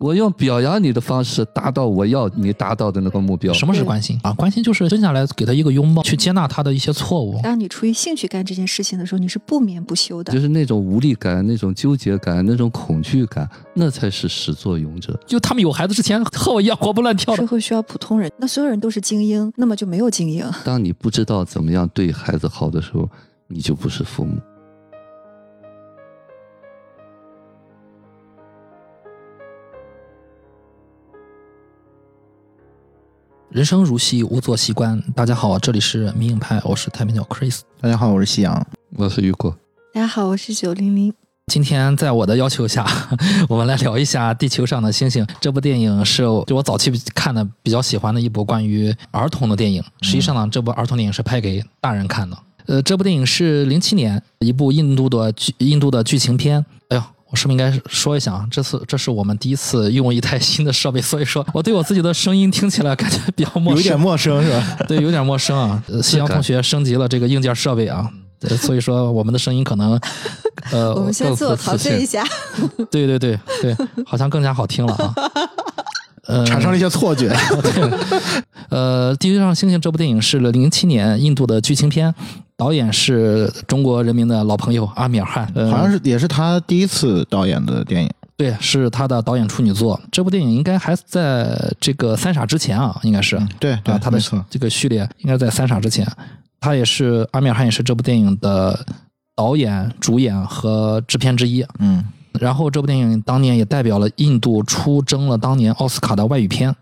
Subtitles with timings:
[0.00, 3.52] 我用表扬你的方式达到我要你达到的那个目标。
[3.52, 4.32] 什么是关心啊？
[4.34, 7.40] 关心就是蹲下来给他一个拥抱，去接纳他的一些错误。
[7.42, 10.32] 当你出于兴趣干这件事情的时候，你是不眠不休的。
[10.32, 15.18] 就是那种无力感、那种纠结感、那种恐惧感，那才是始作俑者。
[15.26, 17.42] 就他们有孩子之前和我一样活蹦乱跳的。
[17.42, 20.48] 社会需要普通人，那所有人都是精英，那么就没有精英。
[20.64, 23.08] 当你不知道怎么样对孩子好的时候，
[23.48, 24.36] 你就不是父母。
[33.50, 35.02] 人生如戏，勿做戏官。
[35.14, 37.60] 大家好，这里是迷影派，我是太平鸟 Chris。
[37.80, 39.56] 大家好，我是夕阳，我是雨果。
[39.94, 41.14] 大家好，我是九零零。
[41.46, 42.86] 今天在我的要求下，
[43.48, 49.82] 我们来聊一下《地球上的星星》这部电影，是就我早期看的比较喜欢的一部关于儿童的电影。
[50.02, 52.36] 实际上呢，这部儿童电影是拍给大人看的。
[52.66, 56.62] 呃，这部电影是零七年一部印度的剧印度的剧情片。
[56.90, 57.02] 哎呦。
[57.30, 58.46] 我是不是应该说一下啊？
[58.50, 64.78] 这次这是我们第一次用一台新的设备， 所以说我对我自己的声音听起来感觉比较陌生，有点陌生是吧？
[64.88, 65.82] 对，有点陌生啊。
[66.02, 68.08] 夕阳同学升级了这个硬件设备啊，
[68.60, 70.00] 所以说我们的声音可能
[70.70, 72.24] 呃， 我们先自我陶醉一下。
[72.90, 73.76] 对对对对，
[74.06, 75.14] 好像更加好听了啊。
[76.28, 77.34] 呃，产生了一些错觉。
[78.70, 82.14] 呃，《地球上星星》这部电影是零七年印度的剧情片。
[82.56, 88.10] 导演是中国人民的老朋友阿米尔汗，呃好像是也是他第一次导演的电影。
[88.36, 89.98] 对，是他的导演处女作。
[90.10, 93.40] 这部电影应该还在这个《三傻》之前啊，应该是。
[93.58, 94.18] 对啊，他的
[94.50, 96.06] 这个序列应该在《三傻》之前。
[96.60, 98.84] 他也是阿米尔汗，也是这部电影的
[99.36, 101.64] 导演、主演和制片之一。
[101.78, 102.04] 嗯。
[102.40, 106.74] 然后这部电影当年也代表了印度出征了当年奥斯卡的外语片。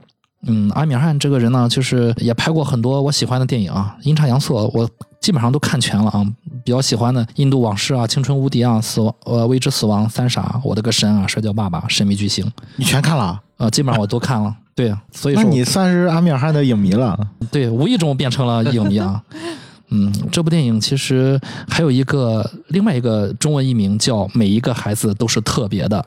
[0.48, 4.88] 嗯，阿米尔汗这个人呢，就是也拍过很多我喜欢的电影啊，阴差阳错，我
[5.20, 6.24] 基本上都看全了啊。
[6.64, 12.44] 比较喜欢的《印度往事》啊，《青春无敌》啊，《死亡》呃，《未知死亡》《三傻》，我的个神啊，《摔跤爸爸》《神秘巨星》，
[12.76, 13.41] 你全看了？
[13.56, 14.54] 呃，基本上我都看了。
[14.74, 17.19] 对，所以说你算是阿米尔汗的影迷了。
[17.50, 19.20] 对，无意中变成了影迷啊。
[19.88, 25.98] 嗯，这部电影其实还有一个另外一个中文译名叫《每一个孩子都是特别的》。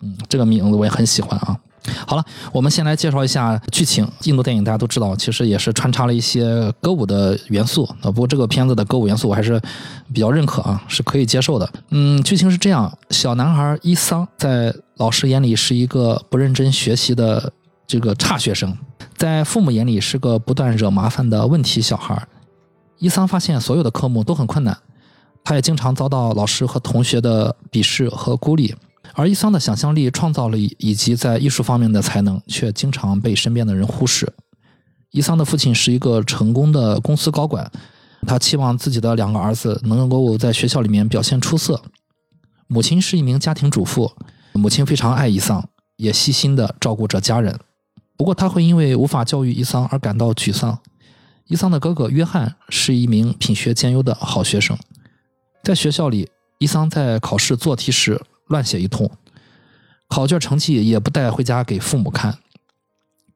[0.00, 1.58] 嗯，这个名字我也很喜欢啊。
[2.06, 4.06] 好了，我们先来介绍一下剧情。
[4.24, 8.10] 印度电影大家都知道，其实也是穿插了一些歌舞的元素啊。
[8.10, 9.58] 不过这个片子的歌舞元素我还是
[10.12, 11.70] 比较认可啊，是可以接受的。
[11.90, 17.52] 嗯，剧情是这样：小男孩伊桑在老师眼里是一个不认真学习的
[17.86, 18.76] 这个差学生，
[19.16, 22.26] 在父母眼里是个不断惹麻烦的问题小孩。
[22.98, 24.76] 伊桑发现所有的科目都很困难，
[25.44, 28.74] 他也经常遭到老师和同学的鄙视和孤立。
[29.14, 34.30] 而伊桑的想象力、创造力以及在艺术方面的才能，却经常被身边的人忽视。
[35.10, 37.70] 伊桑的父亲是一个成功的公司高管，
[38.26, 41.80] 他期望自己的两个儿子能够在学校里面表现出色。
[42.66, 44.12] 母亲是一名家庭主妇，
[44.52, 45.66] 母亲非常爱伊桑，
[45.96, 47.58] 也细心的照顾着家人。
[48.16, 50.78] 不过，他会因为无法教育伊桑而感到沮丧。
[51.48, 54.78] 伊桑的哥哥约翰是一名品学兼优的好学生，
[55.64, 58.20] 在学校里，伊桑在考试做题时。
[58.48, 59.10] 乱写一通，
[60.08, 62.38] 考卷成绩也不带回家给父母看。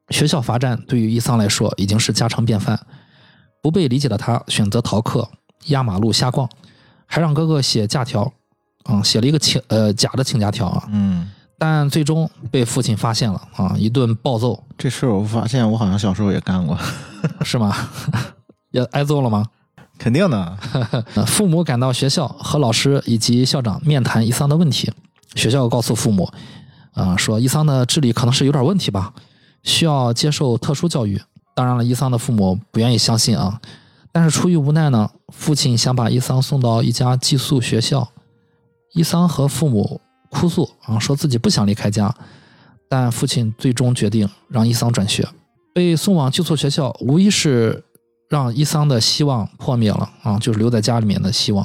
[0.09, 2.79] 学校罚站对于伊桑来说已经是家常便饭。
[3.61, 5.29] 不被理解的他选择逃课，
[5.67, 6.49] 压马路瞎逛，
[7.05, 8.33] 还让哥哥写假条，
[8.85, 10.89] 嗯，写了一个请呃假的请假条啊。
[10.91, 11.31] 嗯。
[11.65, 14.61] 但最终被父亲发现了啊，一顿暴揍。
[14.77, 16.77] 这事我发现我好像小时候也干过，
[17.41, 17.73] 是吗？
[18.71, 19.45] 也挨揍了吗？
[19.97, 20.57] 肯定的。
[21.25, 24.91] 父母赶到学校和老师以及校长面谈伊桑的问题。
[25.35, 26.29] 学校告诉父母，
[26.91, 29.13] 啊，说伊桑的智力可能是有点问题吧，
[29.63, 31.21] 需要接受特殊教育。
[31.55, 33.61] 当然了，伊桑的父母不愿意相信啊，
[34.11, 38.09] 但是出于无奈呢，父亲想把伊桑送到一家寄宿学校。
[38.95, 40.01] 伊桑和父母
[40.33, 42.13] 哭诉啊，说自己不想离开家，
[42.89, 45.27] 但父亲最终决定让伊桑转学。
[45.73, 47.83] 被送往寄宿学校，无疑是
[48.29, 51.63] 让伊桑的希望破灭了啊，就是留在家里面的希望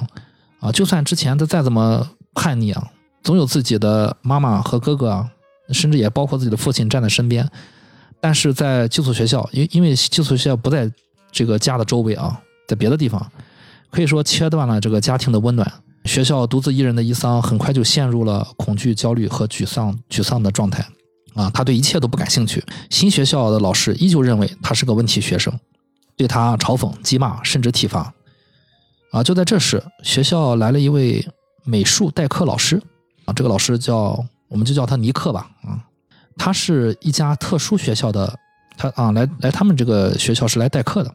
[0.60, 2.90] 啊，就算之前他再怎么叛逆啊。
[3.22, 5.28] 总有自己的妈妈和哥哥啊，
[5.72, 7.46] 甚至也包括自己的父亲站在身边，
[8.20, 10.90] 但是在寄宿学校，因因为寄宿学校不在
[11.30, 13.30] 这个家的周围啊，在别的地方，
[13.90, 15.70] 可以说切断了这个家庭的温暖。
[16.08, 20.84] 学校独自一人的伊桑很快就陷入了恐惧、焦虑和沮丧、沮丧的状态
[21.34, 22.64] 啊，他对一切都不感兴趣。
[22.88, 25.56] 新学校的老师依旧认为他是个问题学生，
[26.16, 28.12] 对他嘲讽、讥骂，甚至体罚。
[29.12, 31.24] 啊，就在这时，学校来了一位
[31.64, 32.82] 美术代课老师。
[33.26, 34.18] 啊，这个老师叫，
[34.48, 35.50] 我们就叫他尼克吧。
[35.62, 35.78] 啊，
[36.36, 38.34] 他是一家特殊学校的，
[38.76, 41.14] 他啊来来他们这个学校是来代课的。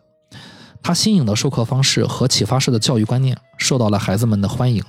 [0.84, 4.84] 他新颖的授课方式和启发式的教育观念受到了孩子们的欢迎。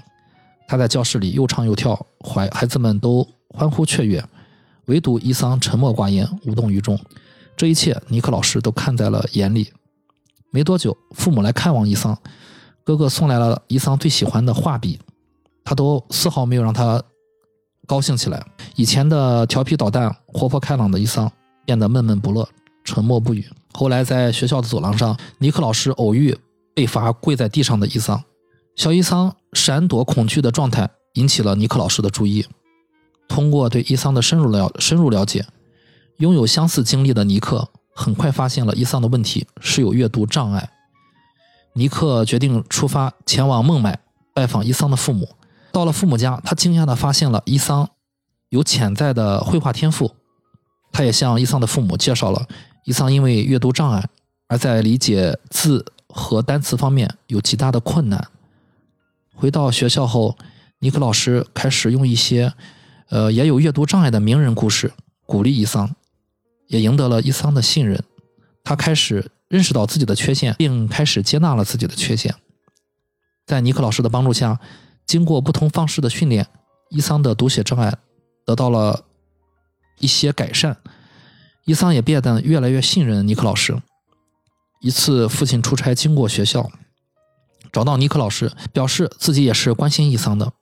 [0.66, 4.22] 他在教室里又唱又跳，孩孩子们都欢呼雀跃。
[4.86, 6.98] 唯独伊桑沉默寡言，无动于衷。
[7.56, 9.72] 这一切，尼克老师都看在了眼里。
[10.50, 12.18] 没多久，父母来看望伊桑，
[12.82, 14.98] 哥哥送来了伊桑最喜欢的画笔，
[15.64, 17.02] 他都丝毫没有让他
[17.86, 18.44] 高兴起来。
[18.74, 21.30] 以前的调皮捣蛋、活泼开朗的伊桑
[21.64, 22.48] 变得闷闷不乐、
[22.82, 23.48] 沉默不语。
[23.76, 26.36] 后来在学校的走廊上，尼克老师偶遇
[26.74, 28.22] 被罚跪在地上的伊桑，
[28.76, 32.46] 小伊桑闪躲恐惧的状态引起了尼克老师的注意。
[33.28, 35.44] 通过对伊桑的深入了深入了解，
[36.18, 40.70] 拥有相似经历的尼克很快发现了伊桑的问题是有阅读障碍。
[41.72, 43.98] 尼克决定出发前往孟买
[44.32, 45.28] 拜访伊桑的父母。
[45.72, 47.88] 到了父母家，他惊讶地发现了伊桑
[48.50, 50.14] 有潜在的绘画天赋。
[50.92, 52.46] 他也向伊桑的父母介绍了
[52.84, 54.08] 伊桑因为阅读障碍
[54.46, 58.28] 而在理解字和单词方面有极大的困难。
[59.34, 60.38] 回到学校后，
[60.78, 62.54] 尼克老师开始用一些。
[63.10, 64.92] 呃，也有阅读障碍的名人故事，
[65.26, 65.94] 鼓励伊桑，
[66.68, 68.02] 也赢得了伊桑的信任。
[68.64, 72.34] 他开始认识到自己的缺陷，并开始接纳了自己的缺陷。
[73.46, 74.58] 在尼克老师的帮助下，
[75.06, 76.48] 经过不同方式的训练，
[76.88, 77.94] 伊桑的读写障碍
[78.46, 79.04] 得到了
[79.98, 80.78] 一些改善。
[81.64, 83.80] 伊桑也变得越来越信任尼克老师。
[84.80, 86.70] 一次，父亲出差经过学校，
[87.72, 90.52] 找到尼克老师，表示自己也是关心伊桑的。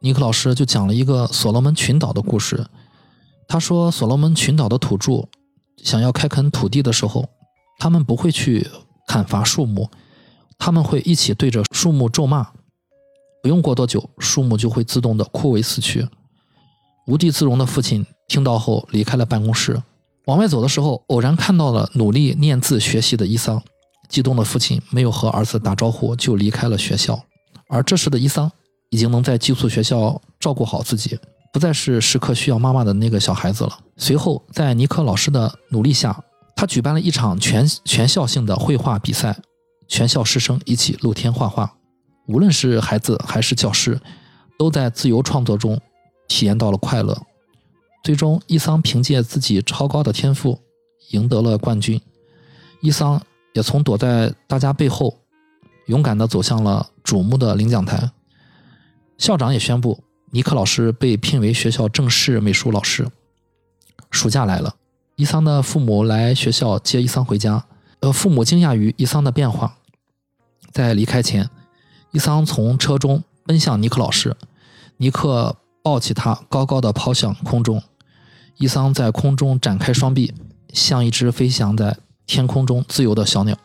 [0.00, 2.66] 尼克老师就讲了一个所罗门群岛的故事。
[3.48, 5.28] 他说，所罗门群岛的土著
[5.82, 7.28] 想要开垦土地的时候，
[7.78, 8.68] 他们不会去
[9.08, 9.90] 砍伐树木，
[10.56, 12.52] 他们会一起对着树木咒骂。
[13.42, 16.08] 不用过多久，树木就会自动的枯萎死去。
[17.06, 19.82] 无地自容的父亲听到后离开了办公室。
[20.26, 23.62] 往外走的时候，偶然看到了努力念字学习的伊桑。
[24.08, 27.20] 激动的父亲没有和儿子打招呼就离开了学校。
[27.68, 28.50] 而这时的伊桑。
[28.90, 31.18] 已经能在寄宿学校照顾好自己，
[31.52, 33.76] 不再是时刻需要妈妈的那个小孩子了。
[33.96, 36.16] 随后，在尼克老师的努力下，
[36.54, 39.36] 他举办了一场全全校性的绘画比赛，
[39.88, 41.74] 全校师生一起露天画画。
[42.28, 44.00] 无论是孩子还是教师，
[44.56, 45.80] 都在自由创作中
[46.28, 47.20] 体验到了快乐。
[48.04, 50.60] 最终，伊桑凭借自己超高的天赋
[51.12, 51.98] 赢得了冠军。
[52.82, 53.18] 伊桑
[53.54, 55.16] 也从躲在大家背后，
[55.86, 58.10] 勇敢地走向了瞩目的领奖台。
[59.16, 63.08] 校长也宣布，尼克老师被聘为学校正式美术老师。
[64.10, 64.76] 暑假来了，
[65.16, 67.64] 伊桑的父母来学校接伊桑回家。
[68.00, 69.78] 呃，父母惊讶于伊桑的变化。
[70.72, 71.48] 在离开前，
[72.10, 74.36] 伊桑从车中奔向尼克老师，
[74.98, 77.82] 尼克抱起他，高高的抛向空中。
[78.58, 80.32] 伊桑在空中展开双臂，
[80.72, 81.96] 像一只飞翔在
[82.26, 83.56] 天空中自由的小鸟。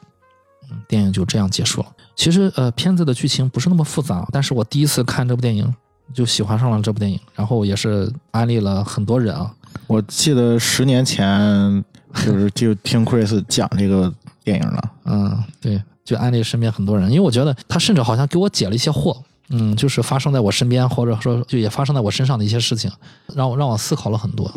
[0.69, 1.87] 嗯，电影就这样结束了。
[2.15, 5.73] 其实，呃，片子的剧情不是那么复杂，但是我第一次看这部电影
[6.13, 9.51] 就喜欢上了这部电影，然后也是安利了很多人啊。
[9.87, 11.83] 我记得十年前
[12.25, 14.13] 就是就听 Chris 讲这个
[14.43, 19.15] 电影了， 嗯，对，就安利身边很多人，因为我觉得他甚至好像给我解了一些惑，
[19.49, 22.91] 嗯，就是发生在我身边或者说就也发生在我身上的一些事情，
[23.35, 24.51] 让我让我思考了很多。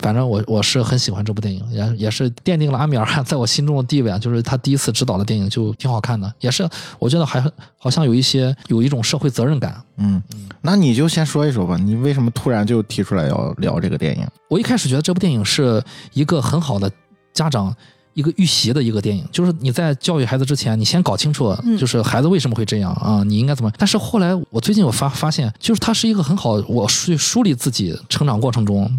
[0.00, 4.16] 反正我我是很喜欢这部电影，也也是奠定了阿米尔汗在我心中的地位啊。
[4.16, 6.68] 就是他第一次执导的电影就挺好看的，也是
[7.00, 7.44] 我觉得还
[7.76, 9.82] 好像有一些有一种社会责任感。
[9.96, 10.22] 嗯，
[10.62, 14.24] 那你就先说一说吧，你为什么突然就提出来要聊这个电影？
[14.48, 16.88] 我一开始觉得这部电影是一个很好的
[17.32, 17.74] 家长
[18.18, 23.70] 一个预习的一个电影，就是你在教育孩子之前，你先搞清楚，就是孩子为什么会这样啊，你应该怎么？
[23.78, 28.90] 但是后来我最近我发发现，就是它是一个很好我去梳理自己成长过程中。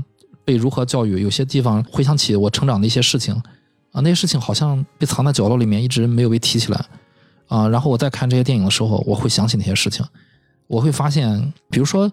[0.46, 1.22] 被如何教育？
[1.22, 3.36] 有些地方回想起我成长的一些事情，
[3.92, 6.86] 啊，那些事情好像被藏在角落里面，一直没有被提起来，
[7.48, 10.04] 啊，然后我在看这些电影的时候，我会想起那些事情，
[10.66, 12.12] 我会发现，比如说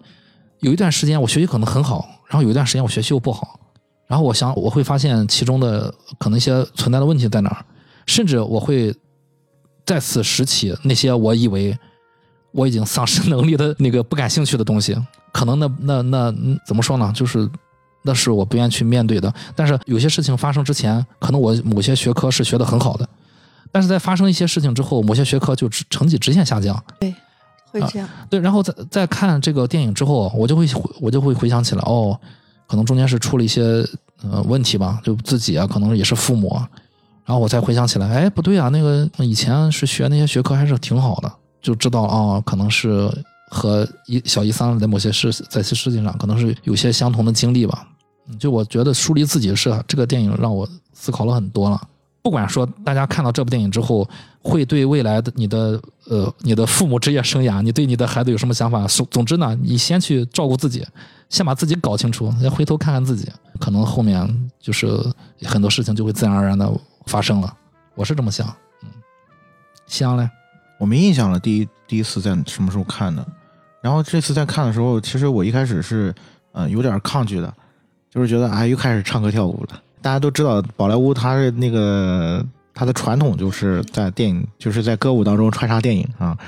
[0.59, 3.59] 有一段时间我学习可能很好，然后有一段时间我学习又不好，
[4.07, 7.65] 然后我想我会发现其中的可能一些存在的问题在哪儿，
[8.05, 8.95] 甚至我会
[9.85, 11.77] 再次拾起那些我以为
[12.51, 14.97] 我已经丧失能力的那个不感兴趣的东西，
[15.31, 16.33] 可能那那那
[16.65, 17.11] 怎么说呢？
[17.13, 17.49] 就是。
[18.03, 19.33] 那是我不愿意去面对的。
[19.53, 23.05] 但是有些事情发生之前，可能我某些学科是学的很好的，
[23.69, 26.81] 但是在发生一些事情之后，某些学科就成绩直线下降。
[27.01, 27.13] 对，
[27.69, 28.07] 会这样。
[28.29, 30.65] 对，然后在在看这个电影之后，我就会
[31.01, 32.17] 我就会回想起来，哦，
[32.67, 33.85] 可能中间是出了一些
[34.21, 36.53] 呃问题吧，就自己啊，可能也是父母，
[37.25, 41.31] 然后我才回想起来，哎，不对啊，那个以前是学那些学科还是挺好的，
[41.61, 43.09] 就知道啊，可能是
[43.49, 47.87] 和一小一三在某些事在些事情上可能是有些相同的经历吧。
[48.37, 51.81] 就我觉得梳理自己是这个电影让我思考了很多了。
[52.21, 54.07] 不管说大家看到这部电影之后，
[54.41, 58.85] 会对未来的你的呃你的父母职业生涯，你对你的孩子有什么想法？
[58.87, 60.85] 总总之呢，你先去照顾自己，
[61.29, 64.87] 先把自己搞清楚，再回头看看自己，可能后面就是
[65.43, 66.69] 很多事情就会自然而然的
[67.05, 67.53] 发生了。
[67.95, 68.47] 我是这么想。
[68.83, 68.89] 嗯，
[69.85, 70.29] 香嘞，
[70.77, 73.25] 我没印象了，第一第一次在什么时候看的？
[73.81, 76.13] 然后这次在看的时候，其实我一开始是
[76.51, 77.53] 呃有点抗拒的，
[78.09, 79.81] 就是觉得哎又开始唱歌跳舞了。
[80.07, 82.41] 大家都知道宝莱坞它是那个
[82.73, 86.37] 它的传统就是在电影就是在歌舞当中穿插电影啊。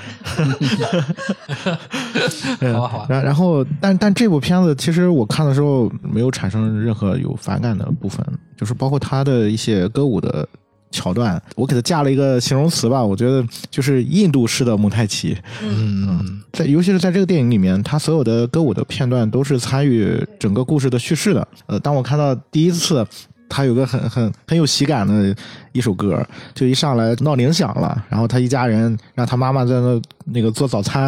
[2.72, 8.24] 好然然后但但这部片子其实我看的时候没有产生任何有反感的部分，
[8.56, 10.48] 就是包括它的一些歌舞的
[10.90, 15.36] 桥段，我给它加了一个形容词吧，我觉得就是印度式的蒙太奇。
[15.62, 21.46] 嗯在尤其是在这个电影里面，它所有的歌舞的片段都是参与整个故事的叙事的。
[21.66, 23.06] 呃，当我看到第一次，
[23.50, 25.36] 他有个很很很有喜感的
[25.72, 31.04] 一首歌，就一上来闹铃响了，然后他一家人让他妈妈在那那个做早餐，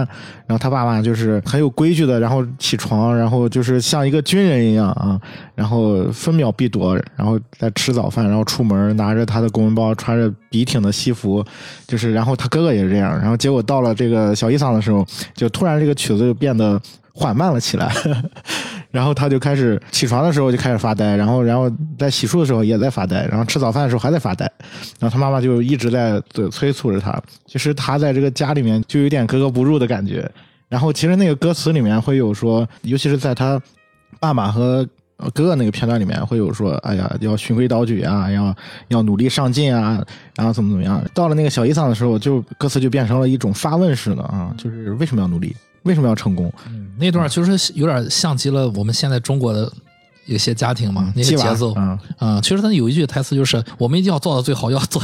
[0.46, 5.18] 然后他爸爸就是很有规矩的，然后起床，然后就是像一个军人一样啊，
[5.54, 11.44] 然后分秒必夺，然后在吃早饭，然后出门拿着他的公文包，穿着笔挺的西服，
[11.86, 16.80] 就是然后他哥哥也是这样，然后结果到了这个小伊桑的时候，就突然这个曲子就变得
[17.12, 17.92] 缓慢了起来，
[18.90, 24.44] 然后他就开始起床的时候就开始发呆，然后然后在洗漱的时候也在发呆，然后吃早饭的时候还在发呆，
[24.98, 27.20] 然后他妈妈就一直在催催促着他。
[27.46, 30.30] 其实他在这个家里面就有点格格不入的感觉。
[30.68, 33.60] 然后其实那个歌词里面会有说，尤其是在他
[34.18, 34.82] 爸爸和
[35.34, 38.56] 哥哥那个片段里面会有说，哎呀，要循规蹈矩啊，要
[38.88, 40.02] 要努力上进啊，
[40.34, 41.04] 然后怎么怎么样。
[41.12, 46.52] 到了那个小伊桑的时候，就歌词就变成了一种发问式的啊，就是为什么要努力，为什么要成功？
[46.68, 49.70] 嗯，那段其实有点像极了我们现在中国的
[50.26, 51.74] 有些家庭嘛，那些节奏。
[51.76, 55.02] 嗯，啊、其实他有一句台词就是：“我们一定要做到最好，要做，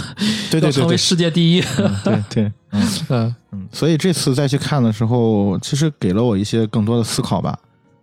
[0.51, 1.61] 对对对成为世界第一。
[2.05, 2.89] 对对，嗯。
[3.11, 7.59] 嗯嗯，所以这次再去看的时候，其实给了我一些更多的思考吧。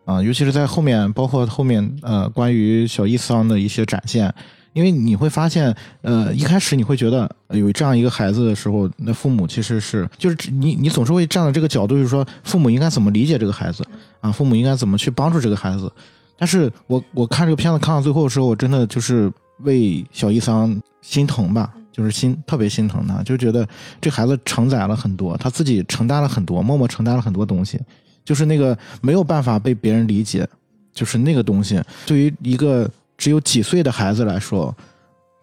[0.06, 4.34] 啊，尤其是在后面，包括后面呃关于小伊桑的一些展现，
[4.76, 13.86] 因为你会发现，呃，一开始你会觉得有这样一个孩子的时候，那父母其实是就是你你总是会站在这个角度，就是说父母应该怎么理解这个孩子
[14.20, 15.90] 啊，父母应该怎么去帮助这个孩子。
[16.38, 23.66] 但是我我看这个片子看到最后的时候，我真的就是为小伊桑心疼吧，就是心特别心疼他，就觉得
[24.02, 27.80] 这孩子承载了很多，他自己承担了很多，默默承担了很多东西，
[28.26, 30.46] 就是那个没有办法被别人理解，
[30.94, 34.76] 就是那个东西，对于一个只有几岁的孩子来说，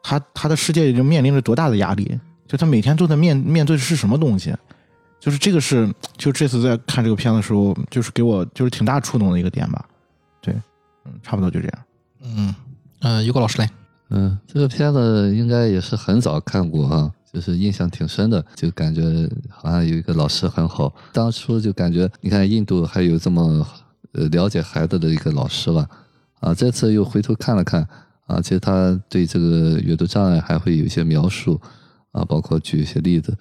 [0.02, 4.54] 他他的世界已经面临着多大的压力，就他每天都在面面对的是什么东西。
[5.20, 9.86] 就是这个是，就这次在看这个片子的时候，就是给我就是挺大触动的一个点吧，
[10.40, 10.52] 对，
[11.04, 11.78] 嗯，差不多就这样。
[12.22, 12.54] 嗯
[12.98, 13.70] 呃，于果老师来，
[14.10, 19.02] 嗯，这个片子应该也是很早看过啊，就是印象挺深的，就感觉
[19.48, 20.92] 好像有一个老师很好。
[21.12, 23.64] 当初就感觉，你看印度还有这么
[24.14, 25.88] 呃了解孩子的一个老师吧，
[26.42, 27.86] 啊，这次又回头看了看
[28.26, 31.58] 啊，其实他对这个阅读障碍还会有一些描述
[32.10, 33.34] 啊，包括举一些例子。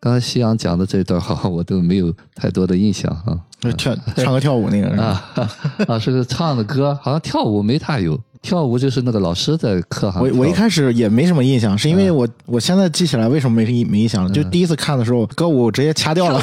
[0.00, 3.38] 刚才夕阳讲的这段好像我都没有太多的印象啊。
[3.60, 5.04] 就跳唱歌跳舞那个是吧？
[5.34, 5.50] 啊
[5.88, 16.40] 啊，是个唱的歌，好像跳舞没太有，跳舞就是那个老师在课上我我一开始也没什么印象，是因为我我现在记起来为什么没没印象了，就第一次看的时候歌舞直接掐掉了。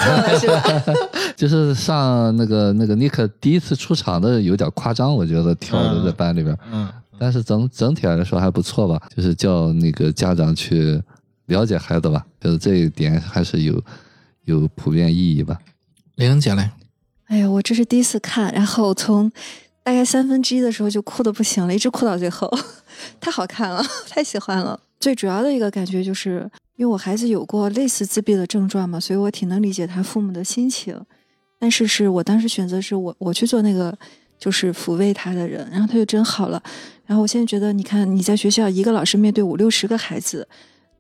[1.35, 6.87] 就是上那个那个尼克第一次出场的有点夸张，我觉得跳的在班里边，嗯，
[7.19, 11.01] 但是整整体来说还不错吧，就是叫那个家长去
[11.47, 13.83] 了解孩子吧，就是这一点还是有
[14.45, 15.57] 有普遍意义吧。
[16.15, 16.69] 玲玲姐嘞，
[17.27, 19.29] 哎呀，我这是第一次看，然后从
[19.85, 22.51] 大概三分之一的时候就哭的不行了，一直哭到最后，
[23.21, 24.79] 太好看了， 太喜欢了。
[24.99, 30.99] 最主要的一个感觉就是，因为我孩子有过类似自闭的症状嘛，所以我挺能理解他父母的心情。
[31.59, 33.95] 但是是我当时选择是我我去做那个
[34.39, 36.59] 就是抚慰他的人，然后他就真好了。
[37.05, 40.47] 然后我现在觉得，你看你在学校一个老师面对五六十个孩子，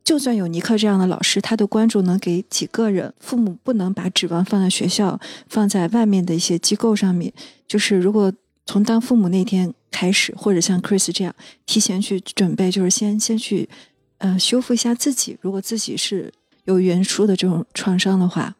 [0.03, 3.11] 就算有尼克这样的老师，他的关注能给几个人？
[3.19, 7.33] 父母不能把指望放在学校，放在外面的一些机构上面。
[7.67, 8.31] 就是如果
[8.65, 11.33] 从当父母那天开始，或者像 Chris 这样
[11.65, 13.69] 提前去准备，就是先先去
[14.17, 15.37] 呃修复一下自己。
[15.41, 16.33] 如果自己是
[16.65, 18.55] 有原初的这种创伤的话，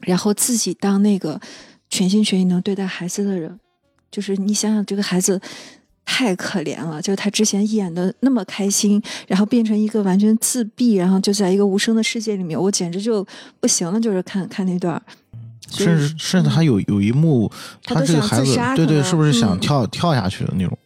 [0.00, 1.40] 然后自己当那个
[1.90, 3.58] 全心全意能对待孩子的人，
[4.10, 5.40] 就是你想想这个孩子。
[6.06, 13.26] 太可怜了，就是他之前演的那么开心，然后变成一个完全自闭，然后就在一个无声的世界里面，我简直就
[13.58, 13.98] 不行了。
[13.98, 15.02] 就是看看那段，
[15.74, 17.50] 甚至甚至还有有一幕，
[17.82, 20.78] 他这个孩子对对，是不是想嗯跳跳下去的那种？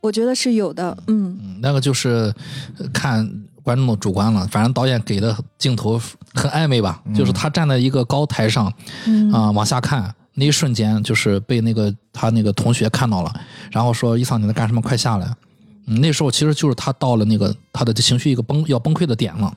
[0.00, 2.32] 我觉得是有的，嗯，嗯，那个就是
[2.78, 3.26] 呃看
[3.62, 5.98] 观众的主观了，反正导演给的镜头
[6.34, 8.70] 很暧昧吧，就是他站在一个高台上，
[9.06, 13.34] 嗯啊、往下看，那一瞬间就是被那个他那个同学看到了，
[13.70, 14.80] 然后说：“伊桑你在干什么？
[14.82, 15.26] 快下来！”
[15.86, 19.50] 嗯，那时候其实就是他到了那个他的情绪一个崩要崩溃的点了，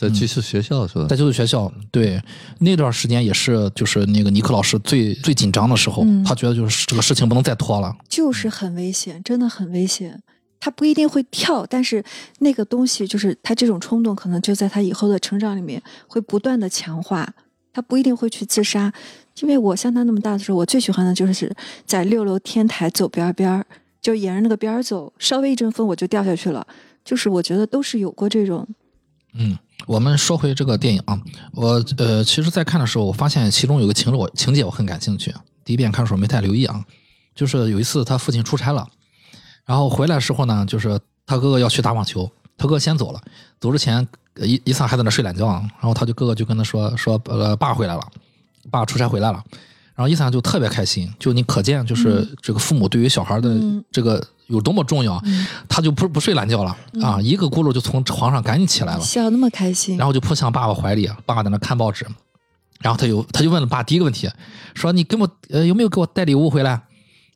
[0.00, 1.06] 在寄宿学校是吧？
[1.08, 2.20] 在寄宿学校，对
[2.58, 10.22] 那段时间也是就是那个尼克老师最最紧张的时候，嗯他觉得就是这个事情不能再拖了，就是很危险，真的很危险。
[10.58, 12.04] 他不一定会跳，但是
[12.40, 17.26] 那个东西就是他这种冲动，可能就在他以后的成长里面会不断的强化。
[17.72, 18.92] 他不一定会去自杀，
[19.40, 21.54] 因为我像他那么大的时候，我最喜欢的就是
[21.86, 23.64] 在六楼天台走边边儿，
[24.02, 26.66] 就沿着那个边儿走，稍微一阵风我就掉下去了。
[27.04, 28.66] 就是我觉得都是有过这种，
[29.34, 29.56] 嗯，
[29.86, 31.20] 我们说回这个电影啊，
[31.52, 35.34] 我呃，其实，在看的时候，我发现其中有个情我情节我很感兴趣。
[35.64, 36.84] 第一遍看的时候没太留意啊，
[37.34, 38.86] 就是有一次他父亲出差了，
[39.64, 43.20] 然后回来的时候呢，就是他哥哥要去打网球，他哥先走了，
[43.60, 48.02] 走之前呃伊伊桑还在那睡懒觉啊，然后他就哥哥就跟他说说呃爸回来了，
[48.70, 49.44] 爸出差回来了。
[50.00, 55.22] 然后伊桑就特别开心，就你可见就是这个父母对于小孩的嗯这个有多么重要，
[55.68, 62.06] 他就不不睡懒觉了啊，一个咕噜就从床上赶紧起来了，笑那么开心，然后就扑向爸爸怀里，爸爸在那看报纸，
[62.80, 64.26] 然后他就他就问了爸第一个问题，
[64.74, 66.80] 说你给我呃有没有给我带礼物回来？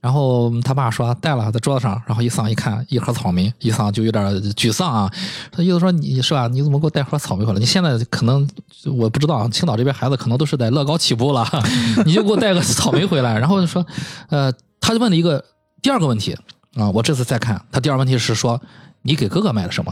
[0.04, 1.99] 然后他爸说带了，在桌子上。
[2.06, 5.11] 然后伊桑一看一盒草莓，伊桑就有点沮丧啊。
[5.50, 6.46] 他意思说你是吧？
[6.46, 7.58] 你怎么给我带盒草莓回来？
[7.58, 8.46] 你现在可能
[8.84, 11.49] 我不知道，青岛这边孩子可能都是在乐高起步了，
[12.04, 13.38] 你就给我带个草莓回来。
[13.38, 13.87] 然后就说，
[14.28, 15.42] 呃，他就问了一个
[15.80, 16.37] 第二个问题
[16.76, 18.61] 啊，我这次再看，他第二个问题是说
[19.00, 19.90] 你给哥哥买了什么？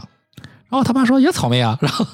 [0.69, 2.05] 然后他爸说也草莓啊，然后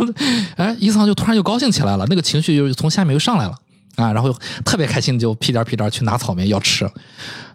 [0.55, 3.57] 哎，伊桑就突然就高兴起来了，那个情绪又从下面又上来了
[3.99, 6.89] 啊，然后特别开心，就屁颠儿屁颠儿去拿草莓要吃。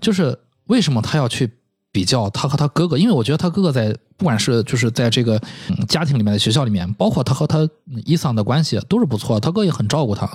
[0.00, 1.50] 就是为什么他要去
[1.90, 2.98] 比较他和他哥哥？
[2.98, 5.40] 因为我觉得他哥哥在不管是就是在这个
[5.88, 7.68] 家庭里面的学校里面，包括他和他
[8.04, 10.30] 伊桑的关系都是不错，他哥也很照顾他。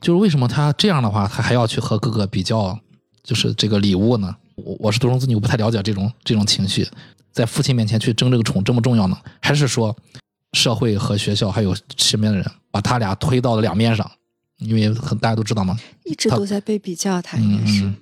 [0.00, 2.78] 就是为什么他这样的话，他还要去和哥哥比较，
[3.22, 4.34] 就是这个礼物呢？
[4.56, 6.88] 我我是独生子女，我不太了解这种这种情绪，
[7.30, 9.16] 在父亲面前去争这个宠这么重要呢？
[9.40, 9.94] 还是说
[10.52, 14.10] 社会和学校还有身边的人把他俩推到了两面上？
[14.58, 17.84] 因为很大家都知道嘛，一直都在被比较，他应该是。
[17.84, 17.96] 嗯，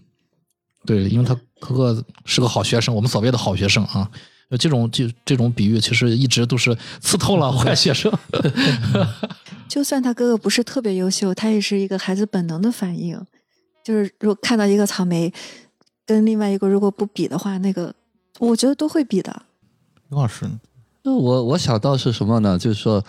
[0.87, 4.11] 对，因为他哥哥是个好学生，我们所谓的好学生啊，
[4.51, 8.12] 就这种这这种比喻，其实一直都是刺痛了坏学生。
[9.69, 13.21] 就算他哥哥不是特别优秀，他也是一个孩子本能的反应。
[13.83, 15.33] 就是如果看到一个草莓，
[16.07, 17.95] 跟另外一个如果不比的话，那个
[18.38, 19.43] 我觉得都会比的。
[20.11, 20.49] 刘老师，
[21.03, 22.59] 那我我想到是什么呢？
[22.59, 23.05] 就是说，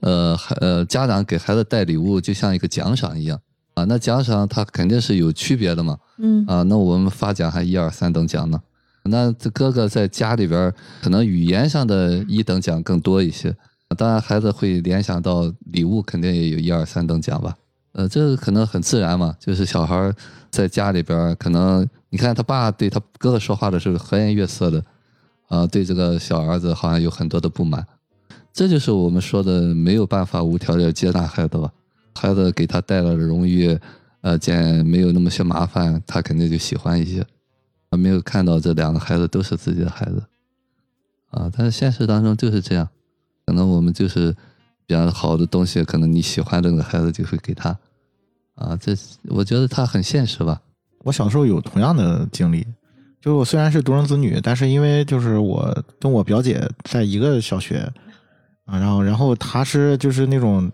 [0.00, 3.40] 呃，孩呃，家长给孩子带礼物就像一个奖赏一样
[3.74, 3.84] 啊。
[3.84, 6.62] 那奖赏它肯定是有区别的嘛嗯啊。
[6.62, 8.60] 那我们发奖还一二三等奖呢。
[9.04, 13.54] 那这哥哥在家里边儿可能语言上的一等奖更多一些，
[13.96, 17.56] 当然孩子会联想到礼物，肯定也有一二三等奖吧。
[17.92, 20.14] 呃，这个可能很自然嘛，就是小孩儿
[20.50, 24.84] 在家里边儿可能你看他爸对他哥哥说话的时候和颜悦色的，
[25.48, 27.84] 啊、对这个小儿子好像有很多的不满，
[28.58, 31.72] 这就是我们说的没有办法无条件接纳孩子吧。
[32.12, 33.78] 孩子给他带来的荣誉，
[34.20, 37.24] 呃，见没有那么些麻烦，他肯定就喜欢一些。
[37.90, 40.24] 啊，没有看到这两个孩子都是自己的孩子，
[41.30, 42.88] 啊，但是现实当中就是这样，
[43.46, 44.32] 可能我们就是
[44.84, 47.78] 比较好的东西，可能你喜欢这个孩子就会给他，
[48.56, 48.92] 啊，这
[49.28, 50.60] 我觉得他很现实吧。
[51.04, 52.66] 我小时候有同样的经历，
[53.20, 57.88] 就是我虽然是独生子女，但是因为就是我跟我表姐在一个小学
[58.68, 60.70] 啊，然后然后他是就是那种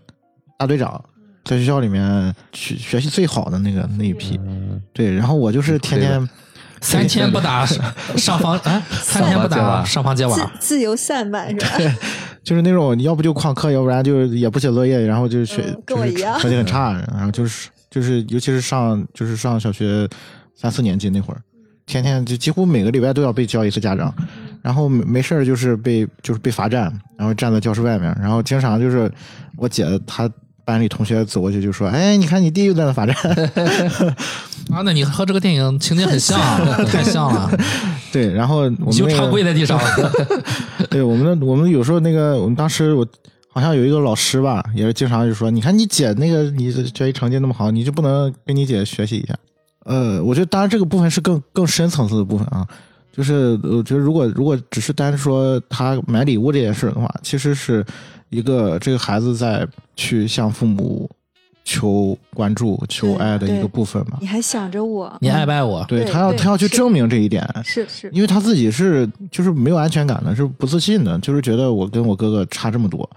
[0.58, 1.02] 大队长，
[1.44, 6.28] 在学校里面学学习最好的那个那一批，嗯，对，然后我就是天天
[6.82, 10.52] 三天不打上房啊，三天不打上房揭瓦。
[10.60, 11.96] 自，由散漫是吧？
[12.42, 20.06] 就是那种你要不就旷课，要不然就是也不写作业，然后就学、嗯跟我一样就是成绩很差，然后就是就是尤其是上就是上小学
[20.54, 21.40] 三四年级那会儿，
[21.86, 24.14] 天天就几乎每个礼拜都要被叫一次家长，
[24.64, 29.12] 然后没没事儿就是被就是被罚站，然后站在教室外面，然后经常就是
[29.58, 30.26] 我姐她
[30.64, 33.14] 班里同学走过去就说：“哎，你看你弟又在那罚站。
[34.72, 37.50] 啊，那你和这个电影情节很像啊，太像了，”
[38.10, 39.78] 对，然后我们、那个、就常跪在地上。
[40.88, 43.06] 对我们的，我们有时候那个，我们当时我
[43.52, 49.34] 好像有一个老师吧，也是经常就说，你看你姐那个你的学习成绩那么好，你就不能跟你姐学习一下？
[49.84, 52.66] 呃，我觉得当然这个部分是更更深层次的部分啊，
[53.16, 57.84] 就是我觉得如果如果只是单说他买礼物这件事的话，其实是
[58.28, 61.08] 一个这个孩子在去向父母
[61.64, 64.18] 求关注、求爱的一个部分嘛。
[64.20, 65.84] 你还想着我，你爱不爱我？
[65.88, 73.08] 对对他要他要去证明这一点，是是，因为他自己是就是没有安全感的，是不自信的，就是觉得我跟我哥哥差这么多。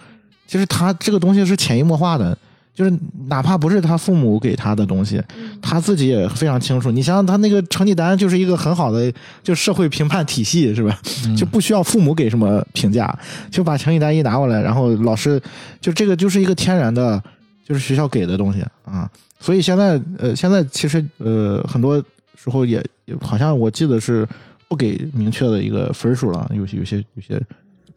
[0.46, 2.38] 其实他这个东西是潜移默化的，
[2.78, 2.94] 就是
[3.26, 6.92] 哪怕不是他父母给他的东西，嗯他自己也非常清楚。
[6.92, 9.12] 你想想，他那个成绩单就是一个很好的
[9.42, 10.96] 就社会评判体系，是吧？
[11.26, 13.18] 嗯就不需要父母给什么评价，
[13.50, 15.42] 就把成绩单一拿过来，然后老师
[15.82, 17.20] 就这个就是一个天然的，
[17.66, 19.10] 就是学校给的东西啊。
[19.40, 21.98] 所以现在呃，现在其实呃，很多
[22.36, 24.28] 时候也也好像我记得是
[24.68, 27.42] 不给明确的一个分数了，有些有些有些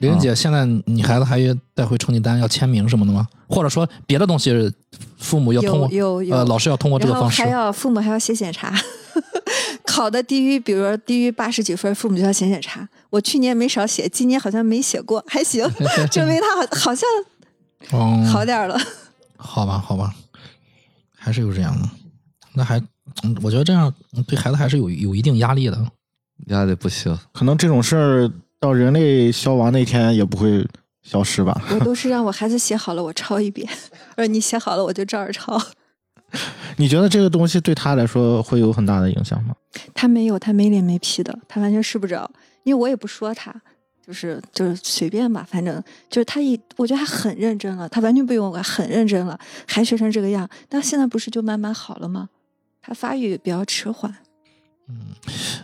[0.01, 1.39] 玲玲姐，现在你孩子还
[1.75, 3.27] 带回成绩单要签名什么的吗？
[3.49, 4.73] 或者说别的东西，
[5.19, 7.65] 父母要通过有有，呃老师要通过这个方式然后还。
[7.65, 8.75] 要父母还要写检查，
[9.85, 12.89] 考的低于，比如说低于八十几分，父母就要写检查。
[13.11, 15.69] 我去年没少写，今年好像没写过，还行，
[16.11, 17.09] 证明他好好像
[17.93, 18.79] 嗯，好点儿了。
[19.37, 20.15] 好吧，好吧，
[21.17, 21.89] 还是有这样的。
[22.55, 22.79] 那还，
[23.23, 25.79] 嗯我觉得这样嗯对孩子还是有有一定压力的。
[26.47, 27.19] 压力不行。
[27.35, 28.31] 可能这种事儿
[28.61, 30.65] 到人类消亡那天也不会
[31.03, 31.61] 消失吧。
[31.73, 33.67] 我都是让我孩子写好了，我抄一遍，
[34.17, 35.61] 我 说你写好了，我就照着抄。
[36.77, 39.55] 你觉得这个东西对他来说会有很大的影响吗？
[39.95, 42.31] 他没有，他没脸没皮的，他完全试不着，
[42.63, 43.53] 因为我也不说他，
[44.07, 52.29] 就是就是随便吧，反正就是他一，我觉得他很认真了，他完全不用我，很认真了，还学成这个样，但现在不是就慢慢好了吗？
[52.83, 54.15] 他发育比较迟缓，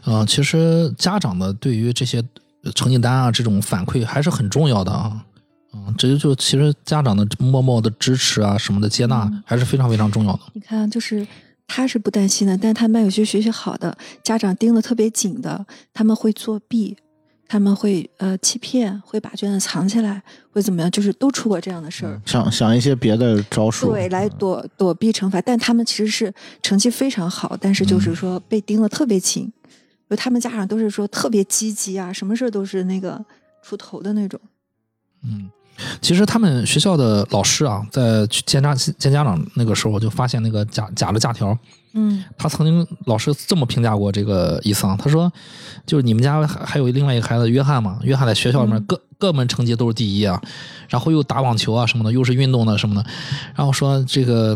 [0.07, 2.27] 嗯、其实家长的对于这些呃
[2.73, 5.25] 成绩单啊这种反馈还是很重要的啊。
[5.75, 10.41] 嗯，这就就其实家长的默默的支持啊什么的接纳嗯还是非常非常重要的。
[10.55, 11.27] 你看，就是
[11.67, 16.97] 他是不担心的，但他们有些学习好的家长盯的特别紧的，他们会作弊，
[17.47, 20.91] 他们会呃欺骗，会把卷子藏起来，会怎么样？
[20.91, 22.19] 就是都出过这样的事儿。
[22.25, 29.53] 想想一些别的招数，对，来躲躲避惩罚，但他们其实是成绩非常好，但是就是说被盯的特别紧，
[30.09, 33.25] 就他们家长都是说特别积极啊，什么事儿都是那个
[33.62, 34.40] 出头的那种。
[35.25, 35.51] 嗯，
[36.01, 41.57] 其实他们学校的老师啊，在去见家见家长那个时候，就发现那个假假的假条。
[41.99, 45.33] 嗯他曾经老师这么评价过这个伊桑，他说，
[45.87, 50.38] 就是你们家还还有另外一个孩子约翰嘛，约翰在学校里面嗯各、各门成绩都是第一啊，
[50.90, 53.07] 然后又打网球啊什么的，又是运动的什么的，
[53.55, 54.55] 然后说这个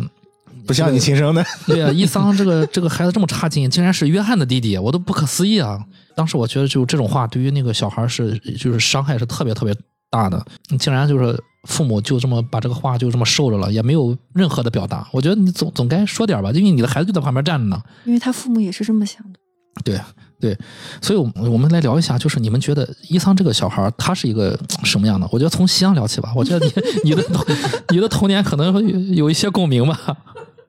[0.71, 1.45] 不像你亲生的。
[1.67, 5.79] 对啊，伊桑这个这个孩子这么差劲，竟然是约翰的弟弟，我都不可思议啊！
[6.15, 9.75] 当时我觉得就这种话对于那个小孩是就是伤害是特别特别
[10.11, 10.45] 大的，
[10.79, 15.07] 竟然就是父母就这么把这个话就这么受着了，也没有任何的表达。
[15.13, 17.83] 我觉得你总总该说点吧，因为你的孩子就在旁边站着呢。
[18.05, 19.39] 因为他父母也是这么想的。
[19.85, 19.99] 对
[20.41, 20.59] 对，
[21.01, 25.27] 所以，我们我们来聊一下，就是你们觉得伊桑这个小孩他是一个什么样的？
[25.31, 26.33] 我觉得从西安聊起吧。
[26.35, 26.73] 我觉得你
[27.11, 27.45] 你的童
[27.91, 28.83] 你的童年可能会
[29.15, 30.17] 有一些共鸣吧。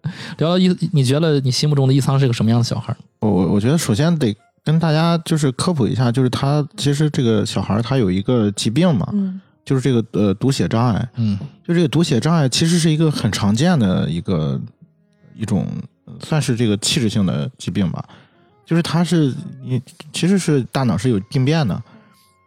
[0.38, 2.96] 聊聊伊，你觉得你心目中的伊桑是个什么样的小孩？
[3.20, 11.10] 我我我觉得首先得跟大家就是科普一下，就是他其实这个小孩他有一个疾病嘛，嗯就是这个呃读写障碍。
[11.16, 14.60] 嗯就这个读写障碍其实是一个很常见的一个
[15.36, 15.68] 一种
[16.06, 18.04] 呃算是这个器质性的疾病吧，
[18.66, 19.34] 就是他是
[19.64, 21.82] 你其实是大脑是有病变的，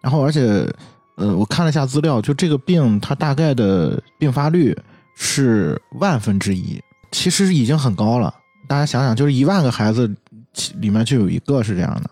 [0.03, 0.69] 然后而且
[1.17, 4.77] 呃我看了一下资料，就这个病它大概的并发率
[5.17, 6.81] 是万分之一，
[7.15, 8.35] 其实已经很高了。
[8.67, 10.13] 大家想想，就是一万个孩子
[10.53, 12.11] 其里面就有一个是这样的，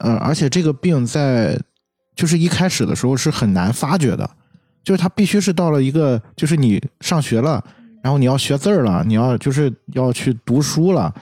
[0.00, 1.58] 呃，而且这个病在
[2.14, 4.28] 就是一开始的时候是很难发觉的，
[4.84, 7.64] 就是他必须是到了一个，就是你上学了，
[8.02, 11.14] 然后你要学字儿了，你要就是要去读书了，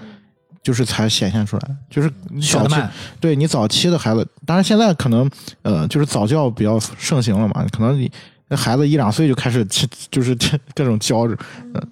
[0.63, 1.77] 就是才显现出来。
[1.89, 2.75] 就是你早期
[3.21, 5.31] 对你早期的孩子，当然现在可能
[5.63, 8.11] 呃就是早教比较盛行了嘛，可能你
[8.51, 9.65] 那孩子一两岁就开始
[10.11, 10.37] 就是
[10.75, 11.37] 各种教着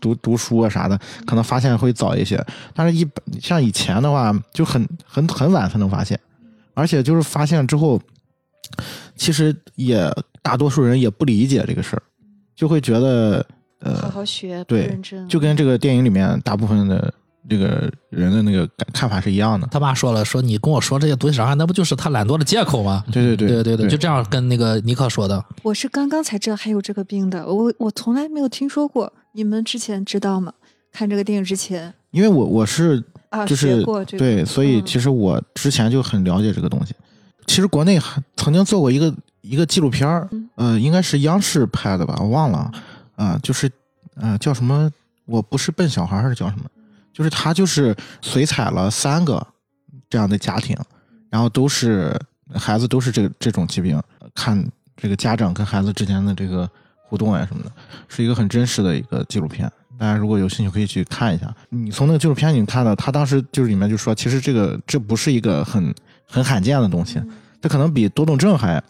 [0.01, 2.45] 读读书啊啥的，可能发现会早一些。
[2.75, 6.19] 但是一般像以前的话，就很很很晚才能发现，
[6.75, 8.01] 而且就是发现之后，
[9.15, 12.03] 其实也大多数人也不理解这个事儿，
[12.57, 13.47] 就会觉得
[13.81, 17.15] 好呃，好好学，对认真，就跟这个电影里面大部分的
[17.49, 19.67] 这个人的那个感看法是一样的。
[19.71, 23.05] 他爸说了，说你跟我说这些读写障碍，那不就是他懒惰的借口吗？
[23.11, 25.45] 对对对对对对，就这样跟那个尼克说的。
[25.63, 29.13] 我是刚刚才知道还有这个病的，我我从来没有听说过。
[29.33, 30.53] 你们之前知道吗？
[30.93, 33.85] 看这个电影之前因为我我是啊，就是
[34.17, 36.95] 对，所以嗯其实我之前就很了解这个东西。
[37.47, 42.71] 其实国内还曾经做过一个一个纪录片儿嗯，呃，应该是央视拍的吧，我忘了
[43.17, 43.71] 啊、就是
[44.17, 44.91] 呃叫什么？
[45.27, 46.65] 我不是笨小孩儿还是叫什么？
[47.19, 49.45] 就是他就是随采了三个
[50.09, 50.77] 这样的家庭，
[51.29, 52.17] 然后都是
[52.55, 54.01] 孩子都是这个这种疾病，
[54.33, 54.65] 看
[54.97, 56.71] 这个家长跟孩子之间的这个
[57.03, 57.73] 互动啊什么的，
[58.07, 59.69] 是一个很真实的一个纪录片。
[59.99, 61.53] 大家如果有兴趣可以去看一下。
[61.71, 65.93] 你从那个纪录片里看到，他当时就是里面就说，其实这个这不是一个很
[66.25, 67.21] 很罕见的东西，
[67.61, 68.81] 这可能比多动症还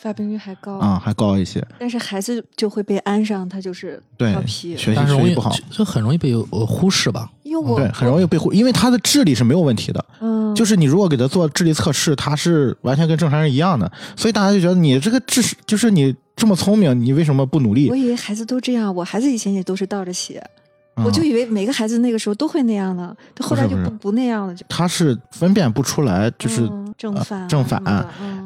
[0.00, 1.62] 发病率还高啊、还高一些。
[1.78, 7.30] 但是孩子就会被安上，他就是对调皮，学习但是容易学习不好，就很容易被呃忽视吧。
[7.42, 10.02] 因为我对，很容易被忽，因为他的智力是没有问题的。
[10.20, 17.96] 嗯，就是你如果给他做智力测试，他是完全跟正常人一样的，所以大家就觉得你这个智，就是你这么聪明，你为什么不努力我？
[17.96, 20.69] 以为孩子都这样，我孩子以前也都是倒着写，嗯
[21.04, 27.82] 我就以为每个孩子那个时候都会那样的，他后来就不是不那样了，就他是分辨不出来，就是、嗯正呃反啊正反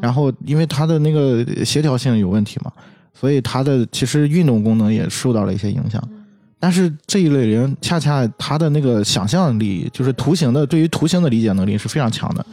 [0.00, 2.70] 然后因为他的那个协调性有问题嘛，
[3.12, 6.00] 所以他的其实运动功能也受到了一些影响。
[6.10, 6.20] 嗯
[6.60, 12.46] 但是这一类人恰恰他的那个想象力，就是图形的对于图形的理解能力是非常强的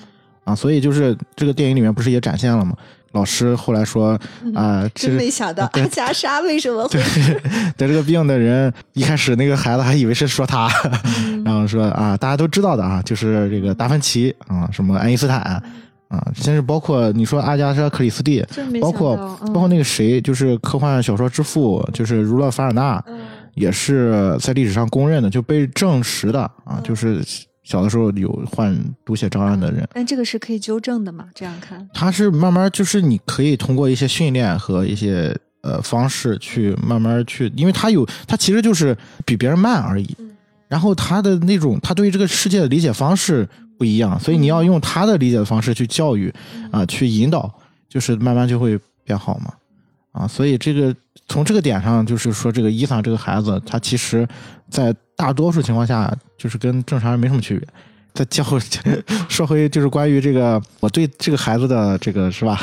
[0.43, 2.75] 啊，所以就是这个电影里面不是也展现了吗？
[3.13, 4.19] 老师后来说
[4.56, 7.00] 啊，这真没想到阿加莎为什么会
[7.78, 10.69] 得这个病的人，一开始那个孩子还以为是说他，
[11.26, 11.43] 嗯。
[11.43, 15.39] 然后说啊，大家都知道的啊，就是这个达芬奇啊，什么爱因斯坦
[16.08, 18.45] 啊，甚至包括你说阿加莎·克里斯蒂，
[18.82, 23.19] 包括到包括那个谁，就是科幻小说之父，就是儒勒·凡尔纳，嗯。
[23.54, 26.84] 也是在历史上公认的，就被证实的啊，嗯。
[26.84, 27.21] 就是
[27.71, 29.88] 小的时候有患读写障碍的人。
[29.93, 31.25] 但这个是可以纠正的嘛？
[31.34, 40.31] 这样看，他是慢慢就是你可以通过一些训练和一些呃方式去慢慢去，因为他有他其实就是比别人慢而已嗯，
[40.67, 46.34] 然后他的那种他对于这个世界的理解方式不一样，所以你要用他的理解的方式去教育
[46.71, 47.49] 啊，去引导，
[47.88, 49.53] 就是慢慢就会变好嘛，
[50.12, 50.93] 啊，所以这个
[51.32, 54.28] 从这个点上就是说，这个伊桑这个孩子，他其实
[54.70, 57.65] 在大多数情况下就是跟正常人没什么区别。
[58.13, 58.44] 再教
[59.30, 62.60] 说回就是关于这个我对这个孩子的这个是吧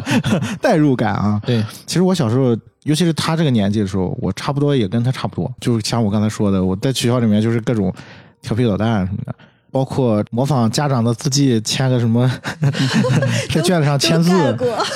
[0.62, 7.92] 代入感啊，对，其实我小时候，尤其是他这个年纪的时候，我差不多也跟他差不多，就是像我刚才说的，我在学校里面就是各种
[8.40, 9.34] 调皮捣蛋什么的，
[9.70, 12.30] 包括模仿家长的字迹，签个什么，
[13.52, 14.32] 在卷子上签字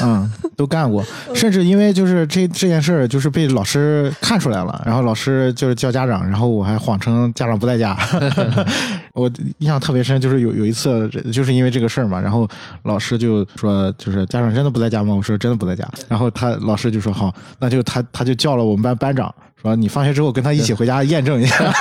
[0.03, 1.05] 嗯，都干过，
[1.35, 7.97] 甚至因为就是这这件事儿，就是被老师看出来了，然后老师就是叫家长，然后我还谎称家长不在家。
[9.15, 12.49] 我印象特别深，就是有有一次，就是因为这个事儿嘛，然后
[12.85, 15.15] 老师就说，就是家长真的不在家吗？
[15.15, 15.87] 我说真的不在家。
[16.09, 19.33] 然后他老师就说好，那就他他就叫了我们班班长，
[19.63, 21.73] 说你放学之后跟他一起回家验证一下。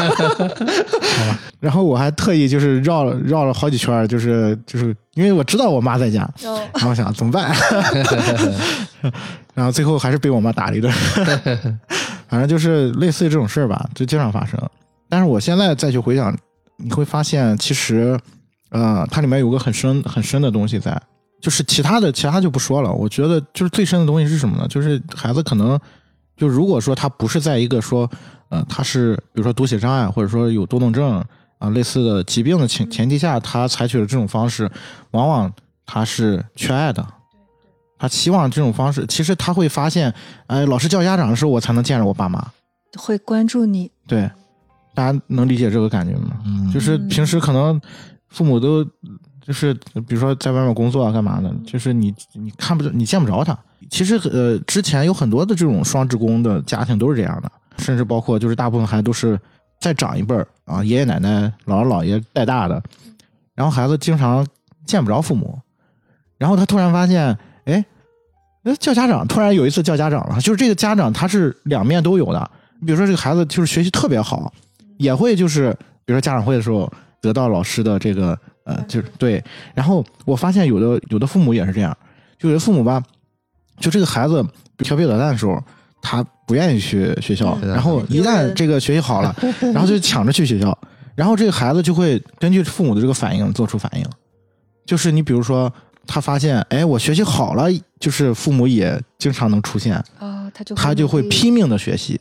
[1.59, 7.53] 然后我还特意就是绕了绕了好几圈，就是就是因为我知道我妈在家，哦然后想怎么办，
[9.53, 10.91] 然后最后还是被我妈打了一顿。
[12.27, 14.57] 反正就是类似于这种事儿吧，就经常发生。
[15.09, 16.35] 但是我现在再去回想，
[16.77, 18.17] 你会发现其实，
[18.69, 20.99] 呃，它里面有个很深很深的东西在，
[21.41, 22.91] 就是其他的其他就不说了。
[22.91, 24.65] 我觉得就是最深的东西是什么呢？
[24.67, 25.77] 就是孩子可能
[26.41, 28.09] 就如果说他不是在一个说，
[28.49, 31.23] 呃，他是比如说读写障碍或者说有多动症
[31.59, 34.67] 啊、类似的疾病的前前提下，他采取了这种方式，
[35.11, 35.53] 往往
[35.85, 37.05] 他是缺爱的。
[37.99, 40.11] 他期望这种方式，其实他会发现，
[40.47, 42.43] 哎，老师叫家长的时候，我才能见着我爸妈。
[42.97, 44.27] 会关注你，对，
[44.95, 46.41] 大家能理解这个感觉吗？
[46.43, 47.79] 嗯就是平时可能
[48.29, 48.83] 父母都
[49.45, 49.75] 就是
[50.07, 53.55] 比如说在外面工作啊，干嘛的，就是你你看不着，你见不着他。
[53.91, 59.37] 其实呃，之前有很多的这种双职工的家庭都是这样的，甚至包括就是大部分孩子都是
[59.79, 62.81] 再长一辈儿啊，爷爷奶奶、姥姥姥爷带大的，
[63.53, 64.47] 然后孩子经常
[64.85, 65.59] 见不着父母，
[66.37, 67.83] 然后他突然发现，哎，
[68.63, 72.49] 那叫家长，突然有一次叫家长了，就是这个家长他是两面都有的。
[72.79, 74.51] 你比如说这个孩子就是学习特别好，
[74.97, 75.71] 也会就是
[76.05, 79.43] 比如说家长会的时候得到老师的这个呃就是对，
[79.75, 81.95] 然后我发现有的有的父母也是这样，
[82.39, 83.03] 就有的父母吧，
[83.79, 84.45] 就这个孩子
[84.77, 85.61] 调皮捣蛋的时候，
[86.01, 89.35] 他不愿意去学校，嗯然后一旦这个学习好了，
[89.73, 90.77] 然后就抢着去学校，
[91.15, 94.05] 然后这个孩子就会根据父母的这个反应做出反应，
[94.85, 95.71] 就是你比如说
[96.05, 97.67] 他发现，哎，我学习好了，
[97.99, 102.19] 就是父母也经常能出现，哦，他就他就会拼命的学习，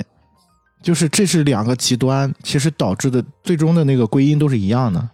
[0.82, 5.08] 就是这是两个极端，其实导致的最终的那个归因都是一样的。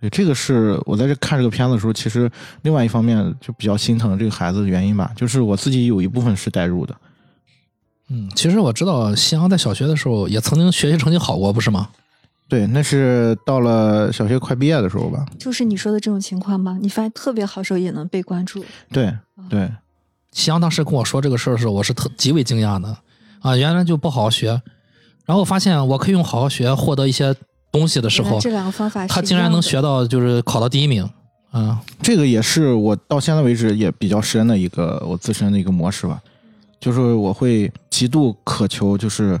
[0.00, 2.30] 对，这个是我在这看这个片子的时候，其实
[2.62, 6.94] 另外一方面就比较心疼这个孩子的原因吧，就是我自己有一部分是代入的。
[8.08, 11.88] 嗯，其实我知道夕阳在小学的时候也曾经学习成绩好过，不是吗？
[12.48, 15.26] 对，那是到了小学快毕业的时候吧。
[15.38, 16.78] 就是你说的这种情况吗？
[16.80, 19.12] 你发现特别好时候也能被关注，对
[19.50, 19.70] 对，
[20.32, 22.96] 夕阳当时跟我说这个事儿的时候，我是特极为惊讶的
[23.40, 23.54] 啊！
[23.54, 24.48] 原来就不好好学，
[25.26, 27.34] 然后我发现我可以用好好学获得一些
[27.70, 31.08] 东西的时候，这两个方法他竟然能学到就是考到第一名
[31.50, 31.80] 啊！
[32.02, 36.20] 这个也是我到现在为止也比较深的一个我自身的一个模式吧，
[36.80, 39.40] 就是我会极度渴求就是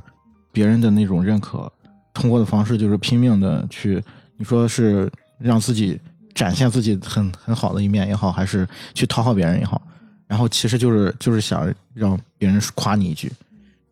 [0.52, 1.70] 别人的那种认可，
[2.12, 4.02] 通过的方式就是拼命的去，
[4.36, 5.98] 你说是让自己
[6.34, 9.80] 展现自己很很好的一面也好，还是去讨好别人也好，
[10.26, 13.32] 然后其实就是就是想让别人夸你一句，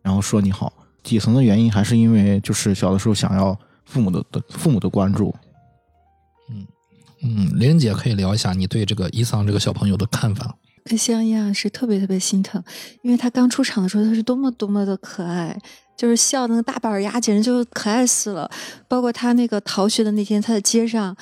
[0.01, 0.71] 然后说你好。
[1.03, 5.33] 底层的原因还是因为就是小的时候想要父母的的父母的关注。
[6.51, 6.67] 嗯
[7.23, 10.55] 嗯，玲姐可以聊一下你对这个伊桑这个小朋友的看法。
[10.85, 12.63] 跟夕阳一样是特别特别心疼，
[13.01, 15.59] 因为他刚出场的时候他是多么多么的可爱，
[15.97, 18.49] 就是笑那个大板牙，简直就可爱死了。
[18.87, 21.13] 包括他那个逃学的那天，他在街上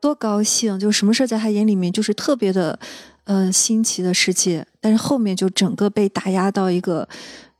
[0.00, 2.78] 多高兴，就什么事在他眼里面就是特别的，
[3.24, 4.66] 呃，新奇的世界。
[4.80, 7.06] 但是后面就整个被打压到一个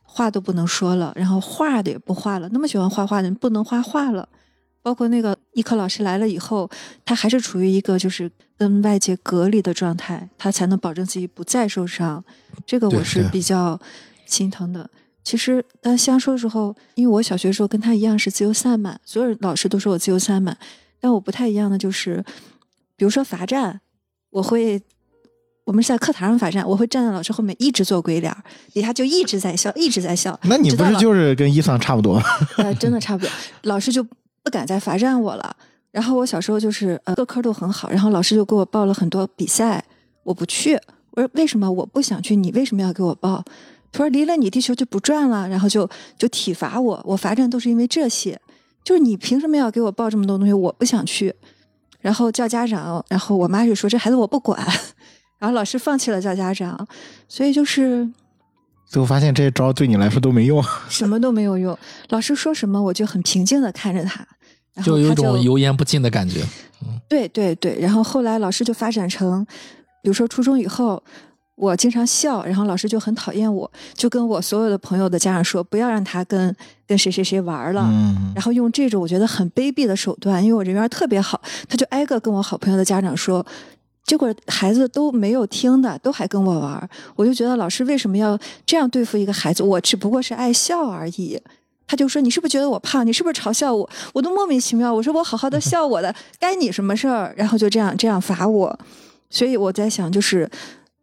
[0.02, 4.26] 话都不能说了，然后画的也不画了，那么喜欢画画的人不能画画了。
[4.82, 6.70] 包括那个艺科老师来了以后，
[7.04, 12.22] 他还是处于一个就是跟外界隔离的状态，他才能保证自己不再受伤。
[12.66, 13.78] 这个我是比较
[14.26, 14.88] 心疼的。
[15.22, 20.56] 其实当相说的时候，因为我小学的时候跟他一样是自由散漫，所有老师都说我自由散漫，
[20.98, 22.24] 但我不太一样的就是，
[22.96, 23.80] 比如说罚站，
[24.30, 24.82] 我会。
[25.64, 30.36] 我们是在课堂上罚站，我会站在老师后面一直做鬼脸儿，底下就一直在笑，一直在笑。
[30.42, 32.20] 那你不是就是跟伊桑差不多？
[32.58, 33.30] 呃，真的差不多，
[33.64, 34.04] 老师就
[34.42, 35.56] 不敢再罚站我了。
[35.90, 39.84] 然后我小时候就是呃各科都很好，然后老师就给我报了很多比赛，
[40.22, 40.78] 我不去。
[41.12, 42.36] 我说为什么我不想去？
[42.36, 43.44] 你为什么要给我报？
[43.92, 47.02] 他说离了你地球就不转了，然后就就体罚我。
[47.04, 48.40] 我罚站都是因为这些，
[48.84, 50.52] 就是你凭什么要给我报这么多东西？
[50.52, 51.34] 我不想去。
[51.98, 54.64] 然后叫家长，然后我妈就说这孩子我不管，
[55.38, 56.86] 然后老师放弃了叫家长，
[57.26, 58.08] 所以就是
[58.90, 60.60] 最后发现这些招对你来说都没用。
[60.88, 61.78] 什么都没有用。
[62.08, 64.26] 老师说什么我就很平静的看着他，
[64.74, 66.44] 然后就有一种油盐不进的感觉。
[67.08, 69.46] 对对对，然后后来老师就发展成，
[70.02, 71.00] 比如说初中以后，
[71.54, 76.52] 我经常笑，然后老师就很讨厌我，就跟我所有的朋友的家长说，不要让他跟
[76.84, 77.86] 跟谁谁谁玩了。
[77.92, 83.46] 嗯，然后用这种我觉得很卑鄙的手段，因为我人缘特别好，他就挨个跟我好朋友的家长说，
[84.10, 89.62] 结果孩子都没有听的，都还跟我玩儿，我就觉得老师为什么要这样对付一个孩子？
[89.62, 91.40] 我只不过是爱笑而已。
[91.86, 93.06] 他就说：“你是不是觉得我胖？
[93.06, 94.92] 你是不是嘲笑我？”我都莫名其妙。
[94.92, 98.76] 我说：“我好好的 笑我的，该你什么事儿？”然后就这样这样罚我。
[99.28, 100.50] 所以我在想，就是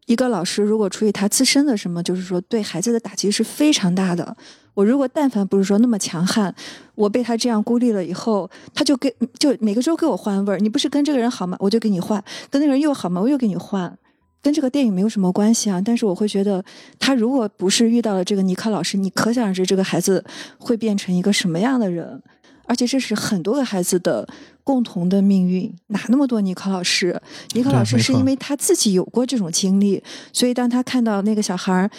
[0.08, 4.36] 一个老师如果出于他自身的什么，就是说对孩子的打击是非常大的。
[4.74, 6.54] 我如果但凡不是说那么强悍，
[6.96, 10.60] 我被他这样孤立了以后，他就给就每个周给我换味儿。
[10.60, 11.58] 你不是跟这个人好吗？
[11.60, 13.20] 我就给你换；跟那个人又好吗？
[13.22, 13.98] 我又给你换。
[14.41, 16.63] 跟这个电影没有什么关系啊，但是我会觉得，
[17.00, 20.24] 他如果不是遇到了这个尼克老师，你可想而知这个孩子
[20.58, 22.22] 会变成一个什么样的人。
[22.68, 24.28] 而且这是很多个孩子的
[24.64, 27.20] 共同的命运，哪那么多尼克老师？
[27.54, 31.90] 尼克老师是因为他自己有过这种经历，所以当他看到那个小孩儿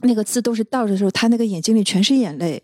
[0.00, 2.62] 那个字都是倒着的时候，他那个眼睛里全是眼泪。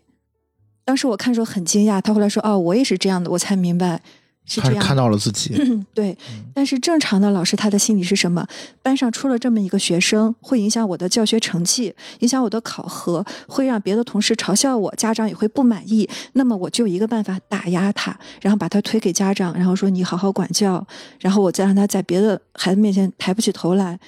[0.85, 4.01] 当时我看的时候很惊讶，他后来说：“哦，我也是这样的。”我才明白
[4.49, 4.79] 是这样的。
[4.79, 5.55] 他是看到了自己。
[5.93, 6.17] 对，
[6.53, 8.45] 但是正常的老师他的心理是什么？
[8.81, 16.09] 班上出了这么一个学生，会影响我的教学成绩，影响我的考核，会让别的同事嘲笑我，家长也会不满意。
[16.33, 20.85] 那么我就一个办法打压他，然后把他推给家长，然后说你好好管教，
[21.19, 23.99] 然后我再让他在别的孩子面前抬不起头来。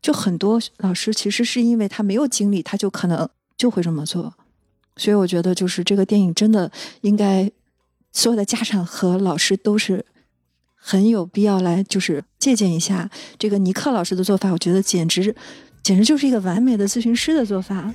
[0.00, 4.32] 就很多老师其实是因为他没有经历，他就可能就会这么做。
[4.96, 6.70] 所以我觉得，就是这个电影真的
[7.02, 7.50] 应该
[8.12, 10.04] 所有的家长和老师都是
[10.74, 14.50] 很有必要来，就是借鉴一下这个尼克老师的做法。
[14.50, 15.34] 我觉得简直
[15.82, 17.92] 简直就是一个完美的咨询师的做法，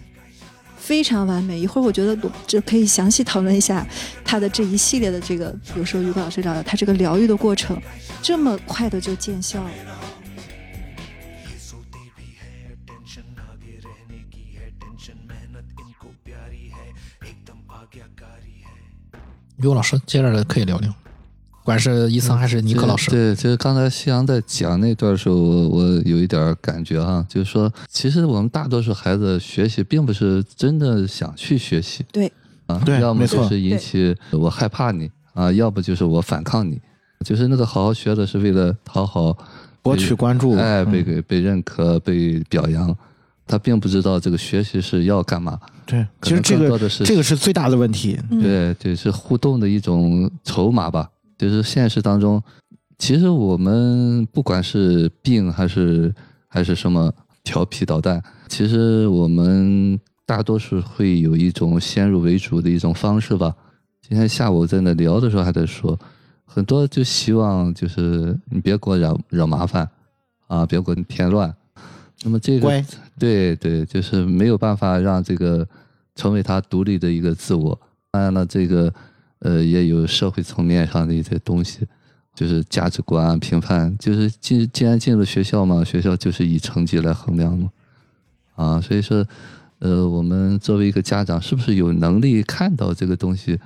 [0.77, 1.59] 非常完美。
[1.59, 3.85] 一会儿我觉得就可以详细讨论一下
[4.23, 7.79] 他的这一系列的这个，比如说于果老师聊聊他这个疗愈的过程，
[8.21, 9.69] 这么快的就见效了。
[19.71, 32.05] 于老师接着可以聊聊，不管是伊桑还是尼克老师，对，就是刚才夕阳在讲那段的时候，我我有一点感觉哈，就是说，其实我们大多数孩子学习并不是真的想去学习。
[32.11, 32.31] 对，
[32.67, 36.79] 啊，对要么就是引起我害怕你啊，要不就是我反抗你，
[37.25, 39.35] 就是那个好好学的是为了讨好
[39.81, 40.55] 博取关注。
[40.55, 41.03] 哎，被嗯。
[41.03, 42.95] 给被认可、被表扬，
[43.47, 45.59] 他并不知道这个学习是要干嘛。
[45.85, 48.19] 对，其实这个这个是最大的问题。
[48.29, 51.09] 嗯对，对，是互动的一种筹码吧。
[51.37, 52.41] 就是现实当中，
[52.97, 56.13] 其实我们不管是病还是
[56.47, 63.53] 还是什么调皮捣蛋，其实我们大多数会有一种先入为主的一种方式吧。
[64.01, 65.99] 今天下午在那聊的时候还在说，
[66.45, 69.87] 很多就希望就是你别给我惹惹麻烦
[70.47, 71.53] 啊，别给我添乱。
[72.23, 72.85] 那么这个乖
[73.19, 75.67] 对对，就是没有办法让这个
[76.15, 77.79] 成为他独立的一个自我。
[78.11, 78.93] 当然了，这个
[79.39, 81.85] 呃，也有社会层面上的一些东西，
[82.33, 87.69] 就是价值观啊、评判，就是进既然进了学校嘛，学校就是以成绩来衡量嘛，
[88.55, 89.25] 啊，所以说，
[89.79, 93.59] 呃，我们作为一个家长，是不是有能力看到这个东西？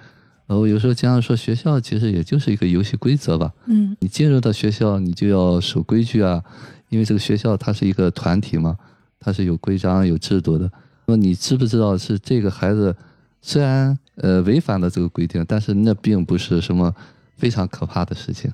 [0.48, 3.54] 呃，我有时候经常说，学校其实也就是一个游戏规则吧。
[3.68, 6.44] 嗯你进入到学校，你就要守规矩啊，
[6.90, 8.76] 因为这个学校它是一个团体嘛，
[9.20, 10.70] 它是有规章有制度的。
[11.06, 12.96] 那么你知不知道是这个孩子
[13.42, 16.94] 虽然呃违反了这个规定，但是那并不是什么
[17.36, 18.52] 非常可怕的事情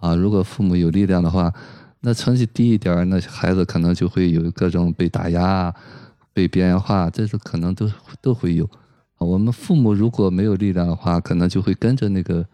[0.00, 0.14] 啊。
[0.14, 1.52] 如果父母有力量的话，
[2.00, 5.74] 那成绩低一点儿，那孩子可能就会有各种被打压、
[6.32, 7.90] 被边缘化，这是可能都
[8.20, 8.68] 都会有。
[9.18, 12.46] 我们父母如果没有力量的话，可能就会跟着那个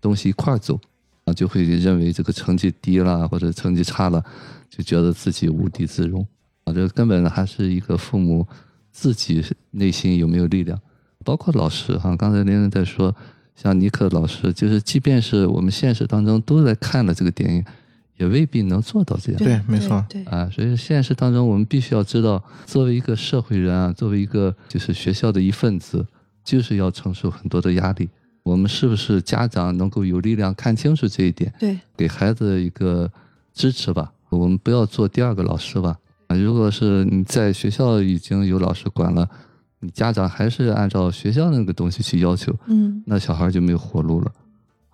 [0.00, 0.78] 东西一块儿走，
[1.24, 4.22] 啊，就会认为这个成绩低了或者成绩差了，
[4.68, 6.26] 就觉得自己无地自容。
[6.64, 8.46] 啊，这根本还是一个父母
[8.90, 10.80] 自己内心有没有力量，
[11.24, 13.14] 包括老师哈、刚才玲玲在说，
[13.54, 17.64] 像尼克老师，就是即便是我们现实当中都在看了这个电影，
[18.16, 19.38] 也未必能做到这样。
[19.42, 26.06] 对没错对，啊，所以现实当中，我们必须要知道，作为一个社会人啊，作为一个就是学校的一份子，
[26.42, 28.08] 就是要承受很多的压力。
[28.44, 33.10] 我们是不是家长能够有力量看清楚这一点，对给孩子一个
[33.54, 34.12] 支持吧？
[34.28, 35.98] 我们不要做第二个老师吧。
[36.26, 39.28] 啊，如果是你在学校已经有老师管了，
[39.80, 44.32] 你家长还是按照学校那个东西去要求，嗯那小孩就没有活路了。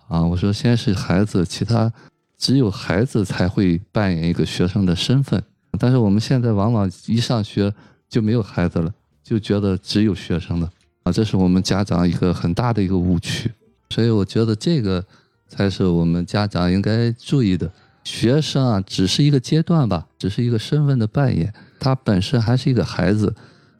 [0.07, 1.91] 啊，我说先是孩子，其他
[2.37, 5.43] 只有孩子才会扮演一个学生的身份。
[5.77, 7.73] 但是我们现在往往一上学
[8.07, 10.69] 就没有孩子了，就觉得只有学生了。
[11.03, 13.51] 啊，这是我们家长一个很大的一个误区。
[13.89, 15.03] 所以我觉得这个
[15.47, 17.71] 才是我们家长应该注意的。
[18.03, 23.33] 学生啊，只是一个阶段吧，只是一个身份的扮演，他本身还是一个孩子。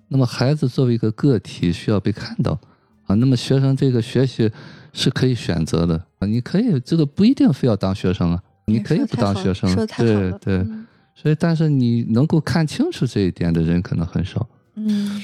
[0.09, 2.59] 那么孩子作为一个个体，需要被看到
[3.07, 3.15] 啊。
[3.15, 4.51] 那么学生这个学习
[4.93, 10.57] 是可以选择的啊，你可以这个不一定非要当学生啊，你可以不当学生对对。
[10.57, 14.47] 嗯所以，但是你能够看清楚这一点的人可能很少。
[14.75, 15.21] 嗯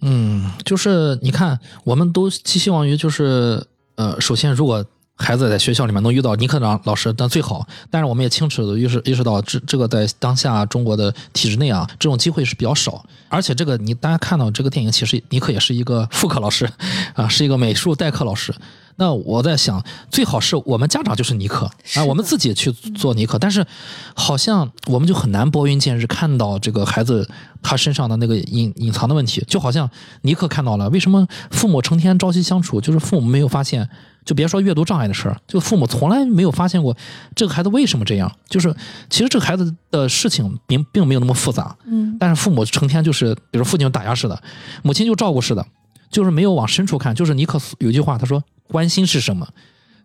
[0.00, 3.64] 嗯，就是你看，我们都寄希望于就是
[3.96, 4.84] 呃，首先如果
[5.16, 7.66] 孩子在学校里面能遇到尼克老老师，那最好。
[7.90, 13.04] 但是我们也清楚的意识意识到，这这个在当下中国的体制内啊，这种机会是比较少。
[13.28, 16.66] 而且这个你大家看到这个电影，其实尼克也是一个副课老师
[17.14, 18.54] 啊，是一个美术代课老师。
[19.00, 21.64] 那我在想，最好是我们家长就是尼克
[21.96, 23.66] 啊，我们自己去做尼克，但是
[24.14, 27.26] 好像我们就很难拨云见日看到这个孩子
[27.62, 29.88] 他身上的那个隐隐藏的问题，就好像
[30.20, 33.88] 尼克看到了，为什么父母成天朝夕相处，就是父母没有发现，
[34.26, 36.94] 就别说阅读障碍的事儿，就父母从来没有发现过
[37.34, 38.76] 这个孩子为什么这样，就是
[39.08, 42.18] 其实这个孩子的事情并并没有那么复杂，嗯。
[42.20, 44.42] 但是父母成天就是，比如父亲就打压式的，
[44.82, 45.66] 母亲就照顾式的，
[46.10, 47.14] 就是没有往深处看。
[47.14, 49.46] 就是尼克有一句话，他说：“关心是什么？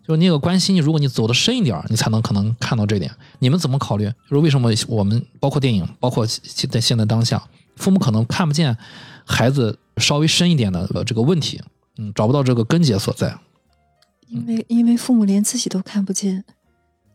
[0.07, 3.11] 就是那个关心，如果你走的深一点，你才能可能看到这点。
[3.39, 4.05] 你们怎么考虑？
[4.29, 7.41] 就是为什么我们包括电影，包括现在现在当下，
[7.75, 8.77] 父母可能看不见
[9.25, 11.59] 孩子稍微深一点的这个问题，
[11.97, 13.35] 嗯，找不到这个根结所在。
[14.27, 16.43] 因为因为父母连自己都看不见，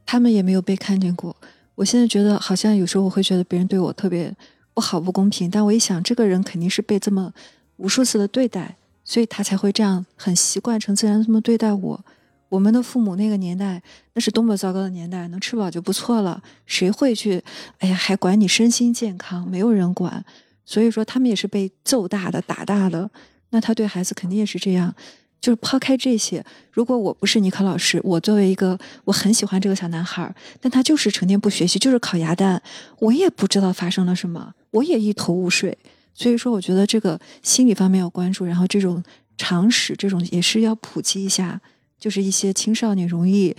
[0.04, 1.36] 他们也没有被看见过。
[1.76, 4.34] 我现在觉得好像有时候我会觉得别人对我特别
[4.74, 7.32] 不好不公平，但我一想，这个人肯定是被这么
[7.76, 8.76] 无数次的对待，
[9.10, 12.04] 所以他才会这样很习惯成自然这么对待我。
[12.48, 13.82] 我们的父母那个年代，
[14.14, 17.42] 那是多么糟糕的年代，能吃饱就不错了，谁会去？
[17.78, 20.24] 哎呀，还管你身心健康，没有人管。
[20.64, 23.10] 所以说，他们也是被揍大的、打大的。
[23.48, 24.94] 那他对孩子肯定也是这样。
[25.40, 32.62] 就是抛开这些，如果我不是尼克老师，我作为一个我很喜欢这个小男孩，但他就是成天不学习，就是烤鸭蛋，
[33.00, 35.76] 我也不知道发生了什么，我也一头雾水。
[36.14, 39.02] 所以说，我觉得这个心理方面要关注，然后这种
[39.36, 41.60] 常识，这种也是要普及一下。
[41.98, 43.54] 就是一些青少年容易，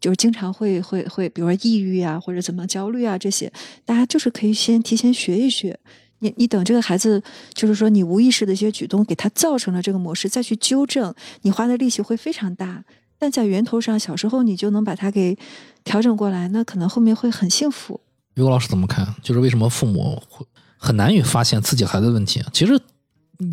[0.00, 3.52] 就是经常会会会，比如说抑郁啊，或者怎么焦虑啊这些，
[3.84, 5.78] 大家就是可以先提前学一学。
[6.20, 7.22] 你你等这个孩子，
[7.52, 12.82] 就是说你无意识的一些举动给他造成了这个模式，再去纠正，你花的力气会非常大。
[13.18, 15.36] 但在源头上，小时候你就能把它给
[15.84, 18.00] 调整过来，那可能后面会很幸福。
[18.36, 19.14] 于果老师怎么看？
[19.22, 22.42] 就是为什么父母会很难于发现自己孩子的问题？
[22.52, 22.80] 其实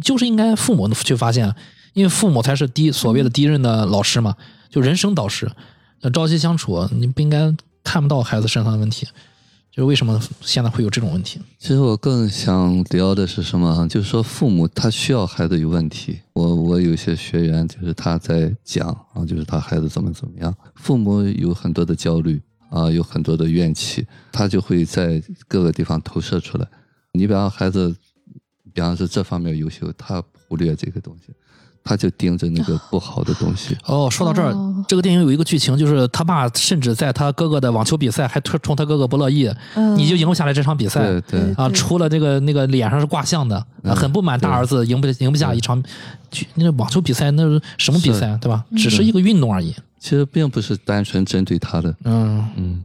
[0.01, 1.53] 就是应该父母去发现，
[1.93, 4.35] 因为父母才是第一所谓的第一任的老师嘛，
[4.69, 5.51] 就人生导师。
[6.01, 9.07] 呃朝夕相处，你不应该看不到孩子身上的问题。
[9.71, 11.39] 就是为什么现在会有这种问题？
[11.57, 13.87] 其实我更想聊的是什么？
[13.87, 16.19] 就是说父母他需要孩子有问题。
[16.33, 26.67] 我我有些学员就是他在讲啊，就是他孩子怎么怎么样，父母有很多的焦虑啊，有很多的怨气，他就会在各个地方投射出来。
[27.13, 27.95] 你比方孩子，
[28.73, 31.31] 比方说这方面优秀，他忽略这个东西；
[31.83, 33.77] 他就盯着那个不好的东西。
[33.85, 43.63] 哦，说到这儿，哦这个电影有一个剧情，就是他爸甚至在他哥哥的网球比赛还冲冲他哥哥不乐意，嗯你就赢不下来这场比赛对对啊，除了那个那个脸上是挂相的，
[43.95, 45.81] 很不满大儿子赢不赢不下一场，
[46.55, 48.65] 那个网球比赛那是什么比赛对吧？
[48.75, 49.75] 只是一个运动而已。
[49.99, 52.83] 其实并不是单纯针对他的，嗯嗯，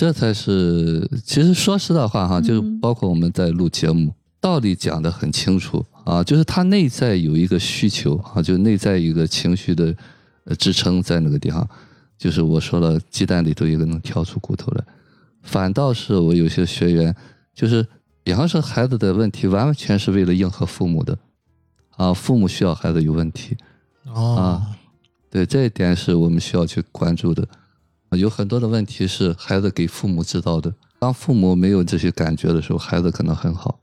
[0.00, 1.06] 这才是。
[1.22, 9.94] 其实说实在话哈，就是包括我们在录节目，道理讲得很清楚啊，就是他内在有一个需求啊，就内在一个情绪的
[10.44, 11.68] 呃支撑在那个地方。
[12.16, 14.82] 就是我说了，鸡蛋里头一个能挑出骨头来。
[15.42, 17.14] 反倒是我有些学员，
[17.54, 17.86] 就是
[18.22, 21.18] 比方说孩子的问题，完全是为了迎合父母的，
[21.98, 23.54] 啊，父母需要孩子有问题，
[24.06, 24.78] 哦啊，
[25.28, 27.46] 对这一点是我们需要去关注的。
[28.16, 33.78] 有很多的问题是孩子给父母制造的，当父母没有这些感觉的时候，孩子可能很好。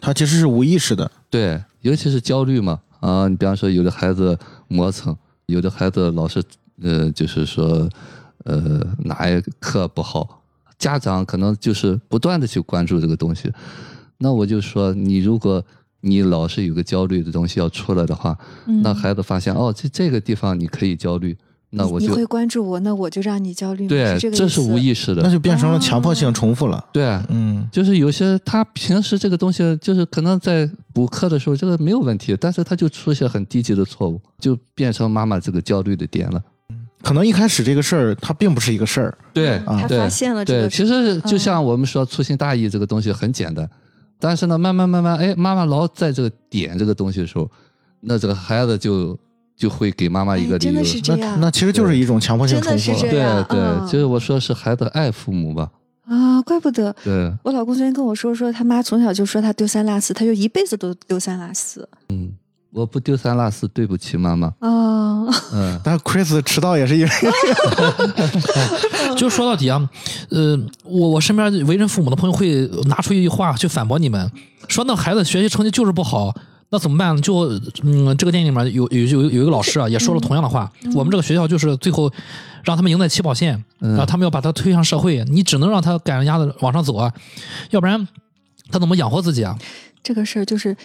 [0.00, 5.16] 他其实是无意识的，对，尤其是焦虑嘛，啊，你比方说有的孩子磨蹭，
[5.46, 6.42] 有的孩子老是
[6.82, 7.88] 呃，就是说
[8.44, 10.42] 呃哪一课不好，
[10.78, 13.50] 家长可能就是不断的去关注这个东西。
[14.18, 15.64] 那我就说，你如果
[16.00, 18.82] 你老是有个焦虑的东西要出来的话，嗯。
[18.82, 21.36] 那孩子发现哦，这这个地方你可以焦虑，
[21.76, 26.84] 那我就你会关注我，那我就让你焦虑，对，是这个这是无意识的那，就变成了强迫性重复了。
[26.92, 27.04] 对。
[27.28, 36.42] 嗯，就是有些他平时这个东西，就是可能在补课的时候这个没有问题，但是他就出现很低级的错误，就变成妈妈这个焦虑的点了。
[37.02, 43.68] 可能一开始这个事儿它并不是一个事儿，对啊他对发现了这对，个其实就像我们说粗心大意这个东西很简单，
[44.18, 47.50] 但是呢，慢慢慢慢，哎，妈妈老在这个点这个东西的时候，
[48.00, 49.18] 那这个孩子就
[49.56, 50.84] 就会给妈妈一个理由哎真的。
[50.84, 52.98] 是这那样那其实就是一种强迫性重复了。
[53.00, 55.68] 对对，嗯就是我说是孩子爱父母吧。
[56.06, 62.32] 啊，怪不得对，我老公昨天跟我说，说他妈从小就说他丢三落四，他就一辈子都丢三落四嗯，
[62.72, 64.48] 我不丢三落四，对不起妈妈。
[64.58, 65.24] 啊。
[65.54, 67.10] 嗯，但是 Chris 迟到也是因为
[69.16, 69.88] 就说到底啊，
[70.28, 74.30] 呃，我我身边为人父母的朋友会拿出一句话去反驳你们，
[74.68, 76.34] 说那孩子学习成绩就是不好，
[76.74, 77.22] 那怎么办呢？
[77.22, 77.48] 就
[77.84, 82.12] 嗯，这个电影里面有有有有一个老师啊，也说了同样的话，我们这个学校就是最后
[82.64, 87.12] 让他们赢在起跑线，然后他们要把他推向社会，你只能让他赶着鸭子往上走啊，
[87.70, 88.08] 要不然
[88.72, 89.56] 他怎么养活自己啊？
[90.02, 90.76] 这个事儿就是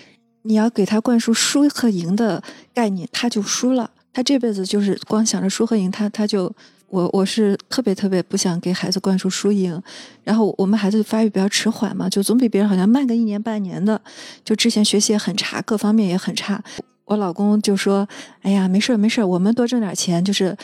[0.43, 3.89] 你要给他灌输输和赢的概念，他就输了。
[4.13, 6.53] 他这辈子就是光想着输和赢，他他就
[6.89, 9.81] 我我是特别特别不想给孩子灌输输赢。
[10.23, 13.99] 然后我们孩子发育比较迟缓嘛，就总比别人好像慢个一年半年的。
[14.43, 16.63] 就之前学习也很差，各方面也很差。
[17.05, 18.07] 我老公就说
[18.43, 20.55] ：“哎呀，没事儿没事儿，我们多挣点钱，就是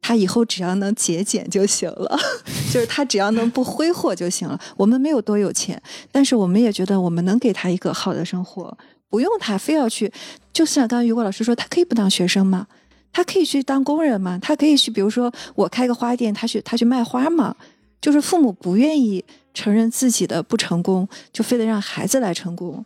[0.00, 2.18] 他以后只要能节俭就行了，
[2.72, 4.58] 就是他只要能不挥霍就行了。
[4.78, 8.74] 我们没有多有钱，但是我们也觉得我们能给他一个好的生活，
[9.10, 10.10] 不用他非要去。
[10.54, 12.66] 就像刚才于果老师说，他可以不当学生嘛，
[13.12, 17.54] 他可以去当工人嘛，他可以去，比如说我开个花店，他去他去卖花嘛。
[18.00, 22.82] 就是父母不愿意承认自己的不成功，就非得让孩子来成功。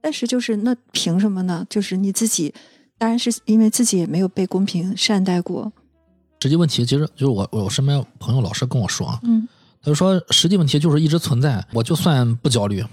[0.00, 1.66] 但是就是那凭什么呢？
[1.68, 2.54] 就是你自己，
[2.96, 5.72] 当然是因为自己也没有被公平善待过。
[6.40, 9.48] 实际问题其实就是我我身边朋友老师跟我说啊，嗯
[9.82, 12.84] 他就说实际问题就是一直存在，我就算不焦虑、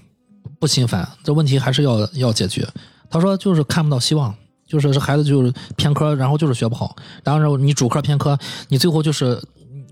[0.60, 2.68] 不心烦，这问题还是要要解决。
[3.12, 4.34] 他说就是看不到希望，
[4.70, 8.38] 就是这孩子就是偏科，然后就是学不好，然后你主科偏科，
[8.70, 9.42] 你最后就是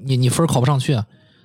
[0.04, 0.98] 你你分考不上去，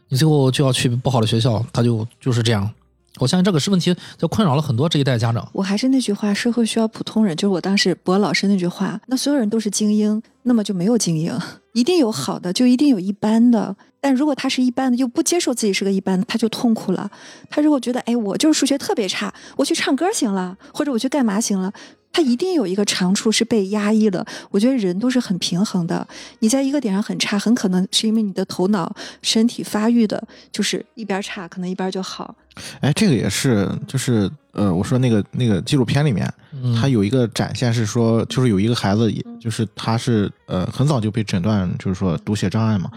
[0.09, 2.71] 你最后就要去不好的学校，他就就是这样。
[3.19, 5.47] 我相信这个是问题，就困扰了很多这一代家长。
[5.53, 8.99] 我还是那句话，社会需要普通人，就是我当时博老师那句话。
[9.07, 11.39] 那所有人都是精英，那么就没有精英，
[11.75, 13.77] 一定有好的，就一定有一般的。
[14.01, 17.11] 但如果他是一般的，又不接受自己是个一般的，他就痛苦了。
[17.51, 21.71] 他如果觉得，哎，我就是数学特别差，我去唱歌行了，或者我去干嘛行了，
[22.13, 24.25] 他一定有一个长处是被压抑了。
[24.51, 26.07] 我觉得人都是很平衡的，
[26.41, 32.35] 你在一个点上很差，很可能是因为你的头脑、身体发育的，就是一边差，可能一边就好。
[32.81, 42.91] 哎，这个也是，就是呃，我说那个那个纪录片里面，嗯，它有一个展现是说，就是有一个孩子，也就是他是呃很早就被诊断就是说读写障碍嘛，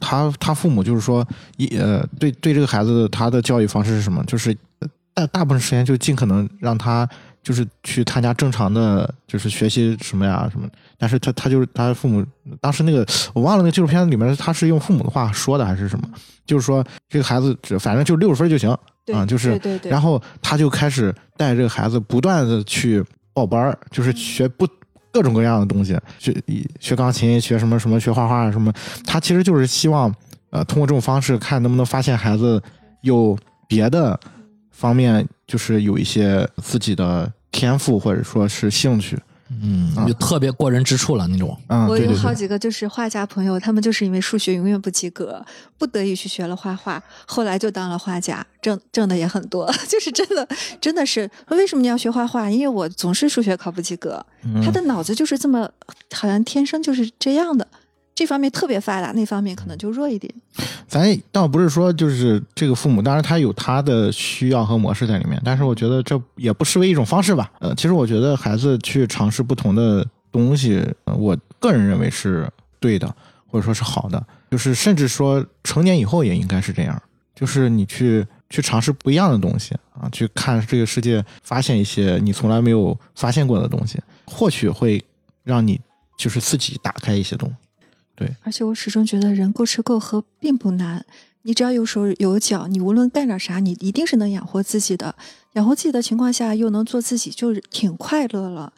[0.00, 1.24] 他他父母就是说
[1.56, 4.24] 一呃对对这个孩子他的教育方式是什么？
[4.24, 7.08] 就是呃大大部分时间就尽可能让他
[7.46, 10.68] 就是去参加正常的就是学习什么呀什么，
[10.98, 12.26] 但是他他就是他父母
[12.60, 16.08] 当时那个我忘了那个纪录片里面他是用父母的话说的还是什么，
[16.44, 19.60] 就是说这个孩子只反正就六十分就行，对，啊就是。
[19.84, 24.66] 然后他就开始带这个孩子不断的去报班儿，就是学不
[25.12, 26.34] 各种各样的东西，学
[26.80, 28.72] 学钢琴，学什么什么，学画画什么。
[29.06, 30.12] 他其实就是希望，
[30.50, 32.60] 呃，通过这种方式看能不能发现孩子
[33.02, 33.38] 有
[33.68, 34.18] 别的
[34.72, 39.18] 方面，就是有一些自己的天赋或者说是兴趣。
[39.62, 41.56] 嗯，就特别过人之处了那种。
[41.68, 45.40] 啊，我有好几个就是画家朋友，他们就是因为数学永远不及格，
[45.78, 49.72] 不得已去学了画画，后来就当了画家，挣挣的也很多。
[49.88, 50.46] 就是真的，
[50.80, 52.50] 真的是为什么你要学画画？
[52.50, 55.70] 因为我总是数学考不及格，嗯他的脑子就是这么，
[56.12, 57.68] 好像天生就是这样的，
[58.16, 60.34] 这方面特别发达，那方面可能就弱一点。
[60.88, 67.52] 咱倒不是说就是这个父母，当然他有他的需要和模式在里面，但是我觉得这也不失为一种方式吧。
[67.60, 72.50] 呃，其实我觉得孩子去尝试不同的东西，我个人认为是
[72.80, 73.06] 对的，
[73.46, 74.26] 或者说是好的。
[74.50, 77.02] 就是甚至说成年以后也应该是这样，
[77.34, 85.04] 就是你去去尝试不一样的东西啊，去看这个世界，发现一些你从来没有发现过的东西，或许会
[85.44, 85.78] 让你
[86.16, 87.54] 就是自己打开一些东西。
[88.42, 91.04] 而且我始终觉得人够吃够喝并不难，
[91.42, 95.14] 你只要有手有脚，你无论干点啥，你一定是能养活自己的。
[95.52, 98.72] 养活自己的情况下，又能做自己，就是挺快乐了。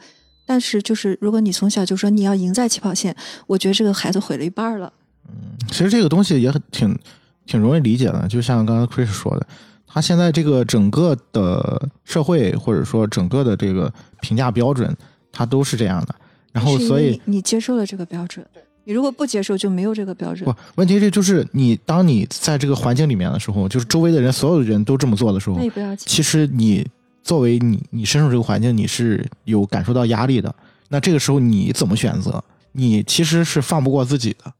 [0.46, 3.14] 但是，就是如果你从小就说你要赢在起跑线，
[3.46, 4.92] 我觉得这个孩子毁了一半了。
[5.28, 5.34] 嗯。
[5.68, 6.98] 其实这个东西也很挺
[7.46, 9.46] 挺容易理解的，就像刚刚 Chris 说的，
[9.86, 14.96] 他现在这个整个的社会或者说整个的这个评价标准，
[15.32, 16.14] 它都是这样的。
[16.52, 18.46] 然后所以你你接受了这个标准，
[18.88, 20.56] 你如果不接受，就没有这个标准不。
[20.76, 26.06] 问题是就是你当你在这个环境里面的时候，就是周围的人所有的人都这么做的时候那，也不要紧。
[26.06, 26.88] 其实你
[27.22, 30.54] 作为你你身处这个环境，你是有感受到压力的。
[30.88, 32.42] 那这个时候你怎么选择？
[32.72, 34.50] 你其实是放不过自己的。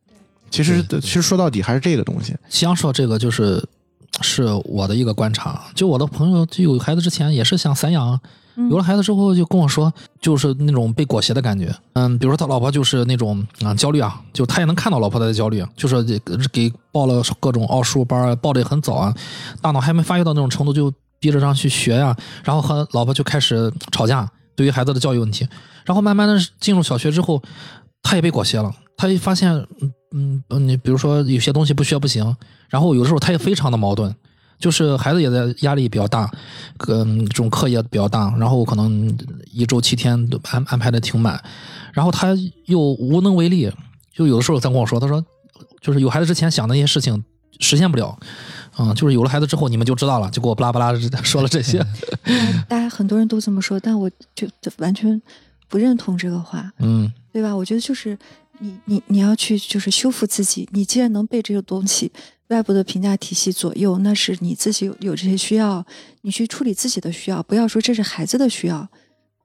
[0.51, 2.37] 其实其实说到底还是这个东西。
[2.51, 3.67] 香说这个就是
[4.21, 8.21] 是我的一个观察，就我的朋友就有孩子之前也是想散养，嗯
[8.71, 11.73] 有了孩子之后就跟我说，就是那种被裹挟的感觉。
[11.93, 16.19] 嗯，比如说他老婆就是那种啊、焦虑啊，就他也能看到老婆在焦虑，就是给
[16.53, 19.15] 给报了各种奥数班啊，报的也很早啊，
[19.63, 25.47] 大脑还没发育到那种程度，就逼着让去学呀、然后和老婆就开始吵架，对于孩子的教育问题，
[25.85, 27.43] 然后慢慢的进入小学之后，
[28.03, 32.37] 他也被裹挟了，他一发现，嗯嗯嗯，你比如说有些东西不学不行，
[32.69, 34.15] 然后有的时候他也非常的矛盾，
[34.59, 36.31] 就是孩子也在压力比较大，
[36.89, 39.17] 嗯，这种课业比较大，然后可能
[39.53, 41.43] 一周七天都安安排的挺满，
[41.93, 42.37] 然后他
[42.67, 43.71] 又无能为力，
[44.13, 45.25] 就有的时候在跟我说，他说，
[45.81, 47.25] 就是有孩子之前想的那些事情
[47.61, 48.19] 实现不了，
[48.79, 51.85] 嗯，就是有了孩子之后你们就知道了，就给我巴拉巴拉说了这些，
[52.69, 55.21] 大家很多人都这么说，但我就就完全
[55.69, 56.73] 不认同这个话。
[56.79, 57.55] 嗯对吧？
[57.55, 58.19] 我觉得就是
[58.59, 60.69] 你你你要去就是修复自己。
[60.73, 62.11] 你既然能背这个东西
[62.49, 65.85] 外部的评价体系左右，那是你自己有有这些需要，
[66.23, 68.89] 你去处理自己的需要，不要说这是孩子的需要。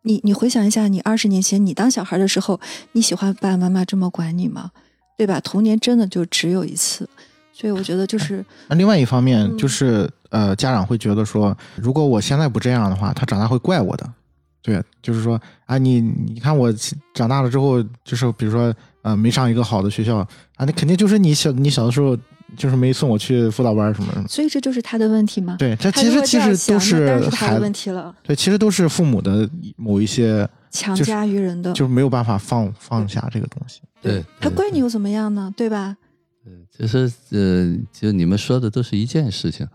[0.03, 2.59] 你你回想一下，你二十年前你当小孩的时候，
[2.91, 4.71] 你喜欢爸爸妈妈这么管你吗？
[5.17, 5.39] 对吧？
[5.39, 7.07] 童年真的就只有一次，
[7.53, 14.13] 所以我觉得就是那另外一方面嗯就是，呃，家长会觉得说，如果我现在不这样的话，他长大会怪我的。
[14.61, 16.73] 对，就是说，啊，你你看我
[17.13, 20.27] 长大了之后，就是比如说，呃，没上一个好的学校啊，
[20.59, 22.17] 那肯定就是你小你小的时候
[22.55, 24.27] 就是没送我去辅导班什么什么。
[24.27, 25.55] 所以这就是他的问题吗？
[25.59, 31.71] 对，这他其实其实都是他的孩子问题了，对，其实都是父母的某一些强加于人的。
[31.73, 33.81] 就是没有办法放放下这个东西。
[34.01, 35.53] 对，他怪你又怎么样呢？
[35.55, 35.95] 对吧？
[36.77, 39.65] 其实呃，就你们说的都是一件事情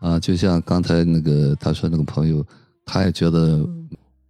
[0.00, 2.46] 啊，就像刚才那个他说那个朋友，
[2.86, 3.66] 他也觉得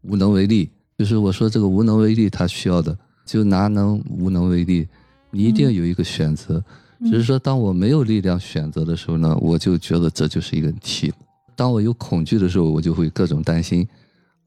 [0.02, 0.70] 无能为力。
[0.96, 2.96] 就是我说这个无能为力，他需要的
[3.26, 4.88] 就哪能无能为力？
[5.30, 6.64] 你一定有一个选择，嗯
[7.00, 11.12] 只是说当我没有力量选择的时候呢，我就觉得这就是一个题。
[11.56, 13.86] 当我有恐惧的时候，我就会各种担心，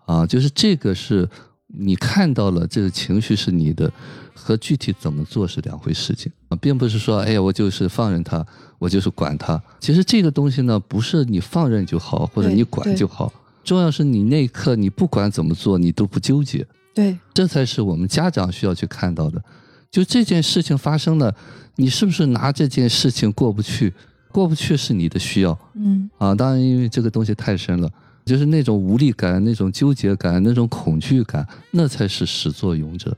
[0.05, 1.27] 啊，就是这个是
[1.67, 3.91] 你看到了这个情绪是你的，
[4.33, 8.45] 和具体怎么做是两回事情啊，并不是说哎呀我就是放任他，
[8.79, 9.61] 我就是管他。
[9.79, 13.31] 其实这个东西呢，不是你放任就好，或者你管就好，
[13.63, 16.65] 重要是你那一刻你不管怎么做，你都不纠结。
[16.93, 19.41] 对，这才是我们家长需要去看到的。
[19.89, 21.33] 就这件事情发生了，
[21.75, 23.93] 你是不是拿这件事情过不去？
[24.31, 26.35] 过不去是你的需要嗯啊。
[26.35, 27.89] 当然，因为这个东西太深了，
[28.25, 33.17] 就是那种无力感、那种纠结感、那种恐惧感，那才是始作俑者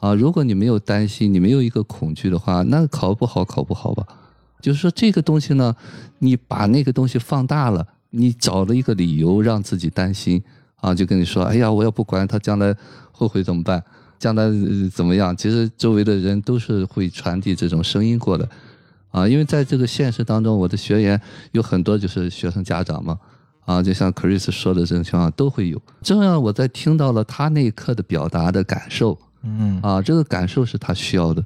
[0.00, 0.12] 啊。
[0.12, 4.04] 如果你没有担心，你没有一个恐惧的话，那考不好考不好吧。
[4.60, 5.74] 就是说这个东西呢，
[6.18, 10.42] 你把那个东西放大了，你找了一个理由让自己担心
[10.76, 12.76] 啊，就跟你说，哎呀，我要不管他，将来
[13.12, 13.82] 后悔怎么办？
[14.20, 15.36] 将来、呃怎么样？
[15.36, 18.46] 其实周围的人都是会传递这种声音过来
[19.10, 23.18] 啊，因为在这个现实当中，我的学员有很多就是学生家长嘛，
[23.64, 25.80] 啊，就像 Chris 说的这种情况都会有。
[26.02, 31.42] 这样我在听到了他那一刻的表达的感受，嗯啊，这个感受是他需要的，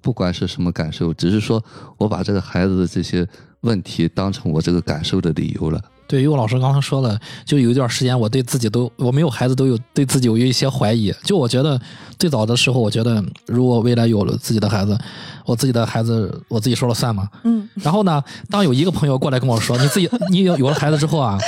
[0.00, 1.64] 不管是什么感受，只是说
[1.96, 3.26] 我把这个孩子的这些
[3.62, 5.82] 问题当成我这个感受的理由了。
[6.10, 11.14] 对于我老师刚才说了，就有一段时间，我对自己都我没有孩子都有对自己有一些怀疑。
[11.22, 11.80] 就我觉得
[12.18, 14.98] 最早的时候，我觉得如果未来有了自己的孩子，
[15.46, 17.28] 我自己的孩子我自己说了算嘛。
[17.44, 21.38] 嗯，然后呢，当有一个朋友过来跟我说，你自己你有有了孩子之后啊，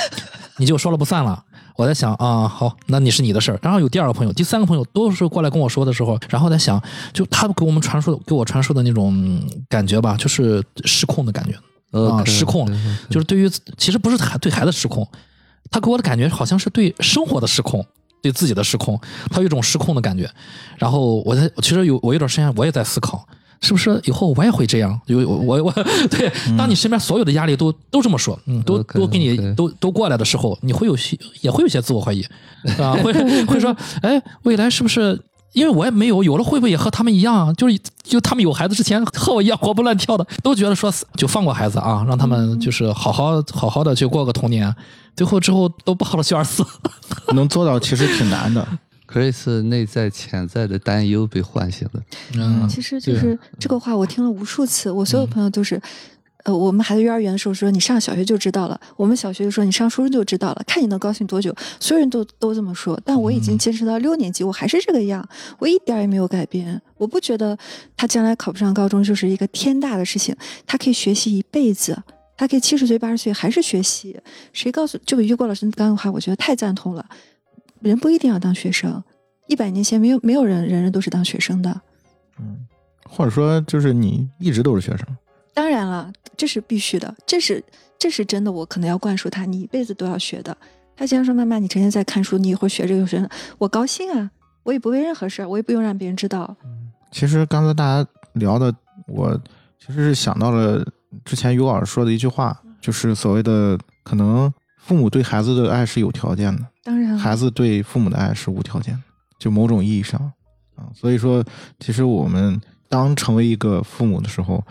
[0.58, 1.42] 你就说了不算了。
[1.74, 3.58] 我在想啊，好，那你是你的事儿。
[3.62, 6.80] 然后有第二个朋友、第三个朋友都是过来跟我说的时候，然后在想，
[7.12, 11.58] 就他给我们传输给我传输的那种感觉吧，就是失控的感觉。
[11.92, 12.66] 啊，失控
[13.08, 15.06] 就是对于其实不是孩对孩子失控，
[15.70, 17.84] 他给我的感觉好像是对生活的失控，
[18.22, 18.98] 对自己的失控，
[19.30, 20.30] 他有一种失控的感觉。
[20.78, 23.26] 然后我在其实有我有段时间我也在思考，
[23.60, 24.98] 是不是以后我也会这样？
[25.06, 25.72] 有我我我
[26.10, 32.24] 对，当你身边所有的压力都都这么说，嗯，都都给你都都过来的时候，你会有些也会有些自我怀疑，
[32.78, 33.12] 啊，会
[33.44, 35.20] 会说，哎，未来是不是？
[35.52, 37.54] 因为我也没有，有了会不会也和他们一样？
[37.56, 44.74] 就是就他们有孩子之前和我一样活蹦乱跳的，都觉得说就放过孩子啊，让他们就是好好好好的去过个童年，
[45.14, 46.64] 最后之后都抱了去二四。
[47.34, 48.66] 能做到其实挺难的。
[49.06, 52.00] Chris 内在潜在的担忧被唤醒了。
[52.34, 54.90] 嗯，其实就是这个话，我听了无数次。
[54.90, 55.80] 我所有朋友都是，
[56.44, 61.54] 呃，我们孩子幼儿园的时候说你上小学就知道了，我们小学就说你上初中就知道了，看你能高兴多久。
[61.78, 65.28] 所有人都都这么说，但我已经坚持到六年级，我还是这个样，
[65.58, 66.80] 我一点儿也没有改变。
[66.96, 67.56] 我不觉得
[67.96, 70.34] 他将来考不上高中就是一个天大的事情，
[70.66, 72.02] 他可以学习一辈子。
[72.34, 74.18] 他可以七十岁八十岁还是学习，
[74.52, 77.06] 谁告诉这个于果老师刚刚的话，我觉得太赞同了。
[77.80, 79.00] 人不一定要当学生，
[79.46, 81.80] 一百年前没有没有人人人都是当学生的。
[82.40, 82.66] 嗯，
[83.08, 85.06] 或者说就是你一直都是学生。
[85.54, 87.62] 当然了，这是必须的，这是
[87.98, 90.56] 这是真的，我可能要灌输他，你一辈子都要学的。
[90.94, 94.30] 他经常说：“妈妈，你成天在看书，你一会儿学这个学那个，我高兴啊，
[94.62, 96.54] 我也不为任何事儿，我也不用让别人知道。
[97.10, 98.72] 其实刚才大家聊的，
[99.08, 99.38] 我
[99.78, 100.86] 其实是想到了
[101.24, 109.00] 之前于老师说的一句话，就是所谓的可能父母对孩子的爱是有条件的，当然，孩子对父母的爱是无条件的，
[109.38, 110.20] 就某种意义上
[110.76, 110.86] 啊。
[110.94, 111.44] 所以说，
[111.80, 114.62] 其实我们当成为一个父母的时候，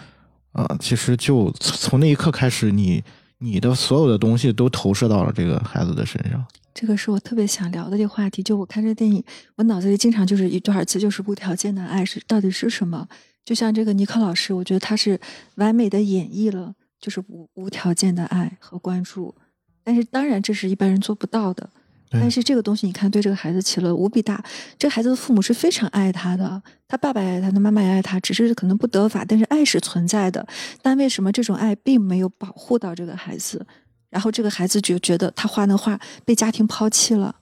[0.51, 3.03] 啊，其实就从从那一刻开始，你
[3.37, 6.45] 你的所有的东西都投射到了这个孩子的身上。
[6.73, 8.41] 这个是我特别想聊的这个话题。
[8.41, 9.23] 就我看这电影，
[9.55, 13.07] 我脑子里经常就是一段词，就是无条件的爱是到底是什么？
[13.43, 15.19] 就像这个尼克老师，我觉得他是
[15.55, 19.35] 完美的演绎了，就是无无条件的爱和关注。
[19.83, 21.69] 但是当然，这是一般人做不到的。
[22.11, 24.43] 对但是这个东西，你看，对这个孩子起了无比大。
[24.77, 30.45] 这孩子的父母是非常爱他的，他爸爸也爱他，他妈妈也爱他，只是可能不得法，但是爱是存在的。
[30.81, 33.65] 但为什么这种爱并没有保护到这个孩子？
[34.09, 37.33] 然后这个孩子就觉得他画那画被家庭抛弃了，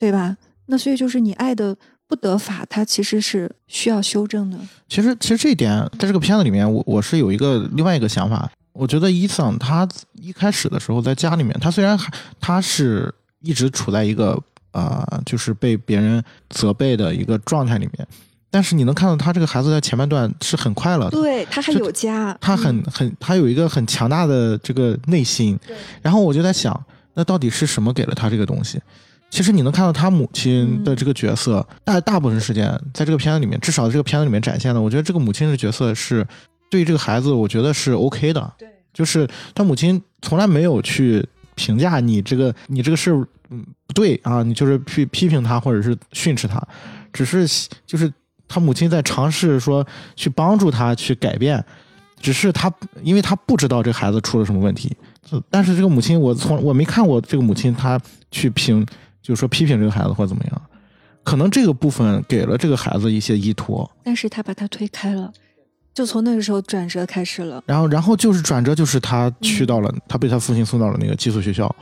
[0.00, 0.36] 对吧？
[0.66, 1.76] 那所以就是你爱的
[2.08, 4.58] 不得法，他其实是需要修正的。
[4.88, 8.50] 其实，其实这一点在这个片子里面，我我是有一个另外一个想法。
[8.72, 11.96] 我觉得伊桑他一开始的时候在家里面，他虽然
[12.40, 13.14] 他是
[13.46, 14.38] 一直处在一个
[14.72, 18.06] 呃，就是被别人责备的一个状态里面，
[18.50, 25.58] 但是你能看到他这个孩子在前半段是很快乐的，对他还有家，他很很他有一个很强大的这个内心。
[26.02, 26.78] 然后我就在想，
[27.14, 28.80] 那到底是什么给了他这个东西？
[29.28, 36.26] 其实你能看到他母亲的这个角色，大大部分时间在这个片子里面，至少这个片子里面展现的，我觉得这个母亲的角色是
[36.70, 38.52] 对于这个孩子，我觉得是 OK 的。
[38.56, 41.26] 对，就是他母亲从来没有去
[41.56, 43.26] 评价你这个你这个事
[43.86, 46.60] 不对啊，你就是去批评他或者是训斥他，
[47.12, 47.46] 只是
[47.86, 48.12] 就是
[48.48, 51.64] 他母亲在尝试说去帮助他去改变，
[52.20, 52.72] 只是他
[53.02, 54.94] 因为他不知道这孩子出了什么问题，
[55.50, 58.84] 但是这个母亲我从我没看过这个母亲她去评
[59.22, 60.62] 就是说批评这个孩子或者怎么样，
[61.22, 65.32] 可能这个部分给了这个孩子一些依托，但是他把他推开了，
[65.94, 67.62] 就从那个时候转折开始了。
[67.66, 71.74] 然后，然后就是转折，就是他去到了，他被他父亲送到了那个寄宿学校。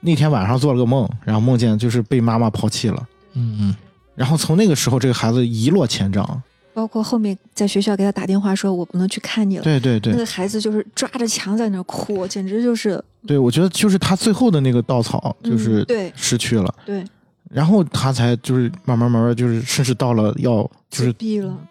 [0.00, 3.08] 那天晚上做了个梦，然后梦见就是被妈妈抛弃了。
[3.34, 3.76] 嗯嗯，
[4.14, 6.42] 然后从那个时候，这个孩子一落千丈。
[6.72, 17.04] 包括后面在学校给他打电话说：“我不能去看你了。”对对对那个孩子就是抓着墙在那儿哭，简直就是对，我觉得就是他最后的那个稻草，嗯就是对失去了，对
[17.50, 21.14] 然后他才就是慢慢慢慢就是甚至到了要就是了。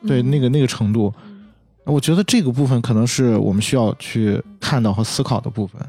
[0.01, 1.11] 嗯对那个那个程度。
[1.85, 5.81] 我觉得这个部分可能是我们需要去看到和思考的部分。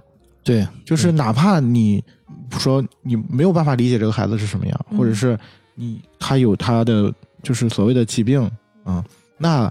[0.43, 2.03] 对，就是哪怕你
[2.59, 5.39] 说你没有办法理解这个孩子是什么样，嗯或者是
[5.75, 8.51] 你他有他的就是所谓的疾病
[8.83, 9.05] 啊、
[9.39, 9.71] 那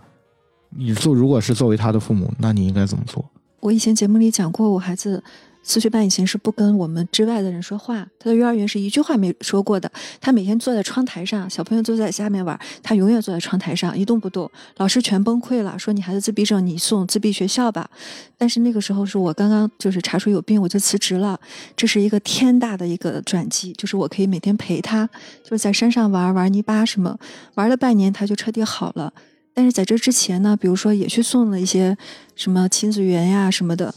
[0.69, 3.23] 你做如果是作为他的父母，那你应该怎么做？
[3.59, 5.21] 我以前节目里讲过，我孩子
[5.69, 9.91] 四岁半以前是不跟我们之外的人说话，他的幼儿园是一句话没说过的。
[10.19, 14.49] 他每天坐在窗台上，小朋友坐在下面玩，他永远坐在窗台上一动不动。
[14.77, 17.87] 老师全崩溃了，说你孩子自闭症，你送自闭学校吧。
[18.35, 21.39] 但是那个时候是我刚刚就是查出有病，我就辞职了。
[21.77, 25.07] 这是一个天大的一个转机，就是我可以每天陪他，
[25.43, 27.15] 就是在山上玩玩泥巴什么，
[27.53, 29.13] 玩了半年他就彻底好了。
[29.53, 31.95] 但是在这之前呢，比如说也去送了一些
[32.35, 33.93] 什么亲子园呀什么的，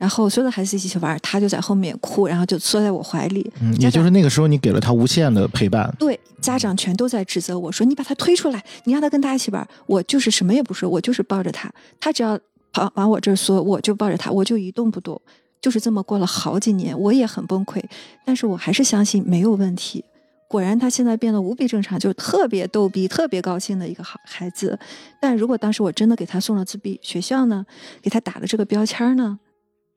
[0.00, 3.52] 然后所有的孩子一起玩，他就在后面哭，然后就缩在我怀里。
[3.60, 5.94] 嗯，也就是那个时候你给了他无限的陪伴。
[5.98, 11.70] 对家长全都在指责我说：“你把他推出来，你让他跟大家一起玩。”我就是什么也不说，我就是抱着他，
[12.00, 12.40] 他只要
[12.72, 15.20] 跑往我这儿缩，我就抱着他，我就一动不动。
[15.60, 17.78] 就是这么过了好几年，我也很崩溃，
[18.24, 20.02] 但是我还是相信没有问题。
[20.48, 24.76] 果然，他现在变得无比正常，就特别逗逼、特别高兴的一个好孩子。
[25.20, 27.66] 但如果当时我真的给他送了自闭学校呢，
[28.00, 29.38] 给他打了这个标签呢，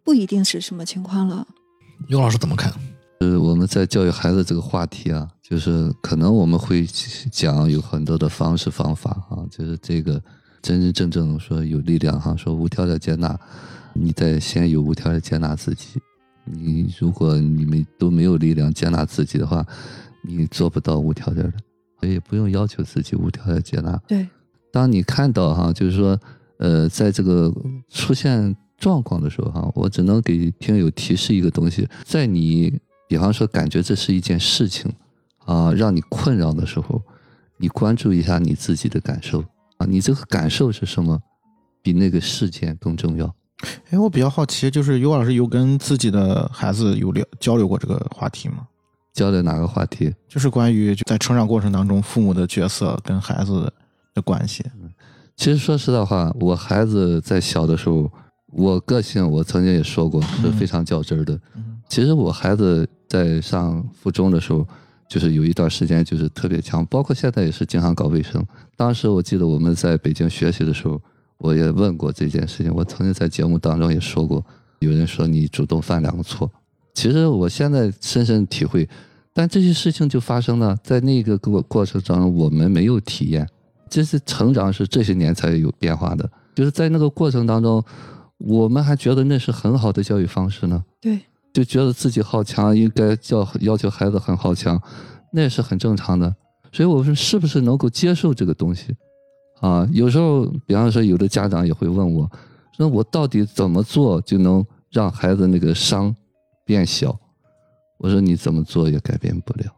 [0.04, 1.48] 不一定是什么情况了。
[2.08, 2.74] 尤老师怎么看？
[3.20, 6.86] 就是我们在教育孩子这个话题啊，就是可能我们会
[7.32, 10.22] 讲有很多的方式方法啊，就是这个
[10.62, 13.40] 真真正正说有力量哈，说无条件接纳，
[13.94, 16.02] 你得先有无条件接纳自己。
[16.44, 19.66] 你如果你们都没有力量接纳自己的话，
[20.22, 21.54] 你做不到无条件的，
[22.02, 23.98] 所以不用要求自己无条件接纳。
[24.06, 24.28] 对，
[24.70, 26.20] 当你看到哈，就是说，
[26.58, 27.54] 呃，在这个
[27.88, 28.54] 出现
[28.84, 32.78] 状况的时候哈，我只能给听友提示一个东西，在你
[33.08, 34.92] 比方说感觉这是一件事情
[35.46, 37.02] 啊，让你困扰的时候，
[37.58, 39.40] 你关注一下你自己的感受
[39.78, 41.18] 啊，你这个感受是什么，
[41.82, 43.34] 比那个事件更重要。
[43.92, 48.68] 哎，我比较好奇，就是尤老师有跟自己的孩子有聊交流过这个话题吗？
[49.14, 50.14] 交流哪个话题？
[50.28, 53.72] 就是关于就在成长过程当中父母的角色跟孩子
[54.14, 54.66] 的关系。
[55.38, 58.12] 其实说实在话，我孩子在小的时候，
[58.54, 61.34] 我个性我曾经也说过是非常较真儿的。
[61.56, 64.66] 嗯其实我孩子在上附中的时候，
[65.08, 68.44] 就是有一段时间就是特别强，包括现在也是经常搞卫生。
[68.76, 71.00] 当时我记得我们在北京学习的时候，
[71.38, 72.74] 我也问过这件事情。
[72.74, 74.44] 我曾经在节目当中也说过，
[74.80, 76.50] 有人说你主动犯两个错。
[76.96, 78.90] 其实我现在深深体会，
[79.34, 83.48] 但这些事情就发生了在那个过过程当中，我们没有体验。
[83.88, 87.84] 这是成长是这些年才有变化的，就是在那个过程当中，
[88.46, 90.84] 我们还觉得那是很好的教育方式呢。
[91.00, 91.20] 对，
[91.54, 94.82] 就觉得自己好强，应该叫要求孩子很好强，
[95.32, 96.36] 那也是很正常的。
[96.72, 98.96] 所以我说，是不是能够接受这个东西
[99.62, 99.88] 啊？
[99.92, 102.30] 有时候，比方说，有的家长也会问我，
[102.76, 106.14] 说我到底怎么做就能让孩子那个伤
[106.66, 107.18] 变小？
[108.00, 109.72] 我说你怎么做也改变不了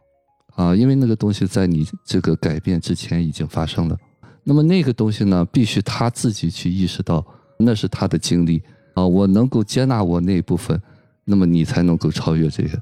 [0.56, 3.96] 啊，因为那个东西在你这个改变之前已经发生了。
[4.42, 7.24] 那么那个东西呢，必须他自己去意识到，
[7.58, 8.62] 那是他的经历
[8.94, 10.80] 啊，我能够接纳我那一部分。
[11.24, 12.80] 那么你才能够超越这个。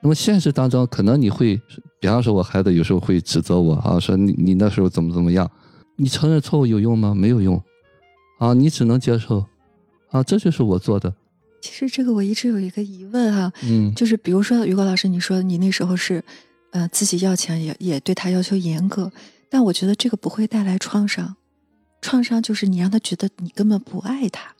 [0.00, 1.60] 那么现实当中，可能你会，
[1.98, 5.50] 比方说，我孩子有时候会指责我啊，说你你那时候怎么怎么样？
[5.96, 7.14] 你承认错误有用吗？
[7.14, 7.60] 没有用，
[8.38, 9.44] 啊，你只能接受，
[10.10, 11.12] 啊，这就是我做的，
[11.60, 16.24] 其实这个我一直有一个疑问哈、嗯，就是比如说于果老师，你说你那时候是，
[16.70, 19.12] 呃，自己要强，也也对他要求严格，
[19.50, 21.36] 但我觉得这个不会带来创伤，
[22.00, 24.54] 创伤就是你让他觉得你根本不爱他，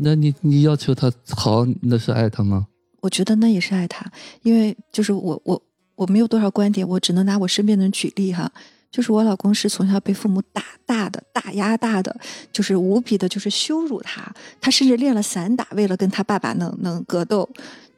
[0.00, 2.66] 那你你要求他好，那是爱他吗？
[3.00, 4.10] 我觉得那也是爱他，
[4.42, 5.62] 因为就是我我
[5.94, 8.50] 我没有多少观点，我只能拿我身边的人举例哈。
[8.90, 12.14] 就是我老公是从小被父母打大的，打压大的，
[12.52, 14.30] 就是无比的，就是羞辱他。
[14.60, 17.48] 他甚至练了散打，为了跟他爸爸能能格斗。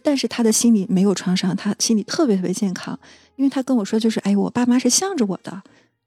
[0.04, 2.96] 但是他的心里没有创伤，他心里特别特别健康，
[3.34, 5.62] 因为他跟我说，就是哎，我爸妈是向着我的，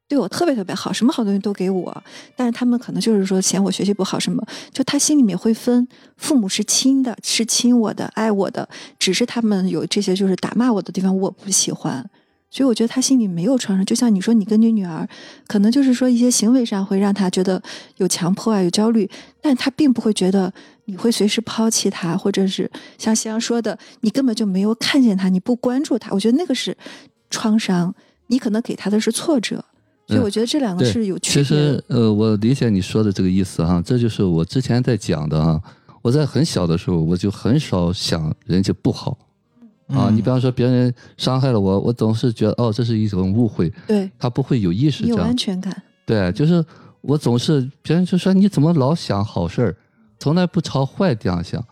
[0.08, 2.02] 对我特别特别好，什么好东西都给我。
[2.34, 4.42] 但是他们可能就是说嫌我学习不好什么，
[4.72, 5.86] 就他心里面会分，
[6.16, 8.66] 父母是亲的，是亲我的，爱我的，
[8.98, 12.08] 只是他们有这些就是打骂我的地方，我不喜欢。
[12.50, 15.06] 所以我觉得他心里没有创伤，就像你说，你跟你女儿，
[15.46, 17.62] 可能就是说一些行为上会让他觉得
[17.98, 19.06] 有强迫啊，有焦虑，
[19.42, 20.50] 但他并不会觉得
[20.86, 26.10] 你会随时抛弃他，或者是像夕阳说的，你根本就没有看见他，你不关注他。
[26.12, 26.74] 我觉得那个是
[27.28, 27.94] 创伤，
[28.28, 29.62] 你可能给他的是挫折。
[30.08, 31.74] 所以嗯我觉得这两个是有区其别的。
[31.74, 35.62] 实呃，我理解你说的这个意思哈，这就是我之前在讲的哈。
[36.00, 39.18] 我在很小的时候，我就很少想人家不好
[39.88, 40.08] 啊。
[40.08, 45.36] 嗯你比方说别人伤害了我，我总是觉得哦，这是一种误会，对他不会有意识你有这样安。
[45.36, 46.64] 全感，对，就是
[47.02, 49.76] 我总是别人就说你怎么老想好事儿，
[50.18, 51.62] 从来不朝坏地方想。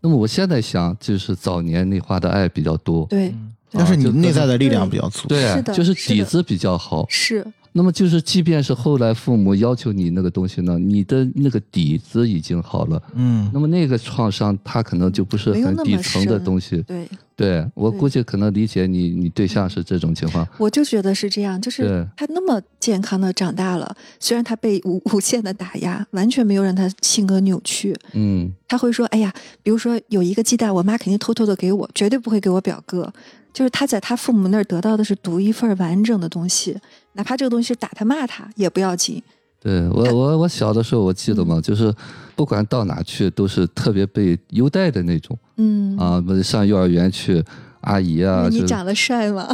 [0.00, 3.34] 那么我现在想，就是早年内化的爱比较多，对，
[3.70, 5.28] 但是你内在的力量比较足。
[5.28, 7.06] 对，是的就是底子比较好。
[7.08, 16.80] 是那么就是，即便是后来父母要求你那个东西呢，你的那个底子已经好了，嗯那么那个创伤它可能就不是很底层的东西。
[16.82, 20.46] 对，对我估计可能理解你，你对象是这种情况。
[20.56, 27.92] 我就觉得是这样，就是他那么健康的长大了，虽然他被无无限的打压，完全没有让他性格扭曲。
[28.12, 33.12] 嗯，他会说：“哎呀，比如说有一个鸡蛋，我妈肯定偷偷的给我，绝对不会给我表哥。
[33.52, 36.76] 就是他在他父母那儿得到的是独一份完整的东西，
[37.14, 39.22] 哪怕这个东西是打他骂他也不要紧。
[39.60, 41.92] 对我我我小的时候我记嗯得嘛，就是
[42.36, 47.42] 不管到哪去都是特别被优待的那种嗯，啊，上幼儿园去。
[47.86, 49.46] 阿姨啊，你长得帅吗，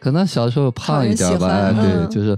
[0.00, 2.36] 可能小时候胖一点吧，对，嗯就是，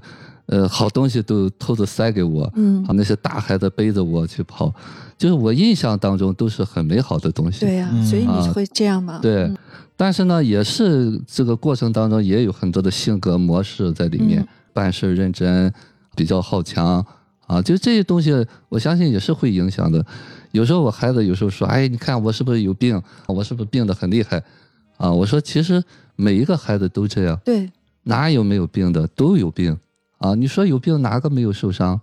[0.53, 4.70] 呃，好东西都偷着塞给我，嗯啊，那些大孩子背着我去跑，
[5.16, 7.61] 就是我印象当中都是很美好的东西。
[7.61, 9.18] 对呀、嗯所以你啊会这样吗？
[9.22, 9.57] 对嗯
[9.96, 15.72] 但是呢，也是这个过程当中也有很多的性格模式在里面，嗯办事认真，
[16.14, 17.03] 比较好强
[17.46, 18.30] 啊，就这些东西，
[18.68, 20.05] 我相信也是会影响的。
[20.50, 23.00] 有时候我孩子有时候说：“哎，你看我是不是有病？
[23.26, 24.42] 我是不是病得很厉害？”
[24.98, 25.82] 啊，我说其实
[26.14, 27.70] 每一个孩子都这样，对，
[28.03, 29.07] 哪有没有病的？
[29.16, 29.78] 都有病
[30.22, 30.34] 啊！
[30.34, 32.00] 你说有病，哪个没有受伤？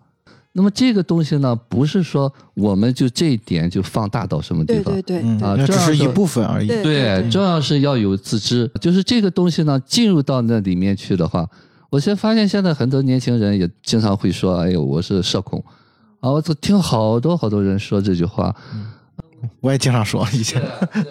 [0.51, 6.67] 那么这个东西呢，不是说我们就这一点就放大到什么地方，对对对，嗯，啊这只是一部分而已。
[6.67, 8.69] 对对，重要是要有自知。
[8.81, 11.47] 就是这个东西呢，进入到那里面去的话，
[11.89, 15.63] 我现在发现现在很多年轻人也经常会说：“哎呦，我是社恐。”
[16.19, 18.53] 啊，我听好多好多人说这句话。
[19.61, 20.61] 我也经常说以前，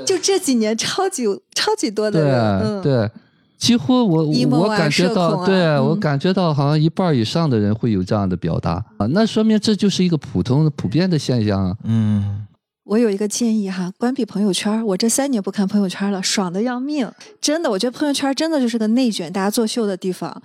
[0.04, 3.11] 就这几年超级超级多的对人，嗯，对，
[3.59, 11.76] 几乎我我感觉到，啊对我嗯感觉到好像一半以上的人会有这样的表达啊，那说明这就是一个普通普遍的现象啊。
[11.82, 12.46] 嗯，
[12.84, 14.84] 我有一个建议哈，关闭朋友圈儿。
[14.86, 17.11] 我这三年不看朋友圈了，爽的要命。
[17.40, 20.40] 真的，我觉得朋友圈真的就是个内卷、大家作秀的地方。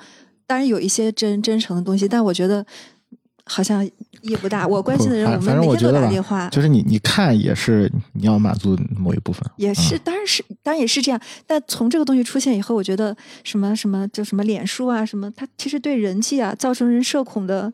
[0.45, 2.66] 当然有一些真真诚的东西，但我觉得
[3.46, 3.91] 好像意
[4.22, 4.66] 义不大。
[4.66, 11.20] 我关心的人，我们每天都打电话，就是你你看也是你要满足某一部分，也是，当然是，当然也是这样。
[11.46, 17.72] 但从这个东西出现以后，我觉得什么什么就什么脸书啊，什么它其实对人际啊造成人社恐的，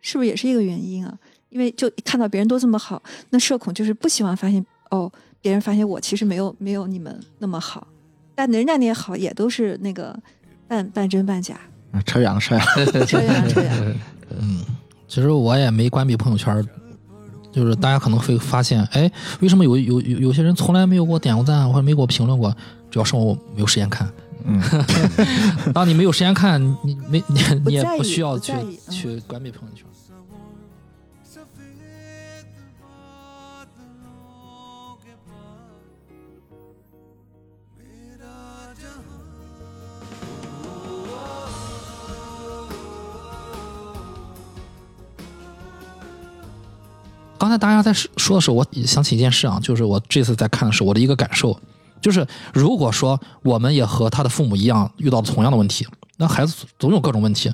[0.00, 1.12] 是不是也是一个原因啊？
[1.48, 7.86] 因为就看到别人都这么好，那社恐就是不希望发现哦，别人发现我其实没有没有你们那么好，
[8.34, 10.18] 但人家那些好也都是那个
[10.66, 11.60] 半半真半假，
[11.92, 13.04] 嗯扯远了扯远了。
[13.04, 13.76] 这样这样。
[15.12, 16.66] 其实我也没关闭朋友圈，
[17.52, 22.56] 就是大家可能会发现，哎，为什么有有有有些人从来没有给我点过赞，或者没给我评论过？
[22.90, 24.10] 主要是我没有时间看。
[24.46, 24.58] 嗯，
[25.74, 29.84] 当你没有时间看，你没你你也不需要去不嗯去关闭朋友圈。
[47.42, 51.58] 刚才大家在说的时候，我想起一件事啊，就是我这次在看的时候，我的一个感受，
[52.00, 52.24] 就是
[52.54, 55.84] 如果说我们也和他的父母一样遇到了同样的问题，
[56.18, 57.52] 那孩子总有各种问题。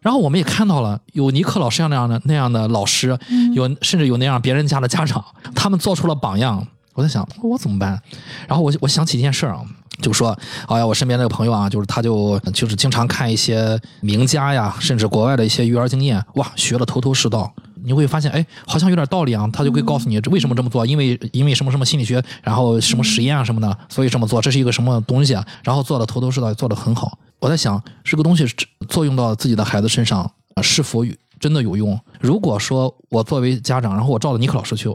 [0.00, 3.18] 然后我们也看到了有尼克老师那样的那样的老师，
[3.52, 5.22] 有甚至有那样别人家的家长，
[5.54, 6.66] 他们做出了榜样。
[6.94, 8.00] 我在想我怎么办？
[8.46, 9.60] 然后我我想起一件事儿啊，
[10.00, 10.30] 就说，
[10.68, 17.52] 哎呀，我身边那个朋友啊，就是他就就是经常看一些名家呀，甚至国外的一些育儿经验，哇，学了头头是道。
[17.84, 19.48] 你会发现，哎，好像有点道理啊。
[19.52, 25.46] 他就会告诉你为什么这么做，因为因为什么什么心理学，然后什么实验啊什么的，所以这么做，这是一个什么东西啊？
[25.62, 27.18] 然后做的头头是道，做的很好。
[27.40, 28.44] 我在想，这个东西
[28.88, 31.04] 作用到自己的孩子身上，呃是否
[31.38, 31.98] 真的有用？
[32.20, 34.88] 如果说我作为家长，然后我照着尼克老师去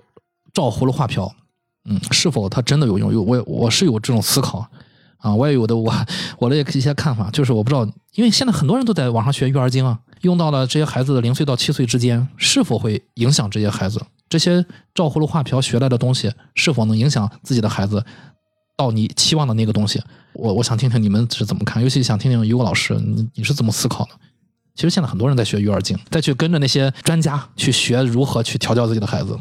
[0.53, 1.33] 照葫芦画瓢，
[1.89, 3.13] 嗯，是否它真的有用？
[3.13, 4.67] 有我我是有这种思考
[5.19, 5.93] 啊，我也有的我
[6.37, 14.01] 我的一些看法，就是我不知道，因为现在很多人都在网上学育儿经啊，用到了这些孩子的零岁到七岁之间，是否会影响这些孩子？
[14.27, 14.65] 这些
[14.95, 18.03] 照葫芦画瓢学来的东西，是否能影响自己的孩子
[18.75, 20.01] 到你期望的那个东西？
[20.33, 24.11] 我我想听听你们是怎么看，尤其想听听于果老师，你你是怎么思考的？
[24.75, 29.37] 其实现在很多人在学育儿经，再去跟着那些专家去学如何去调教自己的孩子。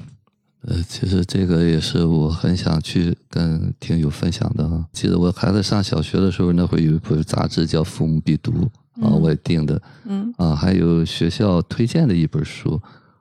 [0.69, 4.85] 呃，其实这个也是我很想去跟听友分享的。
[4.93, 8.53] 记得我孩子上小学的时候，那会有一本杂志叫《父母必读》
[9.01, 12.81] 啊，嗯我也订的嗯啊，还有学校推荐的一本书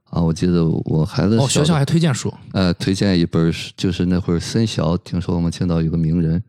[0.10, 0.22] 啊。
[0.22, 6.42] 我记得我孩子哦，学校还推荐书，呃，推荐一本是，就是那会儿森小，听说我们青岛有个名人，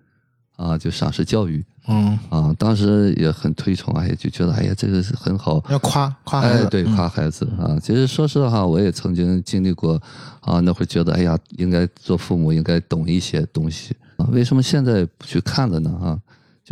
[0.56, 7.76] 啊，就赏识教育嗯，啊，当时也很推崇，哎，就觉得哎呀，这个是很好，要夸夸孩哎，子，对，嗯夸孩子啊。
[7.80, 10.00] 其实说实话，我也曾经经历过
[10.40, 14.26] 啊，那会儿觉得，哎呀，应该做父母应该懂一些东西啊。
[14.30, 15.90] 为什么现在不去看了呢？
[16.00, 16.18] 啊，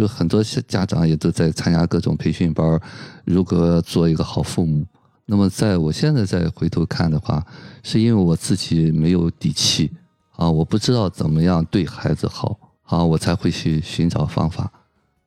[0.01, 2.80] 就很多家长也都在参加各种培训班，
[3.26, 4.82] 如何做一个好父母。
[5.26, 7.44] 那么在我现在再回头看的话，
[7.82, 9.92] 是因为我自己没有底气
[10.36, 14.72] 啊，我不知道怎么样对孩子好啊，我才会去寻找方法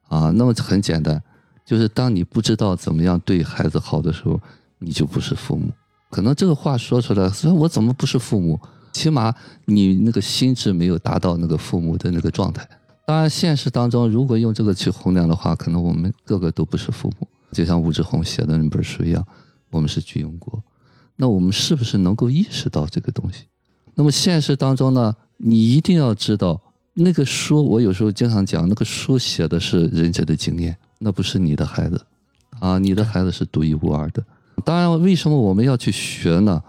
[0.08, 0.32] 啊。
[0.32, 1.22] 那么很简单，
[1.64, 4.42] 就是当你不知道怎么样对孩子好的时候，
[4.80, 5.72] 你就不是父母。
[6.10, 8.60] 可能这个话说出来，说我怎么不是父母？
[8.92, 9.32] 起码
[9.66, 12.68] 你那个心智没有达到那个父母的那个状态。
[13.06, 17.28] 当然，现实当中如果用这个去衡量的话，可能我们个个都不是父母。
[17.52, 19.26] 就像吴志红写的那本书一样，
[19.70, 20.64] 我们是巨婴国。
[21.16, 23.44] 那我们是不是能够意识到这个东西？
[23.94, 26.60] 那么现实当中呢，你一定要知道，
[26.94, 32.02] 那个书我有时候经常讲，那个书写的是人家的经验，那不是你的孩子
[32.60, 34.24] 啊，你的孩子是独一无二的。
[34.66, 36.64] 当然，为什么我们要去学呢？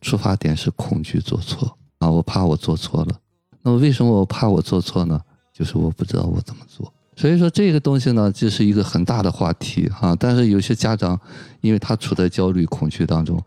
[0.00, 3.20] 出发点是恐惧做错啊，我怕我做错了。
[3.62, 5.20] 那么为什么我怕我做错呢？
[5.58, 6.92] 就是我不知道我怎么做。
[7.16, 11.18] 所以说这个东西呢，这是一个很大的话题哈、但是有些家长，
[11.60, 13.42] 因为他处在焦虑、恐惧当中，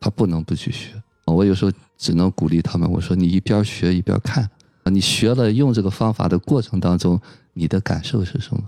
[0.00, 0.94] 他不能不去学。
[1.26, 4.42] 我有时候只能鼓励他们，我说你一边学一边看
[4.84, 7.20] 啊，你学了用这个方法的过程当中，
[7.52, 8.62] 你的感受是什么？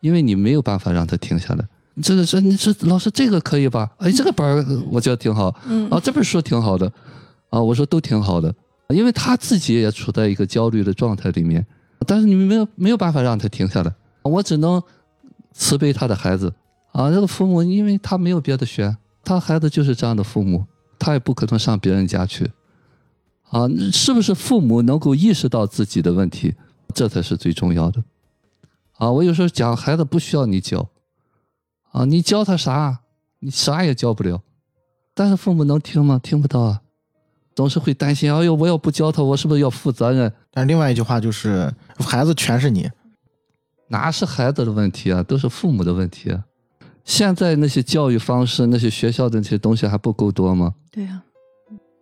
[0.00, 1.64] 因为你没有办法让他停下来。
[2.00, 3.90] 这个这你这老师这个可以吧？
[3.98, 6.90] 哎，这个本儿我觉得挺好，嗯啊，这本书挺好的，
[7.50, 8.54] 啊，我说都挺好的，
[8.88, 11.66] 因为他自己也处在一个焦虑的状态里面，
[12.06, 13.92] 但是你们没有没有办法让他停下来，
[14.22, 14.82] 我只能
[15.52, 16.52] 慈悲他的孩子
[16.92, 20.66] 啊，这个父母因为他没有别的选，他孩子就是这样的父母，
[20.98, 22.50] 他也不可能上别人家去，
[23.50, 26.54] 啊，是不是父母能够意识到自己的问题，
[26.94, 28.02] 这才是最重要的，
[28.98, 30.88] 啊，我有时候讲孩子不需要你教。
[31.92, 33.00] 啊，你教他啥？
[33.40, 34.42] 你啥也教不了。
[35.12, 36.20] 但是父母能听吗？
[36.22, 36.82] 听不到啊，
[37.52, 38.32] 总是会担心。
[38.32, 40.32] 哎呦，我要不教他，我是不是要负责任？
[40.52, 42.90] 但是另外一句话就是，孩子全是你。
[43.88, 46.44] 哪是孩子的问题啊，都是父母的问题啊。
[47.04, 50.74] 现在那些教育方式，那些学校的那些东西还不够多吗？
[50.92, 51.22] 对呀、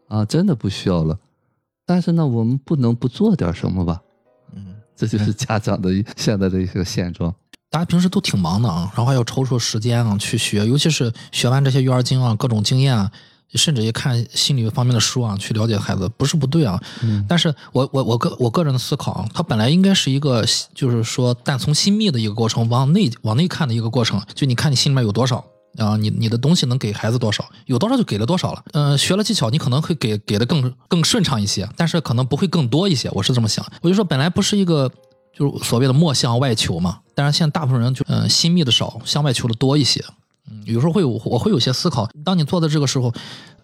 [0.09, 1.19] 啊，真的不需要了。
[1.87, 4.03] 但是呢，我们不能不做点什么吧？
[4.55, 7.35] 嗯，这就是家长的一现在的一个现状。
[7.71, 13.11] 大家平时都挺忙的啊，然后还要抽出时间啊去学，尤其是学完这些育儿经啊，各种经验啊，
[13.55, 16.81] 甚至也看心理方面的书啊，去了解孩子，不是不对啊。
[17.03, 20.45] 嗯但是我我我个我个人的思考啊，它本来应该是一个，
[20.75, 24.21] 就是说但从心密的一个过程，往内往内看的一个过程。
[24.35, 25.45] 就你看你心里面有多少
[25.79, 28.63] 啊，你你的东西能给孩子多少，有多少就给了多少了。
[28.73, 33.09] 嗯、学了技巧，你可能会给给的更更顺畅一些，但是可能不会更多一些。
[33.13, 34.91] 我是这么想，我就说本来不是一个。
[35.37, 40.05] 就是所谓的莫向外求嘛，但是现在大部分人就嗯、呃心密的少，向外求的多一些。
[40.73, 43.12] 有时候会有我会有些思考，当你做的这个时候，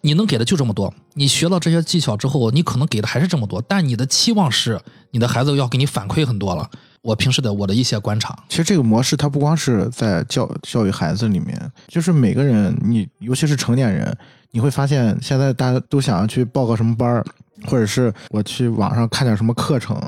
[0.00, 0.92] 你能给的就这么多。
[1.14, 4.80] 你学到这些技巧之后，你可能给的还是这么多，但你的期望是
[5.10, 6.68] 你的孩子要给你反馈很多了。
[7.02, 14.16] 我平时的我的一些观察，其实这个模式它不光是在教教育孩子里面，就是每个人，你尤其是成年人，
[14.52, 17.22] 你会发现现在大家都想要去报个什么班儿，
[17.66, 20.00] 或者是我去网上看点什么课程，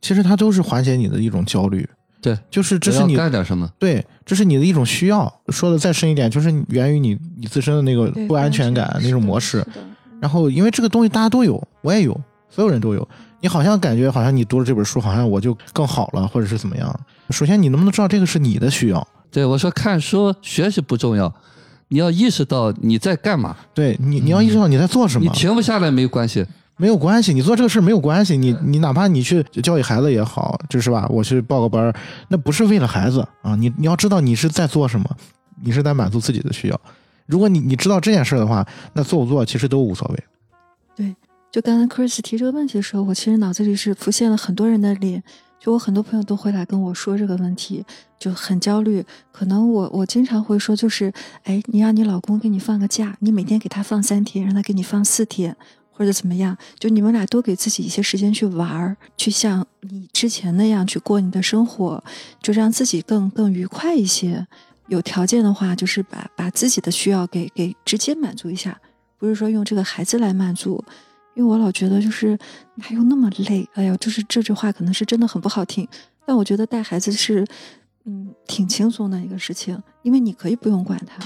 [0.00, 1.88] 其实它都是缓解你的一种焦虑。
[2.24, 3.70] 对，就是这是你干点什么？
[3.78, 5.30] 对，这是你的一种需要。
[5.50, 9.62] 说的再深一点，就是源于你你自身的那个不安全感那种模式
[10.20, 12.18] 然后因为这个东西大家都有，我也有，
[12.48, 13.06] 所有人都有。
[13.42, 16.98] 你好像感觉好像你读了这本书，好像我就更好了，或者是怎么样。
[17.28, 19.06] 首先，你能不能知道这个是你的需要？
[19.30, 21.30] 对我说，看书学习不重要，
[21.88, 23.54] 你要意识到你在干嘛。
[23.74, 26.46] 对你，你要意识到你在做什么你么，停不下来没关系，
[26.76, 27.32] 没有关系。
[27.32, 31.94] 你做这个事儿没有关系，你你哪怕你去教育孩子也好，就是吧，我去报个班儿，
[32.28, 33.54] 那不是为了孩子啊。
[33.56, 35.08] 你你要知道你是在做什么，
[35.62, 36.80] 你是在满足自己的需要。
[37.26, 40.24] 如果你你知道这件事儿的话，那做不做其实都无所谓。
[40.96, 41.14] 对
[41.50, 45.22] 就刚才 Chris 提这个问题的时候，我其实脑子里是浮现了很多人的脸。
[45.60, 47.82] 就我很多朋友都会来跟我说这个问题，
[48.18, 49.02] 就很焦虑。
[49.32, 51.10] 可能我我经常会说，就是
[51.44, 55.56] 哎，你让你老公给你放个假，你每天给他放三天，让他给你放四天，
[55.96, 62.02] 或者怎么样，就你们俩多给自己一些时间去玩儿，去像你之前那样去过你的生活，
[62.42, 64.46] 就让自己更更愉快一些。
[64.88, 68.78] 有条件的话，就是把把自己的需要给给直接满足一下，
[69.16, 70.84] 不是说用这个孩子来满足。
[71.34, 72.38] 因为我老觉得就是
[72.74, 75.88] 哪有那么累，哎呀，就是这句话可能是真的很不好听，
[76.26, 77.44] 但我觉得带孩子是，
[78.04, 81.24] 嗯，挺轻松的一个事情，因为你可以不用管他，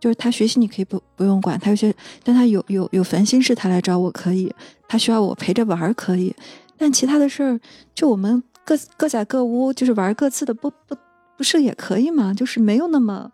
[0.00, 4.52] 就是他学习你可以不不用管他，有些但他有有有烦心事他来找我可以，
[4.86, 6.34] 他需要我陪着玩儿可以，
[6.76, 7.60] 但其他的事儿
[7.94, 10.96] 就我们各各在各屋，就是玩各自的，不不
[11.36, 12.32] 不是也可以吗？
[12.32, 13.30] 就是没有那么，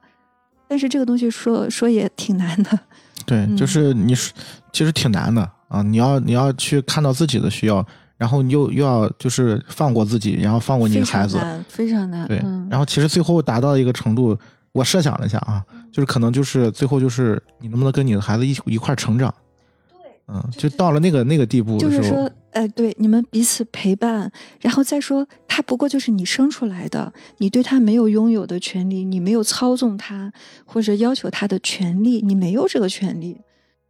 [0.66, 2.78] 但是这个东西说说也挺难的，
[3.26, 4.32] 对，嗯就是你是
[4.72, 5.82] 其实挺难的啊。
[5.82, 7.76] 你要你要去看到自己的需要，
[8.16, 12.26] 然然后你又又要就是放过自己，然后放过你的孩子，常难，非常难。
[12.26, 14.34] 对，嗯，然后其实最后达到一个程度，
[14.72, 15.62] 我设想了一下啊，
[15.94, 19.32] 就是可能就是最后就是你能不能跟你的孩子一一块儿成长，
[19.88, 24.28] 对嗯，就到了那个那个地步的时候，就是说，哎，对，你们彼此陪伴，
[24.60, 30.32] 然后再说，他不过就是你生出来的，你对他没有拥有的权利，你没有操纵他
[30.64, 33.40] 或者要求他的权利，你没有这个权利。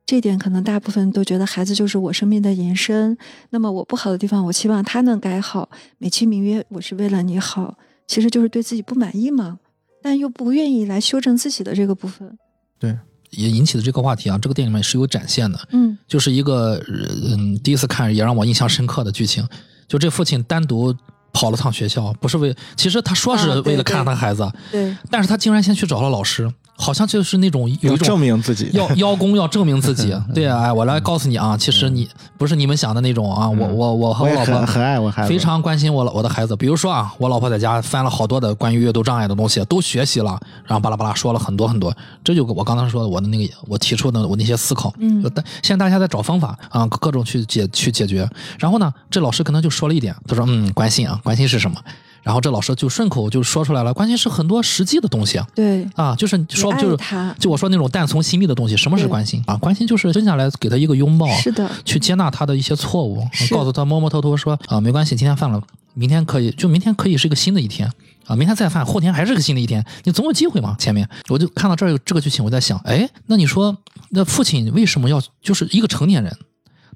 [0.04, 3.16] 这点可能大部分都觉得孩子就是我生命的延伸。
[3.48, 9.58] 那么我不好的地方，我希望他能改好，美其名曰我是为了你好，其实就是对自己不满意嘛，
[10.04, 12.38] 但又不愿意来修正自己的这个部分。
[12.78, 12.94] 对
[13.30, 19.48] 也引起的这个话题啊，这个电影里面是有展现的，嗯就是一个呃嗯，第一次看也让我印象深刻的剧情，
[19.88, 20.94] 就这父亲单独
[21.32, 26.52] 跑了趟学校，不是为，其实他说是为了看他孩子，对，但是他竟然先去找了老师，
[26.84, 32.06] 好像就是那种有要证一种明自己，要邀功要证明自己， 对啊，哎，我来告诉你啊，其实你
[32.36, 45.22] 不是你们想的那种啊，我我我和我老婆很很爱我孩子，非常关心我老我的孩子，比如说啊，我老婆在家翻了好多的关于阅读障碍的东西，都学习了，然后巴拉巴拉说了很多很多，这就我刚才说的我的那个我提出的我那些思考，嗯。
[45.22, 48.28] 就但现在大家在找方法啊，各种去解去解决。
[48.58, 51.80] 然后呢，这老师可能就说了一点，他说嗯，关心啊，关心是什么？
[52.24, 59.54] 然后这老师就顺口就说出来了，关心是很多实际的东西啊，对，啊，就是说就是他就我说那种淡从心密的东西，什么是关心啊？
[59.58, 67.86] 关心就是蹲下来给他一个拥抱，是的，去接纳他的一些错误，告诉他摸摸头头说啊，没关系，今天犯了，明天可以，就明天可以是一个新的一天
[68.26, 70.74] 啊，明天再犯，后天还是个新的一天，你总有机会嘛。
[70.78, 73.76] 前面我就看到这儿有这个剧情，我在想，哎，那你说
[74.08, 76.34] 那父亲为什么要就是一个成年人，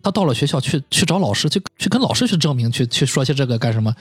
[0.02, 3.94] 他到了学校去去找老师，去去跟老师去证明，去去说些这个干什么？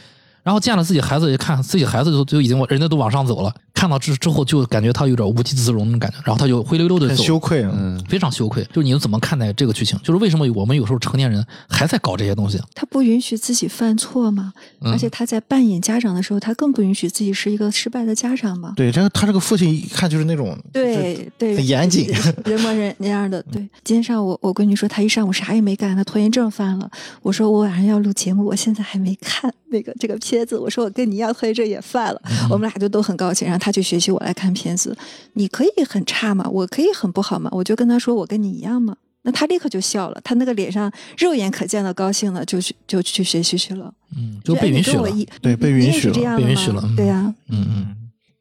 [0.47, 8.63] 然后见了自己孩子，一看自己孩子就就已经人家都往上走了，看到之之后就感觉他有点无地自容的感觉，然后他就灰溜溜的走很，羞愧，嗯，非常羞愧。
[8.71, 9.99] 就是你们怎么看待这个剧情？
[9.99, 12.57] 就是为什么我们有时候成年人还在搞这些东西？
[12.73, 18.71] 他不允许自己犯错吗，嗯而且他在扮演家长的时候，他更不允许自己是一个失败的家长吗。
[18.77, 22.07] 对，这个他这个父亲一看就是那种，对对，很严谨
[22.45, 23.43] 人模人那样的。
[23.51, 26.89] 对，今天上午我闺女说她一上午啥也没干，她拖延症犯了。
[27.21, 30.57] 我说我晚上要录节目，我现在还没看那个这个片子。
[30.57, 33.47] 我说我跟你一样拖延症也犯了，嗯我们俩就都很高兴。
[33.47, 34.95] 然后他去学习，我来看片子。
[35.33, 38.95] 你可以很差嘛，我可以很不好嘛，我就跟他说我跟你一样嘛。
[39.23, 45.09] 那他立刻就笑了，他那个脸上肉眼可见的高兴了，就去就去学习去了，嗯，就被允许了
[45.41, 47.93] 对被允许了被允许了嗯对呀、嗯嗯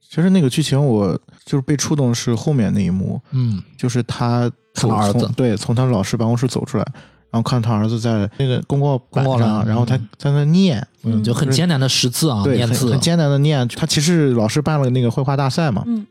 [0.08, 6.86] 其实那个剧情我就是被触动是后面那一幕，嗯就是他从儿子从对从他老师办公室走出来，
[7.36, 10.08] 然后看他儿子在那个公告板上，然后他嗯。
[10.16, 13.68] 在那念，嗯，就很艰难的识字啊，对，念字很很，艰难的念。
[13.68, 16.06] 他其实老师办了那个绘画大赛嘛，嗯，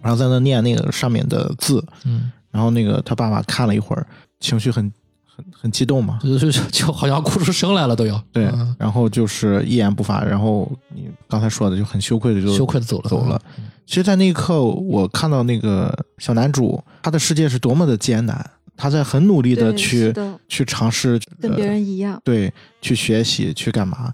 [0.00, 4.06] 然后在那念那个上面的字，嗯，然后那个他爸爸看了一会儿，
[4.40, 4.90] 情绪很
[5.26, 8.74] 很很激动嘛，就就就好像哭出声来了都要，对，嗯。
[8.78, 13.38] 然后就是一言不发，然后你刚才说的就很羞愧的就羞愧的走了，走了。
[13.86, 18.50] 其实，在那一刻，我看到那个小男主，他的世界是多么的艰难，
[18.80, 22.18] 他在很努力的去的去尝试，跟别呃人一样。
[22.24, 22.50] 对，
[22.80, 24.10] 去学习，去干嘛。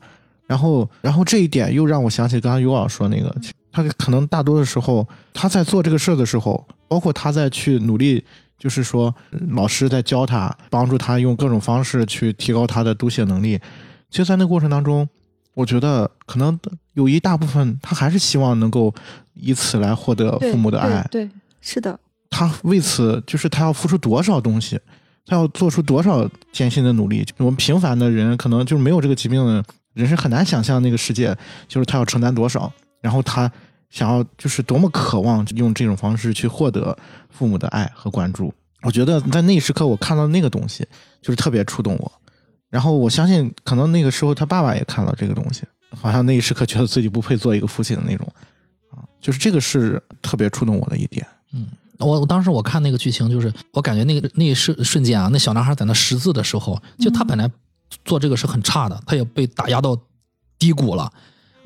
[0.49, 3.33] 然后，然后这一点又让我想起刚刚尤老师说那个，
[3.71, 8.25] 他可能大多的时候，他在做这个事儿的时候，包括他在去努力，
[8.59, 13.61] 就是说呃老师在教他，帮助他用各种方式去提高他的读写能力。
[14.11, 15.09] 其实，在那过程当中，
[15.55, 16.59] 我觉得可能
[16.95, 18.93] 有一大部分他还是希望能够
[19.35, 21.07] 以此来获得父母的爱。
[21.11, 21.31] 对，对
[21.61, 21.99] 是的，
[22.37, 24.79] 他为此就是他要付出多少东西，
[25.25, 27.25] 他要做出多少艰辛的努力。
[27.39, 29.65] 我们平凡的人可能就没有这个疾病的
[29.95, 31.35] 人是很难想象那个世界，
[31.67, 33.51] 就是他要承担多少，然后他
[33.89, 36.95] 想要就是多么渴望用这种方式去获得
[37.31, 38.53] 父母的爱和关注。
[38.83, 40.87] 我觉得在那一时刻，我看到那个东西
[41.23, 42.13] 就是特别触动我。
[42.69, 45.63] 然后我相信，可能那个时候他爸爸也看到这个东西，
[45.99, 48.31] 好像那一时刻觉得自己不配做一个父亲的那种
[48.91, 51.27] 啊，就是这个是特别触动我的一点。
[51.55, 51.67] 嗯
[51.99, 57.51] 我我当时我看那个剧情，就是我感觉那个那一瞬瞬间啊，那小男孩在那识字的时候，就他本来
[58.05, 59.97] 做这个是很差的，他也被打压到
[60.59, 61.11] 低谷了，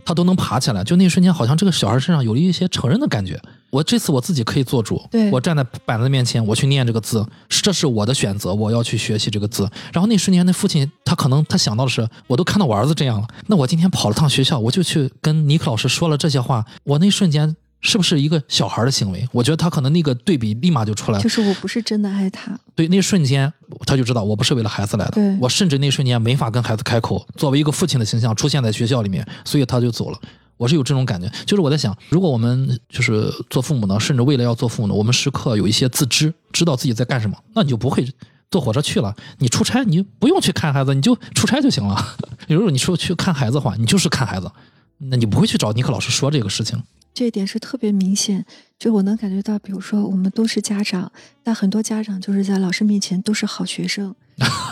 [0.05, 0.85] 他都能爬起来。
[0.85, 3.41] 就那一瞬间，好像这个小孩身上有了一些成人的感觉。
[3.71, 5.01] 我这次我自己可以做主，
[5.31, 9.71] 我站在板子面前，我去念这个字，这是我的选择，我要去学习这个字。
[9.93, 19.27] 然后那瞬间，那父亲他可能他想到的是，我都看到我儿子这样了，那我今天跑了趟学校，我就去跟尼克老师说了这些话，我那瞬间是不是一个小孩的行为？
[19.33, 21.29] 我觉得他可能那个对比立马就出来了就。
[21.29, 23.53] 是我不是真的爱他，对，那瞬间
[23.87, 30.19] 他就知道我不是为了孩子来的对，我甚至那瞬间没法跟孩子开口，作为一个父亲的形象出现在学校里面，所以他就走了。
[30.57, 38.07] 我是有这种感觉，就是我在想，如果我们就是做父母呢，甚至为了要做父母呢，我们时刻有一些自知，知道自己在干什么，那你就不会
[38.51, 41.97] 坐火车去了，你出差你不用去看孩子，你就出差就行了。
[42.47, 44.51] 如果你说去看孩子的话，你就是看孩子，
[45.01, 46.83] 那你不会去找尼克老师说这个事情。
[47.13, 48.47] 这一点是特别明显，
[48.81, 51.13] 就我能感觉到，比如说我们都是家长，
[51.45, 54.15] 但很多家长就是在老师面前都是好学生。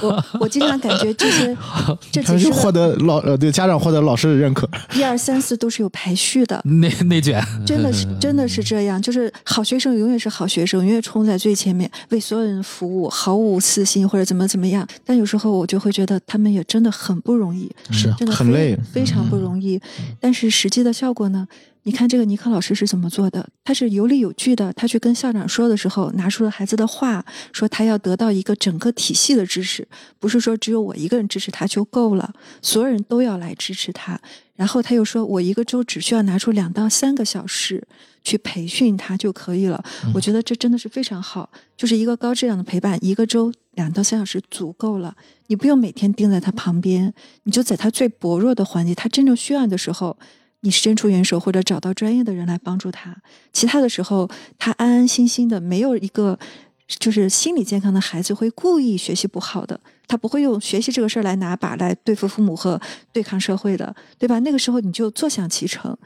[0.00, 1.54] 我我经常感觉这些
[2.10, 4.66] 这其实获得老呃对家长获得老师的认可。
[4.94, 14.88] 一二三四都是有排序的，内内卷，真的是 真的是这样，就是好学生永远是好学生，永远冲在最前面，为所有人服务，毫无私心或者怎么怎么样。
[15.04, 19.78] 但有时候我就会觉得他们也真的很不容易，是真的很累非常不容易。
[20.18, 21.46] 但是实际的效果呢？
[21.84, 23.48] 你看这个尼克老师是怎么做的？
[23.64, 24.72] 他是有理有据的。
[24.74, 29.86] 他去跟校长说的时候，拿出了孩子的话，说他要得到一个整个体系的支持，
[30.18, 34.20] 不是说只有我一个人支持他就够了，所有人都要来支持他。
[34.54, 37.86] 然后他又说，我一个周只需要拿出两到三个小时
[38.24, 39.82] 去培训他就可以了。
[40.12, 45.16] 我觉得这真的是非常好，就是一个高质量的陪伴，一个周两到三小时足够了。
[45.46, 47.14] 你不用每天盯在他旁边，
[47.44, 50.18] 你就在他最薄弱的环节，他真正需要的时候，
[50.60, 53.16] 你伸出援手或者找到专业的人来帮助他。
[53.52, 54.28] 其他的时候，
[54.58, 56.38] 他安安心心的，没有一个
[56.86, 62.80] 就是心理健康的孩子会故意学习不好的，他不会用学习这个事儿来拿把来对付父母和
[63.12, 64.38] 对抗社会的，对吧？
[64.40, 65.96] 那个时候你就坐享其成。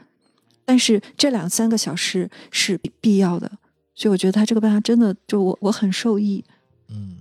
[0.65, 3.51] 但是这两三个小时是必要的，
[3.95, 6.43] 所以我觉得他这个办法真的就我我很受益。
[6.89, 7.17] 嗯，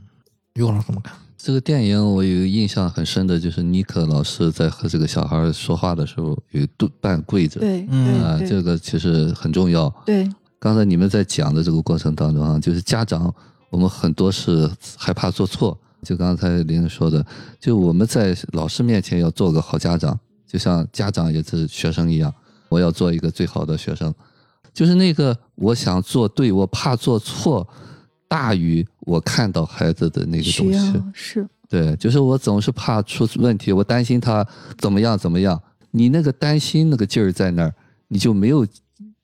[0.55, 1.17] 于老师怎么看？
[1.45, 9.93] 这个电影我有一个印象很深的，就是尼克老师在和这个小孩说话的时候有蹲半跪着，对，嗯啊，这个其实很重要。
[10.07, 13.35] 对刚才你们在讲的这个过程当中啊，就是家长
[13.71, 17.27] 我们很多是害怕做错，就刚才林说的，
[17.59, 20.17] 就我们在老师面前要做个好家长，
[20.47, 22.33] 就像家长也是学生一样，
[22.69, 24.15] 我要做一个最好的学生。
[24.73, 27.69] 就是那个我想做对，我怕做错，
[28.33, 31.03] 大于我看到孩子的那个东西。
[31.13, 34.47] 是对，就是我总是怕出问题，我担心他
[34.79, 35.61] 怎么样怎么样。
[35.91, 37.75] 你那个担心那个劲儿在那儿，
[38.09, 38.67] 你就没有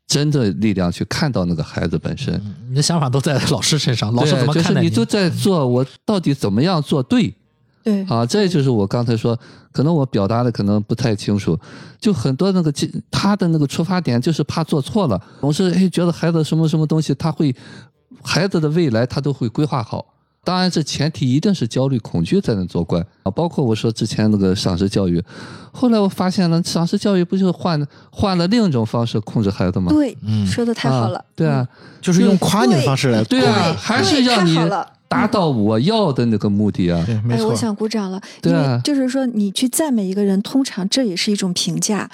[0.06, 2.38] 真的力量去看到那个孩子本身。
[2.68, 7.34] 你的想法都在老师身上，老师怎么看待就是你都在做，我到底怎么样做对
[7.82, 8.26] 对啊？
[8.26, 9.38] 这就是我刚才说，
[9.72, 11.58] 可能我表达的可能不太清楚，
[11.98, 17.54] 就很多那个记他的那个出发点就是怕做错了，总是哎觉得孩子什么什么东西他会，
[18.22, 20.14] 孩子的未来他都会规划好。
[20.44, 23.30] 当然，这前提一定是焦虑、恐惧在那作怪啊。
[23.30, 25.22] 包括我说之前那个赏识教育，
[25.72, 29.92] 后来我发现了，赏识教育不就是换换了另一种方式控制孩子吗？
[29.92, 31.68] 对，嗯说的太好了啊，对啊，
[32.00, 34.58] 就是用夸你的方式来对啊，对还是让你
[35.06, 37.02] 达到我要的那个目的啊。
[37.04, 37.54] 对，没哎，我。
[37.54, 42.08] 想鼓掌了，对啊为就是说，你去赞美一个人，通常这也是一种评价。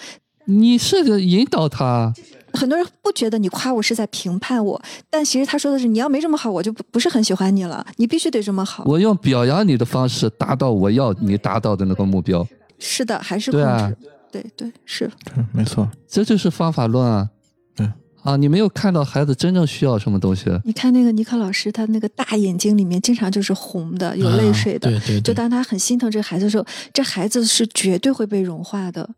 [0.47, 2.12] 你是个引导他，
[2.59, 7.85] 很多人不觉得你夸我是在评判我，但其实他说的是，你要没这么好，我就不不是很喜欢你了。
[7.97, 8.85] 你必须得这么好。
[8.86, 12.47] 我用表扬你的方式达到我要你达到的那个目标，
[12.78, 13.66] 是的，还是控制。
[13.66, 13.93] 对啊
[14.32, 17.28] 对对是，嗯没错，这就是方法论啊。
[17.76, 17.89] 对
[18.22, 24.89] 啊，你没有看到孩子真正需要什么东西，你看那个尼克老师，他那个大眼睛里面经常就是红的，有泪水的。
[24.89, 29.09] 啊对对对，就当他很心疼这个孩子的时候，这孩子是绝对会被融化的。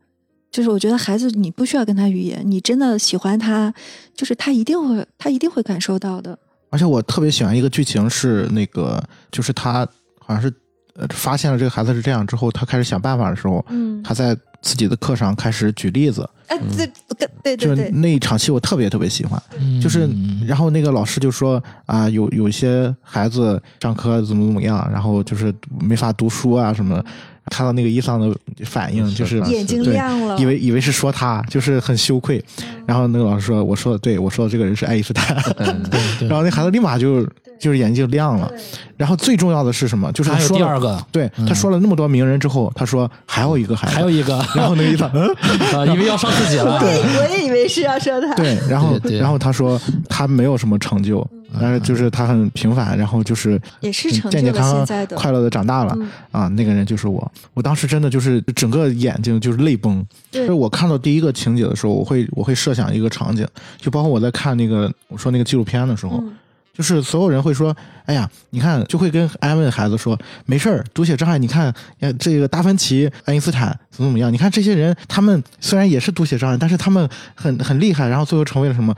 [0.57, 3.71] 就是我觉得孩子，你不需要跟他语言，你真的喜欢他，
[4.15, 6.39] 就是他一定会，他一定会感受到的。
[6.71, 8.99] 而且我特别喜欢一个剧情是那个，
[9.31, 9.87] 就是他
[10.19, 10.51] 好像是
[10.95, 16.87] 呃发现了这个孩子是这样之后，他开始想办法的时候，嗯，他在自己的课上开始举例子，哎，对，
[17.19, 19.39] 对对就是对对，那一场戏我特别特别喜欢。
[19.61, 20.09] 嗯就是，
[20.47, 27.05] 然后那个老师就说啊，有有一些孩子上课怎么怎么样，然后就是没法读书啊什么。
[27.51, 32.43] 看到那个伊桑的反应，就是是眼睛亮了，以为以为是说他，就是很羞愧。
[32.87, 35.37] 然后那个老师说：“我说的对，我说的这个人是爱因斯坦。
[35.59, 37.27] 嗯，对对， 然后那孩子立马就
[37.59, 38.51] 就是眼睛亮了。
[38.97, 40.11] 然后最重要的是什么？
[40.13, 45.29] 就是他说第二个，对他说了那么多名人之后，他说还有一个孩子，还有一个， 然后那个伊桑 嗯。
[45.75, 48.35] 啊，以为要上自己了，对，我也以为是要说他。
[48.35, 51.27] 对，然后对对然后他说他没有什么成就，
[51.61, 57.31] 但是就是他很平凡，然后就是也是成就健健康康快乐的长大了、嗯啊，那个人就是我。
[57.53, 60.03] 我当时真的就是整个眼睛就是泪崩。
[60.31, 63.47] 对就是我看到第一个情节的时候，我会我会设想一个场景，
[63.79, 66.33] 就包括我在看那个我说那个纪录片的时候，嗯
[66.77, 67.75] 就是所有人会说，
[68.05, 78.95] 哎呀，你看，就会跟安慰孩子说，没事儿，读写障碍，你看，呃，这个达芬奇、爱因斯坦怎么怎么样，你看这些人，他们虽然也是读写障碍，但是他们很很厉害，然后最后成为了什么？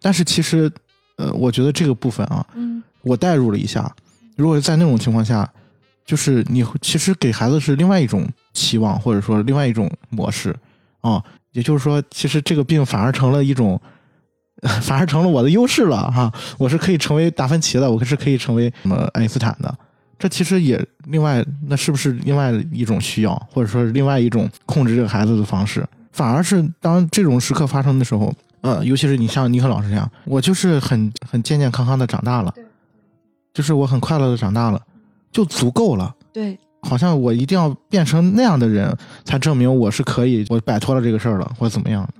[0.00, 0.72] 但是其实，
[1.18, 3.94] 呃，我觉得这个部分啊，嗯我代入了一下，
[4.34, 5.46] 如果在那种情况下，
[6.06, 10.56] 就是你其实给孩子是另外一种期望，或者说另外一种模式
[11.02, 11.22] 啊、
[11.52, 13.78] 也就是说，其实这个病反而成了一种。
[14.82, 19.72] 反而成了我的优势了哈，我是可以成为达芬奇的，我是可以成为什么爱因斯坦的，
[20.18, 25.86] 这其实也另外，那是不是另外一种需要，或者说是另外一种控制这个孩子的方式？
[26.12, 32.52] 反而是当这种时刻发生的时候，呃，尤其是你像尼克老师这样，我就是很很健健康康的长大了，
[33.54, 34.82] 就是我很快乐的长大了，
[35.30, 36.12] 就足够了。
[36.32, 38.92] 对，好像我一定要变成那样的人，
[39.24, 42.14] 才证明我是可以，我摆脱了这个事儿了，或者怎么样的。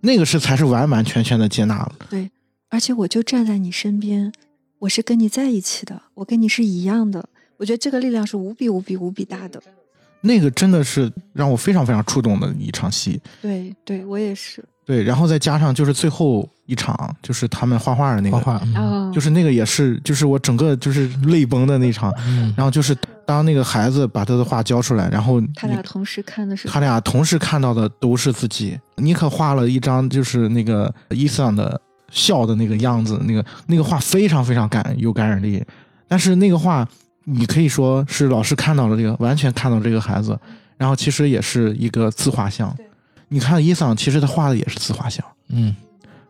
[0.00, 1.92] 那个是才是完完全全的接纳了。
[2.08, 2.30] 对，
[2.68, 4.32] 而且我就站在你身边，
[4.78, 7.28] 我是跟你在一起的，我跟你是一样的。
[7.56, 9.62] 我觉得这个力量是无比无比无比大的。
[10.22, 13.20] 那个真的是让我非常非常触动的一场戏。
[13.40, 14.64] 对，对我也是。
[14.84, 22.12] 对，然后再加上就是最后一场，就是他们画画的那个，画画，就是那个也是，就是我整个就是泪崩的那场。
[22.26, 22.96] 嗯然后就是
[23.30, 28.76] 当那个孩子把他的画交出来，然后他俩同时看的是他俩同时看到的都是自己。
[28.96, 31.80] 尼克画了一张就是那个伊桑的
[32.10, 35.64] 笑的那个样子，那个那个画非常非常感有感染力。
[36.08, 36.84] 但是那个画，
[37.22, 40.36] 你可以说是老师看到了这个，完全看到这个孩子，
[40.76, 42.76] 然后其实也是一个自画像。
[43.28, 45.24] 你看伊桑，其实他画的也是自画像。
[45.50, 45.76] 嗯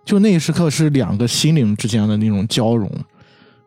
[0.05, 2.91] 就那一时刻是两个心灵之间的那种交融，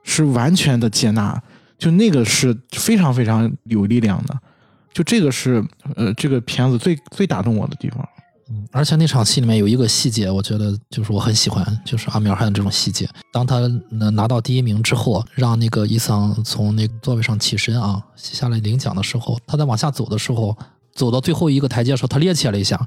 [0.04, 1.42] 是完全的接纳，
[1.84, 4.34] 就那个是非常非常有力量的，
[4.94, 5.62] 就这个是
[5.98, 8.08] 呃这个片子最最打动我的地方。
[8.50, 13.06] 嗯，而且那场戏里面有一个细节，我觉得就是我很喜欢，就是阿米尔汗的这种细节。
[13.34, 13.56] 当他
[14.00, 20.58] 呃拿到第一名之后，让那个伊桑从那个座位上起身啊，下来领奖的时候，他在往下走的时候，
[20.94, 22.80] 走到最后一个台阶的时候，他趔趄了一下，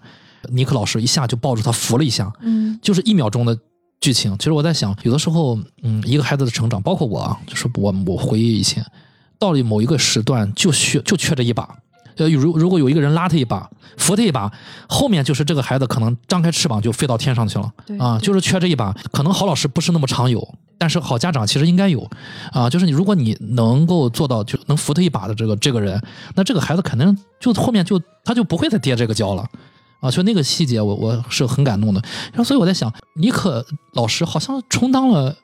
[0.49, 3.59] 尼克老师一下就抱住他扶了一下，嗯就是一秒钟的
[4.01, 4.37] 剧情。
[4.39, 8.85] 其实我在想，有的时候，嗯，一个孩子的成长，包括我啊，就是我我回忆以前，
[9.39, 11.69] 到了某一个时段就缺就缺这一把。
[12.17, 13.69] 呃，如如果有一个人拉他一把，
[13.99, 14.51] 扶他一把，
[14.89, 18.91] 后面就是这个孩子可能张开翅膀就飞到天上去了对啊，就是缺这一把。
[19.13, 22.09] 可能好老师不是那么常有，但是好家长其实应该有
[22.53, 22.71] 啊。
[22.71, 26.03] 就是你如果你能够做到就能扶他一把的这个这个人，
[26.35, 29.47] 那这个孩子肯定就后面就他就不会再跌这个跤了。
[30.01, 32.01] 啊，就那个细节我，我是很感动的。
[32.33, 33.65] 然后，所以我在想，尼克
[33.95, 35.35] 老师好像充当了，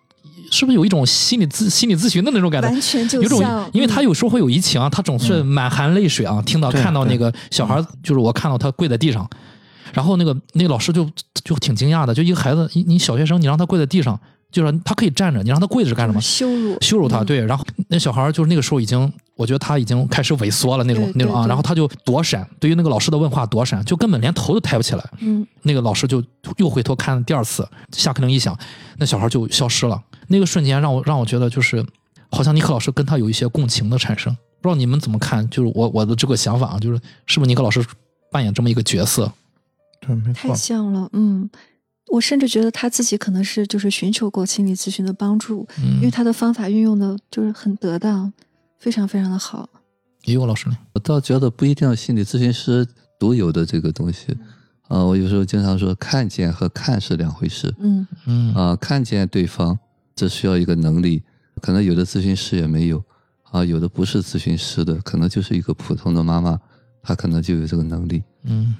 [0.51, 2.69] 是不是有一种心理咨心理咨询的那种感觉？
[2.69, 6.43] 完全就有种像，，因为他有时候会有移情啊，他总是满含泪水啊。
[6.45, 9.29] 听到看到那个小孩，就是我看到他跪在地上，
[9.93, 11.09] 然后那个那个老师就
[11.45, 14.19] 就挺惊讶的，就一个孩子，你你小学生，你让他跪在地上，
[14.51, 16.21] 就是他可以站着，你让他跪着干什么？
[16.21, 17.45] 羞辱羞辱他，嗯对。
[17.45, 25.11] 然后那小孩就是那个时候已经，我觉得他已经开始萎缩了那种那种啊，然后他就躲闪，对于那个老师的问话躲闪，就根本连头都抬不起来。
[25.21, 26.23] 嗯，那个老师就
[26.59, 28.57] 又回头看第二次，下课铃一响，
[28.99, 30.03] 那小孩就消失了。
[30.29, 31.85] 那个瞬间让我让我觉得就是，
[32.31, 34.33] 好像尼克老师跟他有一些共情的产生。
[34.61, 35.49] 不知道你们怎么看？
[35.51, 37.85] 就是我我的这个想法啊，就是是不是尼克老师
[38.31, 39.33] 扮演这么一个角色？
[40.01, 40.55] 对，没太。
[40.55, 41.51] 像了，嗯。
[42.11, 48.31] 我甚至觉得他自己可能是就是寻求过心理咨询的帮助，嗯，因为他的方法运用的就是很得当，
[48.83, 49.69] 非常非常的好。
[50.25, 50.77] 也有老师呢。
[50.95, 52.85] 我倒觉得不一定要心理咨询师
[53.17, 54.37] 独有的这个东西。
[54.89, 57.73] 啊、我有时候经常说，看见和看是两回事。
[57.79, 59.79] 嗯嗯啊、看见对方，
[60.17, 61.23] 这需要一个能力，
[61.61, 63.03] 可能有的咨询师也没有，
[63.53, 66.59] 啊，有的不是咨询师的，可能就是一个普通的妈妈，
[67.03, 68.23] 她可能就有这个能力。
[68.43, 68.75] 嗯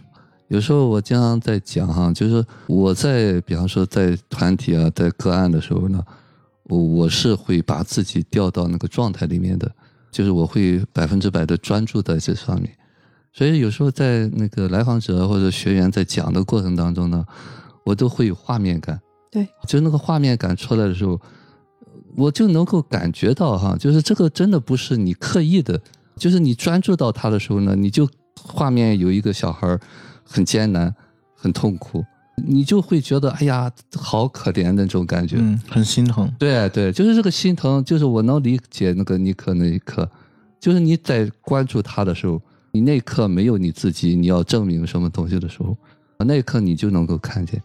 [0.49, 6.05] 有时候我经常在讲哈，就是我在比方说在团体啊，在个案的时候呢，
[6.65, 9.75] 我我是会把自己调到那个状态里面的，
[10.13, 12.71] 就是我会百分之百的专注在这上面。
[13.33, 17.25] 所以有时候在那个来访者或者学员在讲的过程当中呢，
[17.85, 19.01] 我都会有画面感。
[19.31, 21.19] 对，就那个画面感出来的时候，
[22.15, 25.81] 我就能够感觉到哈，就是这个真的不是你刻意的，
[26.17, 28.07] 就是你专注到他的时候呢，你就
[28.37, 29.81] 画面有一个小孩儿
[30.23, 30.95] 很艰难、
[31.35, 32.05] 很痛苦，
[32.37, 35.37] 你就会觉得哎呀，好可怜的那种感觉。
[35.39, 36.33] 嗯，很心疼。
[36.39, 40.09] 对对，就是这个心疼，就是我能理解那个尼克那一刻，
[40.59, 42.41] 就是你在关注他的时候，
[42.73, 45.77] 你那一刻没有你自己，你要证明什么东西的时候，
[46.19, 47.63] 那一刻你就能够看见。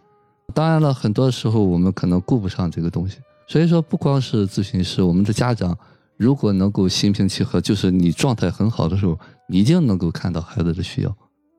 [0.53, 3.18] 当然了，很多时候我们可能顾不上这个东西，
[3.48, 5.77] 所以说不光是咨询师，我们的家长
[6.18, 9.18] 如果能够心平气和，就是你状态很好的时候，
[9.48, 11.15] 你一定能够看到孩子的需要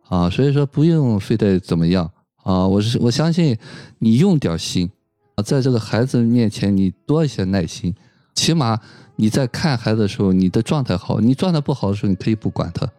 [0.08, 0.28] 啊。
[0.28, 2.10] 所以说不用非得怎么样
[2.48, 3.54] 啊，我是我相信
[3.98, 4.90] 你用点心
[5.34, 7.94] 啊，在这个孩子面前你多一些耐心，
[8.34, 8.80] 起码
[9.16, 12.90] 你在看孩子的时候，你的状态好，你状态不好的时候，你可以不管他。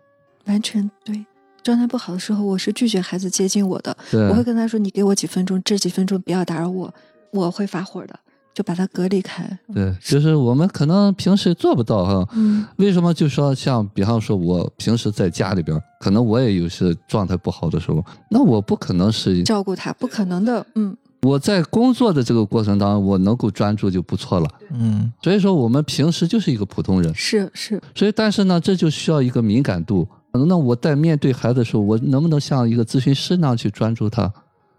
[0.46, 1.26] 完全对。
[1.64, 3.98] 状态不好的时候，我是拒绝孩子接近我的。
[4.12, 6.94] 对，我会跟他说：“你给我几分钟，这几分钟不要打扰我，
[7.32, 8.20] 我会发火的。”
[8.60, 9.58] 就把他隔离开。
[9.74, 12.28] 对，就是我们可能平时做不到哈。
[12.34, 20.66] 嗯，为什么就说像比方说，我平时在家里边，可能我也有些状态不好的时候，那我不可能是照顾他不可能的。
[20.76, 24.50] 嗯，我在工作的这个过程当中，我能够专注就不错了。
[24.74, 30.06] 嗯所以说，我们平时就是一个普通人，是是，所以但是呢，这就需要一个敏感度。
[30.34, 34.30] 那我在面对孩子的时候，我能不能像一个咨询师那样去专注他？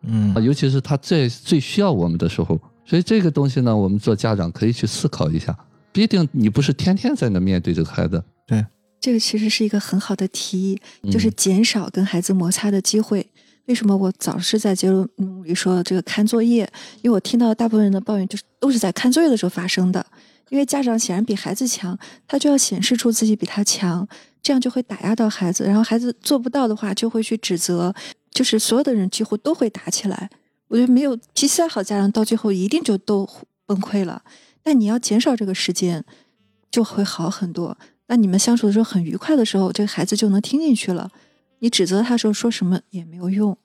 [0.02, 2.60] 嗯啊，尤其是他最最需要我们的时候。
[2.90, 5.56] 所以这个东西呢，我们做家长可以去思考一下。
[5.92, 8.66] 毕竟你不是天天在那面对这个孩子，对
[9.00, 13.24] 这个其实是一个很好的提议，嗯就是减少跟孩子摩擦的机会。
[13.66, 16.68] 为什么我早是在节目里说这个看作业？
[17.02, 20.04] 因为我听到大部分人的抱怨就是都是在看作业的时候发生的。
[20.48, 21.96] 因为家长显然比孩子强，
[22.26, 24.04] 他就要显示出自己比他强，
[24.42, 25.62] 这样就会打压到孩子。
[25.62, 27.94] 然后孩子做不到的话，就会去指责，
[28.32, 30.28] 就是所有的人几乎都会打起来。
[30.70, 33.28] 我觉得没有脾气再好家长，到最后一定就都
[33.66, 34.22] 崩溃了。
[34.62, 36.04] 但你要减少这个时间，
[36.70, 37.76] 就会好很多。
[38.06, 41.10] 那你们相处的时候很愉快的时候，这个孩子就能听进去了。
[41.58, 43.58] 你指责他的时候说什么也没有用。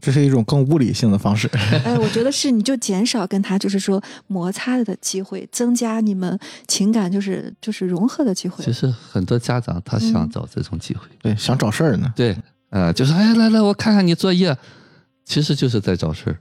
[0.00, 1.48] 这是一种更物理性的方式。
[1.84, 8.72] 哎，我觉得是，你就减少跟他就是说摩擦的机会，增加你们情感就是就是融合的机会其。
[8.72, 12.12] 实很多家长他想嗯找这种机会，对，想找事儿呢。
[12.14, 12.36] 对，
[12.70, 14.56] 呃，就是哎，来来，我看看你作业，
[15.24, 16.38] 其实就是在找事儿。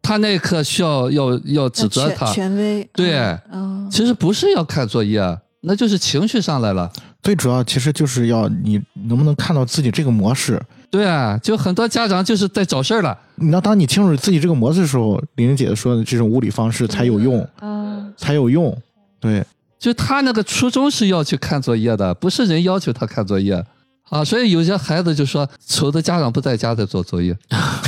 [0.00, 3.16] 他那一刻需要要要指责他，权威，对
[3.50, 5.20] 嗯，嗯其实不是要看作业，
[5.60, 6.90] 那就是情绪上来了。
[7.22, 10.60] 最主要其实就是要你能不能看到自己这个模式。
[10.90, 13.16] 对啊，就很多家长就是在找事儿了。
[13.36, 18.76] 你要当你清楚自己这个模式的时候，玲玲姐姐说的这种物理方式才有用，啊，才有用。
[19.20, 19.42] 对，
[19.78, 23.64] 就他那个初衷是要去看作业的，不是人要求他看作业
[24.12, 24.24] 啊。
[24.24, 27.36] 所以有些孩子就说，愁的家长不在家在做作业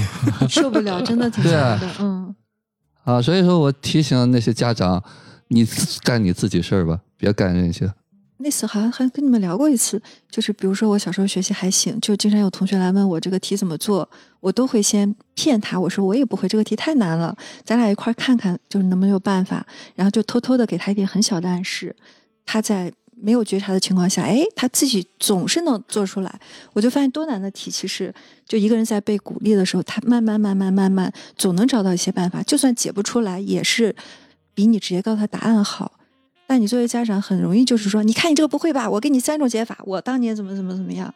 [0.48, 2.34] 受不了，真的挺对啊难的，嗯。
[3.04, 3.20] 啊。
[3.20, 5.02] 所以说我提醒那些家长，
[5.48, 5.66] 你
[6.02, 7.92] 干你自己事儿吧，别干那些。
[8.38, 14.06] 那次好像还跟你们聊过一次，就是比如说我小时候学习还行，就经常有同学来问我这个题怎么做，
[14.40, 17.34] 我都会先骗他，我说我也不会，这个题太难了，
[17.64, 19.64] 咱俩一块儿看看，就是能不能有办法，
[19.94, 21.94] 然后就偷偷的给他一点很小的暗示，
[22.44, 26.40] 他在没有觉察的情况下，哎，他自己总是能做出来，
[26.72, 28.12] 我就发现多难的题，其实
[28.46, 33.94] 就一个人在被鼓励的时候，他慢慢慢慢慢慢总能找到一些办法，就算解不出来，也是
[34.54, 35.92] 比你直接告诉他答案好。
[36.46, 38.88] 但你作为家长，很容易就是说，你看你这个不会吧？
[38.90, 41.12] 我给你三种解法，我当年怎么怎么怎么样，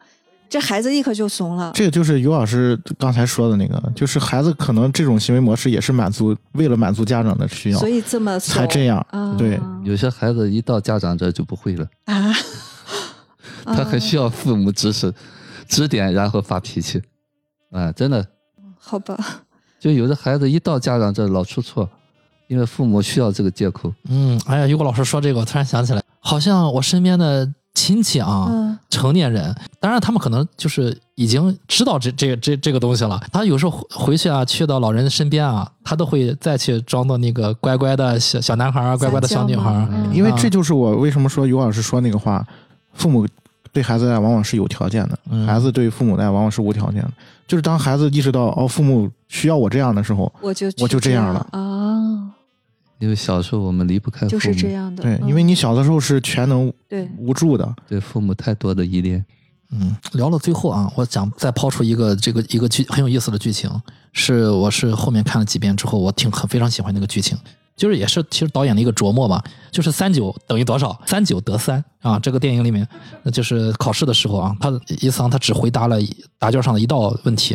[0.49, 1.71] 这孩子立刻就怂了。
[1.75, 9.05] 这个就是尤老师刚才说的那个，就是孩子可能这种行为模式也是满足为了满足家长的需要所以这么才这样。
[9.11, 12.33] 啊、对，有些孩子一到家长这就不会了，啊，
[13.65, 15.13] 他很需要父母指使、
[15.69, 17.03] 指点，然后发脾气。
[17.71, 18.27] 啊，真的，
[18.79, 19.15] 好吧，
[19.79, 21.87] 就有的孩子一到家长这老出错，
[22.47, 23.93] 因为父母需要这个借口。
[24.09, 28.79] 嗯，哎呀，于果老师说这个，我突然想起来，好像我身边的亲戚啊，嗯。
[28.91, 33.21] 成年人，当然他们可能就是已经知道这这这这个东西了。
[33.33, 42.45] 他有时候回回去啊，去到老人身边啊，他都会再去装作那个乖乖的小小男孩儿，乖乖的小女孩因为啊这就是我为什么说尤老师说那个话，
[42.95, 43.27] 父母
[43.73, 45.47] 对孩子的爱往往是有条件的，嗯。
[45.47, 47.13] 孩子对父母的爱往往是无条件的。
[47.47, 51.47] 就是当孩子意识到哦，父母需要我这样的时候，我就我就这样了。
[51.53, 52.35] 啊，
[52.99, 55.03] 因为小时候我们离不开父母，就是这样的。
[55.03, 59.25] 对，嗯因为你小的时候是全能对无助的，对父母太多的依恋。
[59.71, 63.71] 嗯，聊到最后啊，我想再抛出一个这个一个剧很有意思的剧情，
[64.13, 67.37] 是我是后面看了几遍之后，我挺很非常喜欢那个剧情，
[67.77, 70.99] 就是也是其实导演的一个琢磨吧，就是三九等于多少？
[71.07, 72.19] 三九得三啊！
[72.19, 72.89] 这个电影里面，
[73.23, 74.73] 那就是考试的时候啊，他
[75.03, 75.99] 伊桑他只回答了
[76.39, 77.55] 答卷上的一道问题，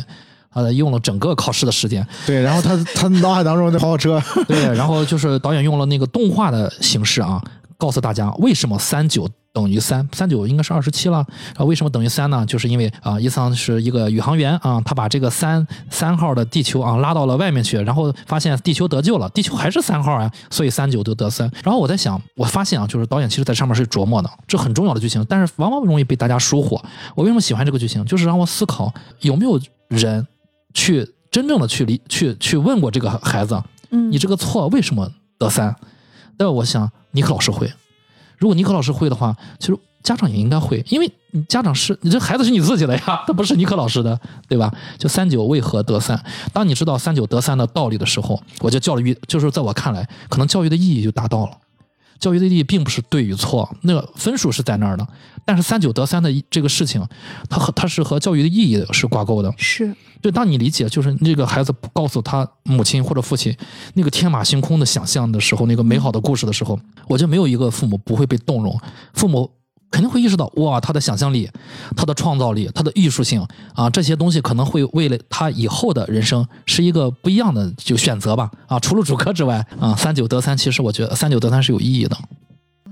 [0.53, 2.41] 呃，用了整个考试的时间，对。
[2.41, 7.41] 然后他他脑海当中的跑跑车，对，然后就是导演用了那个动画的形式啊，
[7.77, 11.17] 告诉大家为什么三九等于三，三九应该是二十七了，
[11.49, 12.43] 然后为什么等于三呢？
[12.45, 21.49] 就是因为啊，伊桑是一个宇航员啊，他把这个三三号的地球啊拉到了外面去，然后发现地球得救了，地球还是三号啊，所以三九就得三。
[21.63, 26.79] 然后我在想，我发现啊，就是导演其实在上面是琢磨的，这很重要的剧情，但是往往容易被大家疏忽。
[27.15, 28.03] 我为什么喜欢这个剧情？
[28.05, 29.59] 就是让我思考有没有
[29.89, 30.25] 人
[30.73, 35.75] 去真正的去理去去问过这个孩子，嗯，你这个错为什么得三？
[36.37, 37.71] 但我想尼克老师会，
[38.37, 44.73] 如果尼克老师会的话，其实家长也应该会，因为你家长是你这孩子是你自己的呀， 他不是尼克老师的，对吧？
[44.97, 46.21] 就三九为何得三？
[46.51, 51.57] 当你知道三九得三的道理的时候，我觉得教育就是在我看来，可能教育的意义就达到了。
[52.23, 55.05] 教育的意义并不是对与错，那个分数是在那儿的，
[55.43, 57.05] 但是三九得三的这个事情，
[57.49, 59.53] 它和它是和教育的意义是挂钩的。
[59.57, 63.53] 是就，当你理解就是那个孩子告诉他母亲或者父亲
[63.95, 66.79] 那个天马行空的想象的时候，那个美好的故事的时候，
[67.09, 68.79] 我觉得没有一个父母不会被动容。
[69.13, 69.51] 父母
[69.93, 71.47] 肯定会意识到哇，他的想象力、
[71.95, 73.45] 他的创造力、他的艺术性
[73.75, 82.17] 啊，这些东西可能会为了他以后的人生是一个不一样的就选择吧啊，除了主科之外啊，三九得三，其实我觉得三九得三是有意义的。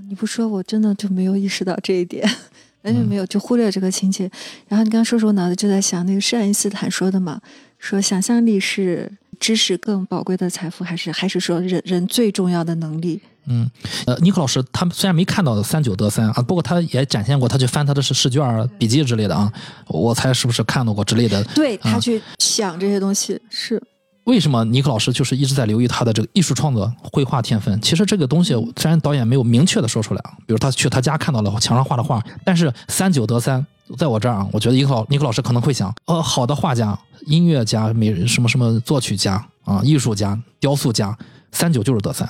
[0.08, 2.24] 你不说，我真的就没有意识到这一点，
[2.84, 4.30] 完全没有，就忽略这个情节。
[4.68, 7.42] 然后你刚刚说说，我脑子就在想那个是爱因斯坦说的嘛，
[7.80, 9.12] 说想象力是
[9.42, 13.20] 知识更宝贵的财富，还是还是说人人最重要的能力？
[13.48, 13.68] 嗯，
[14.06, 19.52] 呃，尼克老师他虽然没看到三九得三啊，不过他也展现过，他去翻他的试试卷儿、笔记之类的啊，
[19.88, 21.44] 我猜是不是看到过之类的。
[21.56, 23.82] 对他啊去想这些东西是
[24.26, 27.82] 为什么尼克老师就是一直在留意他的这个艺术创作、绘画天分？
[27.82, 33.66] 其实这个东西虽然导演没有明确的说出来啊，比如他去他家看到了墙上画的画，但是三九得三，
[33.98, 41.18] 在我这儿啊，我觉得尼克老尼克老师可能会想，呃，好的画家、音乐家、美什么什么作曲家啊、艺术家、雕塑家，
[41.52, 42.30] 三九就是得三，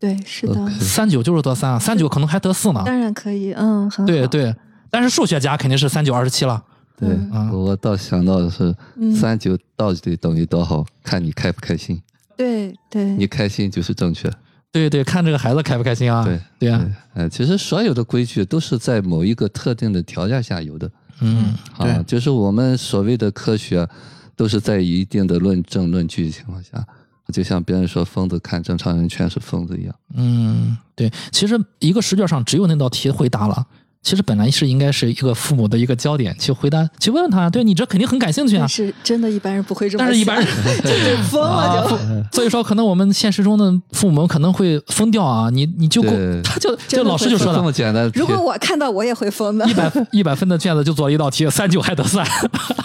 [0.00, 2.82] 对，是的三九就是得三啊，三九可能还得四呢。
[2.84, 4.52] 当然可以，嗯，对对，
[4.90, 6.64] 但是数学家肯定是三九二十七了。
[6.98, 12.00] 对嗯，我倒想到的是嗯三九到底等于多少，看你开不开心。
[12.36, 14.30] 对对，你开心就是正确。
[14.70, 16.24] 对对，看这个孩子开不开心啊？
[16.24, 23.88] 对对啊，对，呃，其实所有的规矩都是在某一个特定的条件下有的嗯啊对，就是我们所谓的科学，
[24.36, 26.86] 都是在一定的论证论据情况下，
[27.32, 29.94] 就像别人说疯子看正常人全是疯子一样。
[30.14, 33.66] 嗯，对，其实一个试卷上只有那道题回答了。
[34.02, 38.68] 其实本来是应该是一个父母的一个焦点，去回答，去问问他，对你这肯定很感兴趣啊但。
[38.68, 40.46] 是真的一般人不会这么想，但是一般人
[40.82, 42.36] 就就疯了就。
[42.36, 45.50] 所以说，可能我们现实中的父母可能会疯掉啊！
[45.50, 46.02] 你你就
[46.42, 49.68] 他就就老师就说这么了，简单，如果我看到，我也会疯的。
[49.68, 52.26] 一百一百分的卷子就做了一道题，三九还得算。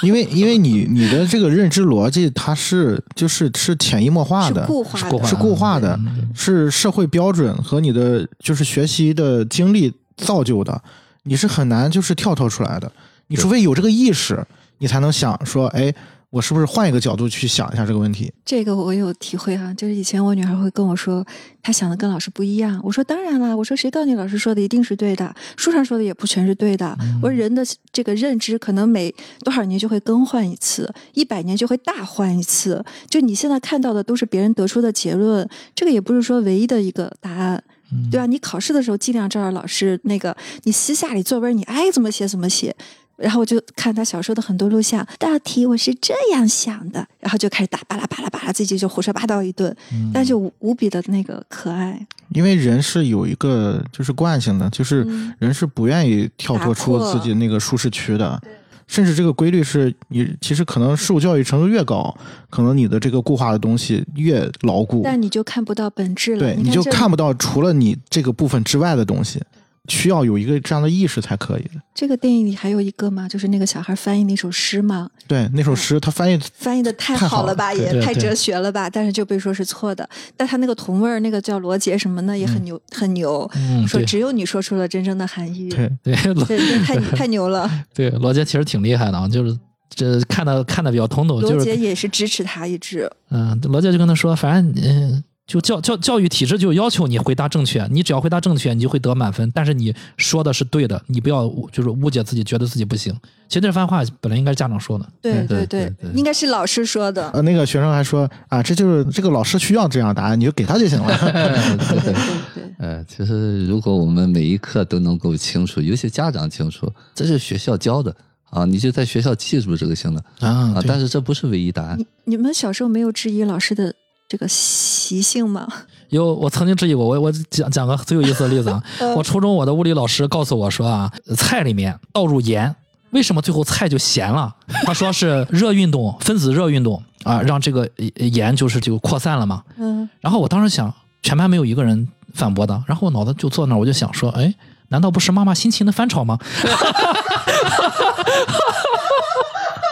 [0.01, 5.99] 因为因为你你的这个认知逻辑，它是就是是潜移默化的是的，固化的，是固化是固化的，
[6.35, 10.81] 是社会标准和你的就是学习的经历造就的，
[11.23, 12.91] 你是很难就是跳脱出来的。
[13.27, 14.45] 你除非有这个意识，
[14.79, 15.93] 你才能想说，哎，
[16.29, 18.31] 我是不是换一个角度去想一下这个问题？
[18.43, 21.25] 这个我有体会哈、就是以前我女孩会跟我说，
[21.61, 22.79] 她想的跟老师不一样。
[22.83, 25.33] 我说当然啦，我说谁告诉你老师说的一定是对的？
[25.55, 26.95] 书上说的也不全是对的。
[27.21, 32.83] 我说人的这个认知可能每多少年就会更换一次，一百年就会大换一次。
[33.07, 37.63] 就你现在看到的都是别人得出的结论，这个也不是说唯一的一个答案。
[38.11, 38.25] 对吧？
[38.25, 42.75] 你考试的时候尽量照着老师那个，你私下里作文你爱怎么写怎么写。
[43.15, 49.73] 然后我就看他小时候的很多录像，大题我是这样想的，然后就开始打巴拉巴拉巴拉，自己就胡说八道一顿，
[50.11, 52.05] 但是无无比的那个可爱。
[52.29, 58.41] 因为人是有一个就是惯性的，就是嗯人是不愿意跳脱出自己那个舒适区的。
[58.87, 62.15] 甚至这个规律是你其实可能受教育程度越高，
[62.49, 69.41] 可能你的这个固化的东西越牢固，但你就看不到本质了，对，你你就看不到除了你这个部分之外的东西，
[69.89, 71.81] 需要有一个这样的意识才可以的。
[71.93, 80.07] 这个电影里还有一个吗，就是那个小孩翻译那首诗吗，对，那首诗他翻译翻译的太太好了吧，也太哲学了吧，但是就被说是错的。
[80.37, 85.69] 但他那个同位儿，那个叫罗杰什么的也很牛，很牛，嗯，说只有你说出了真正的含义。
[85.69, 87.69] 对 对太 太牛了。
[87.93, 89.57] 对，罗杰其实挺厉害的啊，就是
[89.89, 93.11] 这看的看的比较通透，就是罗杰也是支持他一直。
[93.29, 95.23] 嗯，罗杰就跟他说，反正嗯、
[95.53, 99.51] 就教教教育体制就要求你回答正确，你只要回答正确，你就会得满分。
[99.53, 103.13] 但是你说的是对的，你不要就是误解自己，觉得自己不行。
[103.47, 107.29] 其实这番话本来应该是家长说的，对对对对对应该是老师说的。
[107.29, 111.15] 呃，那个学生还说啊，这就是这个老师需要这样的答案，你就给他就行了。
[111.21, 112.13] 对对
[112.55, 118.15] 对，呃，其实如果我们每一课都能够清楚，尤其家长清楚，这是学校教的
[118.49, 120.83] 啊，你就在学校记住这个行了啊啊。
[120.87, 122.07] 但是这不是唯一答案你。
[122.25, 123.93] 你们小时候没有质疑老师的
[124.33, 125.67] 这个习性吗？
[126.09, 128.81] 有我曾经质疑过，我我讲讲个最有意思的例子啊，
[129.15, 132.75] 我初中我的物理老师告诉我说啊，菜里面倒入盐，
[133.11, 134.55] 为什么最后菜就咸了？
[134.87, 137.87] 他说是热运动，分子热运动啊，让这个
[138.17, 139.61] 呃盐就是就扩散了嘛。
[139.77, 140.91] 嗯，然后我当时想，
[141.21, 144.51] 全班没有一个人反驳的，然后我脑子就坐那儿，我就想说，哎，
[144.87, 146.39] 难道不是妈妈辛勤的翻炒吗？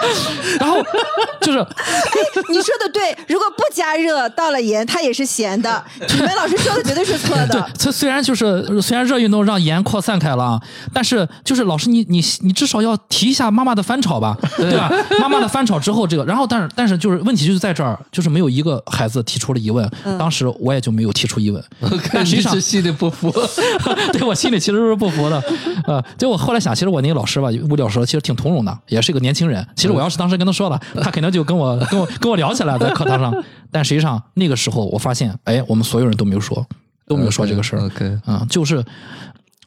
[0.59, 0.77] 然后
[1.41, 2.19] 就是哎
[2.49, 5.83] 你说的对，如果不加热，倒了盐，它也是咸的。
[5.99, 10.61] 你们老师说的绝对是错对的。，它虽然就是虽然热运动让盐扩散开了啊，
[10.93, 14.91] 但是就是老师你你你至少要提一下妈妈的翻炒吧，对吧？
[15.19, 21.63] 妈妈的翻炒之后，这个然后但是但是就是问题就是在这儿，就是没有一个孩子提出了疑问，当时我也就没有提出疑问，
[22.11, 23.31] 但实际上你是心里不服，
[24.13, 25.41] 对我心里其实是不服的，
[25.85, 29.65] 呃，就我后来想，其实我那个老师吧，物理老师其实挺通融的，也是一个年轻人。
[29.75, 33.43] 其实我要是当时跟他说了，他肯定就跟我 跟我跟我聊起来在课堂上。
[33.69, 36.65] 但实际上那个时候我发现，哎，我们所有人都没有说，
[37.07, 37.85] 都没有说这个事儿。
[37.85, 38.83] OK，啊、就是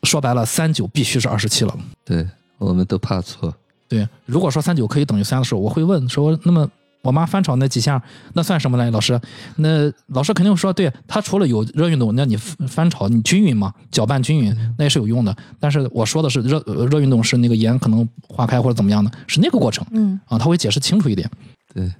[0.02, 1.74] 说白了，三九必须是二十七了。
[2.04, 2.26] 对，
[2.58, 3.54] 我们都怕错。
[3.88, 6.68] 对，如果说三九可以等于三的时候，我会问说，那么
[7.04, 8.02] 我妈翻炒那几下，
[8.32, 8.90] 那算什么呢？
[8.90, 9.20] 老师，
[9.56, 15.36] 那老师肯定说，对，他除了有热运动，那你翻翻炒你均匀嘛，搅拌均匀，那也是有用的。
[15.60, 21.30] 但是我说的是热呃热运动是那个盐可能化开或者怎么样的，是那个过程嗯，啊，他会解释清楚一点。
[21.72, 21.92] 对，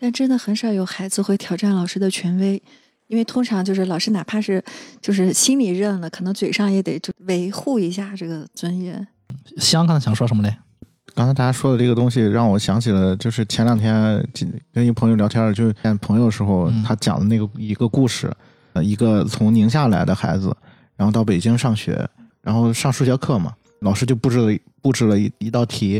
[0.00, 2.62] 但真的很少有孩子会挑战老师的权威，
[3.08, 4.64] 因为通常就是老师哪怕是
[5.02, 9.06] 就是心里认了，可能嘴上也得就维护一下这个尊严。
[9.58, 10.56] 香刚才想说什么嘞？
[11.18, 14.24] 刚才大家说的这个东西，让我想起了，就是前两天
[14.72, 18.32] 跟一朋友聊天，就见朋友的时候，嗯他讲的那个一个故事，
[18.74, 20.56] 呃，一个从宁夏来的孩子，
[20.96, 22.08] 然后到北京上学，
[22.40, 25.94] 然后上数学课嘛，老师就布置了布置了一一道题，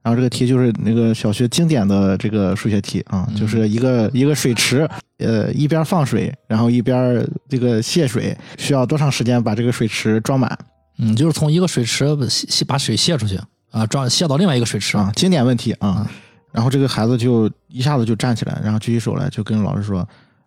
[0.00, 4.88] 然后这个题就是那个小学经典的这个数学题啊，嗯就是一个一个水池，
[5.18, 10.58] 呃，一边放水，然后一边这个泄水，需要多长时间把这个水池装满？
[11.00, 13.38] 嗯，就是从一个水池泄泄把水泄出去
[13.74, 15.12] 啊，装泄到另外一个水池啊？
[15.16, 16.10] 经典问题啊啊。
[16.52, 20.06] 然后这个孩子就一下子就站起来，然后举起手来，就跟老师说，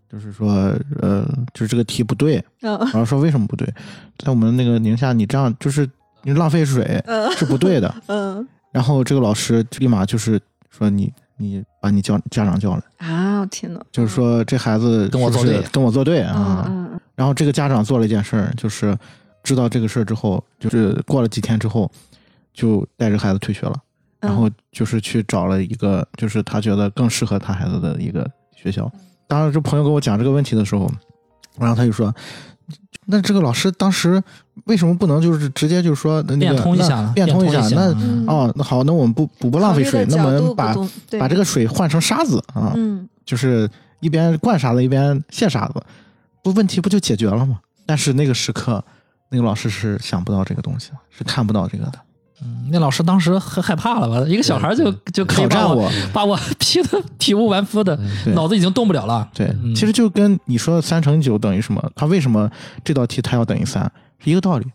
[0.09, 2.41] 就是说，呃，就是这个题不对。
[2.61, 3.67] 嗯老师说为什么不对？
[4.17, 5.89] 在我们那个宁夏，你这样就是
[6.23, 7.93] 你浪费水嗯是不对的。
[8.05, 10.39] 嗯 然后这个老师立马就是
[10.69, 16.65] 说你你把你叫家长叫来，啊，天呐，就是说这孩子跟我作对跟我作对嗯啊。
[16.69, 18.95] 嗯嗯然后这个家长做了一件事儿，就是
[19.43, 21.91] 知道这个事儿之后，就是过了几天之后，
[22.57, 23.75] 就带着孩子退学了。
[24.21, 28.91] 嗯，然后就是去找了一个，就是他觉得更适合他孩子的一个学校。
[29.27, 30.89] 当时，这朋友跟我讲这个问题的时候，
[31.59, 32.11] 然后他就说
[33.05, 34.19] ：“那这个老师当时
[34.65, 37.61] 为什么不能就是直接就是说那个变通一下那，变通一下？
[37.75, 40.73] 那嗯哦，那好，那我们不不不浪费水，那我们把
[41.19, 43.69] 把这个水换成沙子啊，嗯就是
[43.99, 45.83] 一边灌沙子一边卸沙子，
[46.41, 47.59] 不问题不就解决了吗？
[47.85, 48.83] 但是那个时刻，
[49.29, 51.99] 那个老师是想不到这个东西的，是看不到这个的。
[52.41, 54.27] 嗯那老师当时很害怕了吧？
[54.27, 59.27] 一个小孩就就可以把我挑战我把我 批的体无完肤的，对脑子已经动不了了。
[59.33, 62.49] 对，嗯其实就跟你说三乘以九等于什么，他为什么
[62.83, 64.67] 这道题他要等于三是一个道理。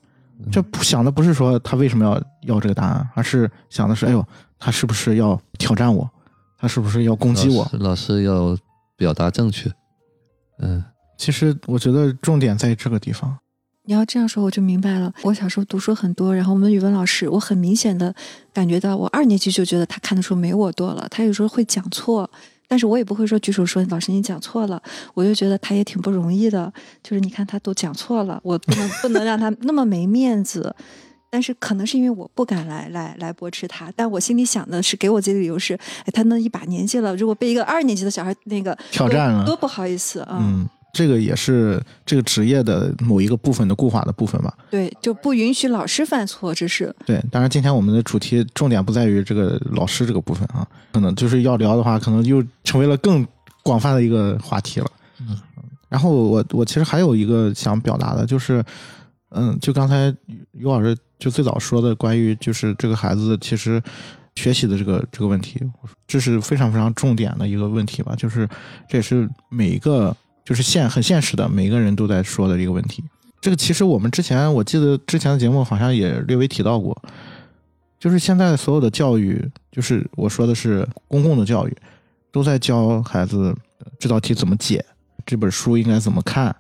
[0.51, 4.27] 这不想的不是说他为什么要要这个答案，而是想的是，哎呦，
[4.59, 6.09] 他是不是要挑战我？
[6.59, 7.69] 他是不是要攻击我老？
[7.71, 8.57] 师老师要
[8.97, 9.71] 表达正确。
[10.59, 10.83] 嗯，
[11.17, 13.39] 其实我觉得重点在这个地方。
[13.85, 15.13] 你要这样说，我就明白了。
[15.23, 18.15] 我小时候读书很多，然后我们语文老师，我很明显的
[18.53, 21.07] 感觉到，我二年级就觉得他看的书没我多了。
[21.11, 22.31] 他有时候会讲错，
[22.69, 24.81] 但是我也不会说举手说老师你讲错了，
[25.15, 26.73] 我就觉得他也挺不容易的。
[27.03, 30.75] 就是你看他都讲错了，我不能 不能让他那么没面子。
[31.29, 40.39] 但是可能是因为我不敢来来来驳斥他，但我心里想的是给我自己的理由是，哎，他那一把年纪了，如果被一个二年级的小孩那个挑战了多不好意思啊。
[40.39, 44.55] 嗯，这个也是这个职业的某一个部分的固化的部分吧。
[44.71, 53.27] 对，就不允许老师犯错，这是对，当然今天我们的主题重点不在于这个老师这个部分啊，可能就是要聊的话，可能又成为了更
[53.63, 54.87] 广泛的一个话题了。
[55.21, 55.39] 嗯，
[55.89, 58.63] 然后我我其实还有一个想表达的，就是，
[59.31, 60.15] 嗯，就刚才
[60.53, 63.83] 于老师就最早说的关于就是这个孩子其实
[64.35, 65.59] 学习的这个这个问题，
[66.07, 68.47] 这是非常非常重点的一个问题吧，就是
[68.89, 70.15] 这也是每一个
[70.45, 73.05] 就是现很现实的每一个人都在说的一个问题。
[73.41, 76.97] 这个其实我们之前我记得之前的节目好像也略微提到过，
[77.99, 81.77] 就是现在所有的教育，就是我说的是公共的教育，
[82.31, 84.85] 都在教孩子呃这道题怎么解，
[85.27, 86.55] 这本书应该怎么看，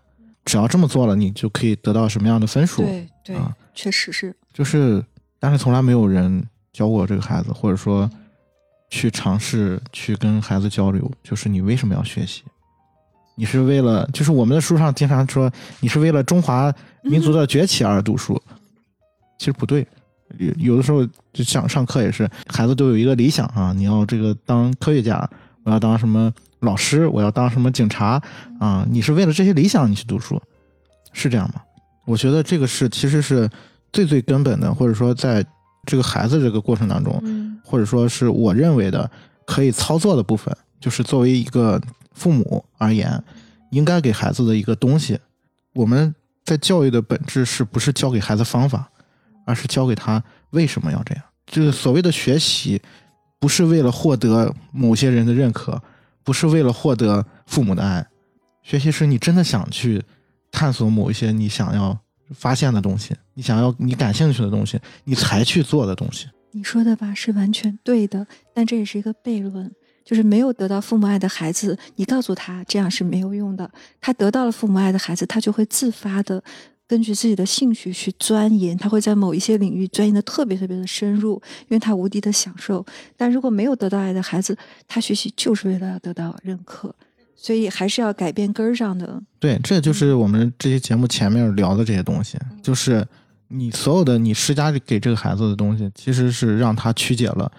[0.44, 2.82] 只要这么做了，你就可以得到什么样的分数。
[2.82, 4.34] 对对啊，确实是。
[4.52, 5.04] 就是，
[5.38, 8.10] 但是从来没有人教过这个孩子，或者说
[8.90, 12.42] 去尝试去跟孩子交流，就是你为什么要学习？
[13.34, 15.50] 你是为了，就是我们的书上经常说
[15.80, 16.72] 你是为了中华
[17.02, 18.40] 民族的崛起而读书，
[19.38, 19.86] 其实不对。
[20.38, 25.28] 有有的时候就像上课也是，孩子都有一个理想啊，你要这个当科学家，
[25.62, 28.22] 我要当什么老师，我要当什么警察
[28.58, 30.40] 啊，你是为了这些理想你去读书，
[31.12, 31.60] 是这样吗？
[32.06, 33.48] 我觉得这个是其实是
[33.92, 35.44] 最最根本的，或者说在
[35.84, 39.10] 这个孩子这个过程当中，嗯或者说是我认为的
[39.46, 41.78] 可以操作的部分，就是作为一个
[42.14, 43.22] 父母而言，
[43.70, 45.18] 应该给孩子的一个东西。
[45.74, 46.14] 我们
[46.44, 48.90] 在教育的本质是不是教给孩子方法，
[49.46, 51.24] 而是教给他为什么要这样。
[51.46, 52.80] 就是所谓的学习，
[53.38, 55.82] 不是为了获得某些人的认可，
[56.22, 58.06] 不是为了获得父母的爱，
[58.62, 60.02] 学习是你真的想去
[60.50, 61.98] 探索某一些你想要
[62.34, 66.28] 发现的东西，你想要你感兴趣的东西，你才去做的东西。
[66.52, 69.72] 你说的吧是完全对的，但这也是一个悖论。
[70.04, 73.70] 就是没有得到父母爱的孩子，你告诉他这样是没有用的。
[74.00, 76.42] 他得到了父母爱的孩子，他就会自发的
[76.86, 82.84] 根据自己的兴趣去钻研，他会在某一些领域钻研的特别特别的深入，因为他无敌的享受。
[83.16, 84.56] 但如果没有得到爱的孩子，
[84.86, 86.94] 他学习就是为了要得到认可，
[87.34, 89.22] 所以还是要改变根儿上的。
[89.38, 93.06] 对，这就是我们这些节目前面聊的这些东西，就是
[93.48, 97.50] 你所有的你施加给这个孩子的东西，其实是让他曲解了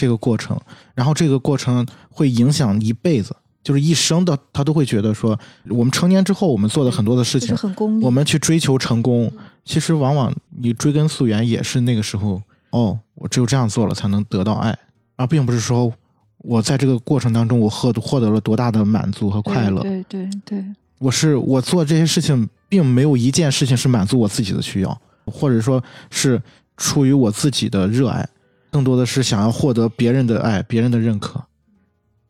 [0.00, 0.58] 这个过程，
[0.94, 8.04] 然后这个过程会影响一辈子，就是一生的，他都会觉得说，我们成年之后，我们做的很多的事情，很功利。
[8.04, 9.30] 我们去追求成功，
[9.66, 12.40] 其实往往你追根溯源也是那个时候，
[12.70, 14.74] 哦，我只有这样做了才能得到爱，
[15.16, 15.92] 而并不是说
[16.38, 19.82] 我在这个过程当中我获获得了多大的满足和快乐。
[19.82, 20.64] 对对对，
[20.98, 26.40] 我是我做这些事情，并没有一件事情是满足我自己的需要，或者说是
[26.78, 28.26] 出于我自己的热爱，
[28.70, 31.42] 更多的是想要获得别人的爱、别人的认可。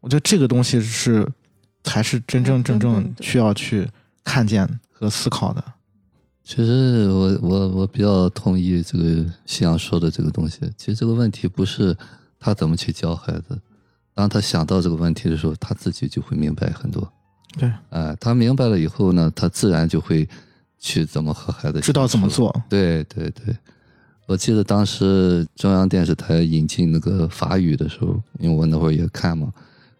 [0.01, 1.27] 我觉得这个东西是
[1.85, 3.89] 才是真正真正正需要去
[4.25, 5.63] 看见和思考的。
[6.43, 10.61] 其实我我我比较同意这个夕阳说的这个东西。
[10.77, 11.97] 其实这个问题不是
[12.39, 13.57] 他怎么去教孩子，
[14.15, 17.13] 当他想到这个问题的时候，他自己就会明白很多。
[17.59, 20.29] 对，哎、他明白了以后呢，他自然就会
[20.79, 22.29] 去怎么和孩子知道怎么。
[22.29, 22.51] 做。
[22.69, 23.55] 对对对，
[24.31, 29.53] 我记得当时中央电视台引进那个法语的时候，因为我那会儿也看嘛，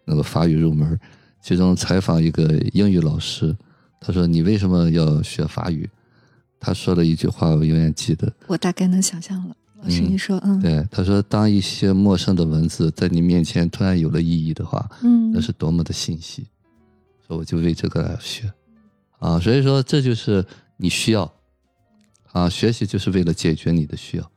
[0.05, 0.97] 那个法语入门，
[1.41, 3.53] 其中采访一个英语老师，
[3.99, 5.89] 他说：“你为什么要学法语？”
[6.61, 8.31] 他说了一句话，我永远记得。
[8.47, 9.53] 我大概能想象了。
[9.81, 16.47] 老师，嗯你说，嗯对，他说：“当一些陌生的文字在你面前突然有了意义的话，嗯那是多么的欣喜。”
[17.27, 18.49] 说我就为这个来学，
[19.19, 20.45] 啊，所以说这就是
[20.77, 21.29] 你需要，
[22.31, 24.31] 啊，学习就是为了解决你的需要。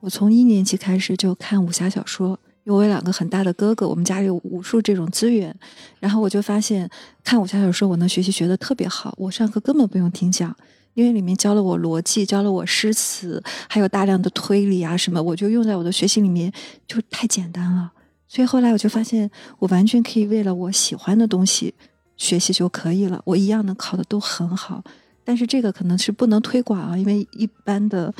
[0.00, 5.54] 我从一年级开始就看武侠小说，因为我有两个很大的哥哥，我们家里有无数这种资源，
[5.98, 6.88] 然后我就发现
[7.22, 10.56] 看武侠小说，我能学习学得特别好，我上课根本不用听讲。
[10.94, 16.52] 因为里面教了我逻辑，教了我诗词，还有大量的推理啊什么，我就用在我的学习里面，
[16.86, 17.92] 就太简单了。
[18.26, 19.30] 所以后来我就发现，
[19.60, 21.72] 我完全可以为了我喜欢的东西
[22.16, 24.82] 学习就可以了，我一样能考的都很好。
[25.24, 28.12] 但是这个可能是不能推广啊，因为一般的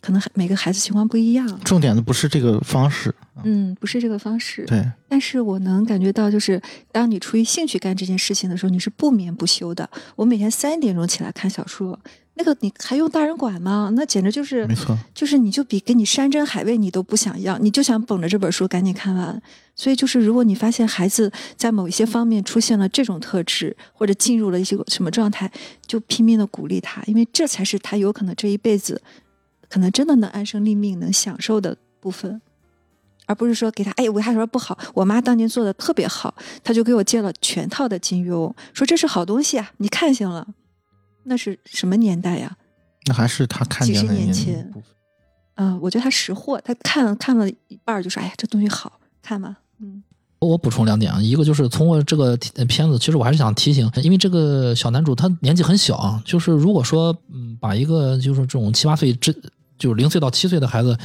[0.00, 1.46] 可能每个孩子情况不一样。
[1.64, 3.14] 重点的不是这个方式，
[3.44, 4.64] 嗯，不是这个方式。
[4.66, 6.60] 对，但是我能感觉到，就是
[6.92, 9.88] 当你出于兴趣干这件事情的时候，你是不眠不休的。
[10.14, 11.98] 我每天三点钟起来看小说，
[12.34, 13.90] 那个你还用大人管吗？
[13.94, 19.42] 那简直就是没错，就是你就比给你山珍海味你都不想要，你就想捧着这本书赶紧看完。
[19.76, 25.48] 所以就是，如果你发现孩子在某一些方面出现了这种特质，或者进入了一些什么状态，
[25.86, 29.00] 就拼命的鼓励他，因为这才是他有可能这一辈子
[29.68, 32.40] 可能真的能安身立命、能享受的部分。
[33.26, 36.32] 而不是说给他，哎，武侠小说不好，我妈当年做的特别好，
[36.62, 40.46] 他就给我借了全套的金庸，说这是好东西啊，你看行了。
[41.24, 42.56] 那是什么年代呀？
[43.06, 44.72] 那还是他看几十年前
[45.56, 49.56] 嗯、我觉得他识货，他看看了一半就说，哎呀，这东西好看吗？
[49.80, 50.02] 嗯
[50.38, 59.32] 我补充两点啊，一个就是通过这个呃片子，其实我还是想提醒，因为这个小男主他年纪很小啊，就是如果说嗯把一个就是这种七八岁之
[59.78, 60.96] 就是零岁到七岁的孩子。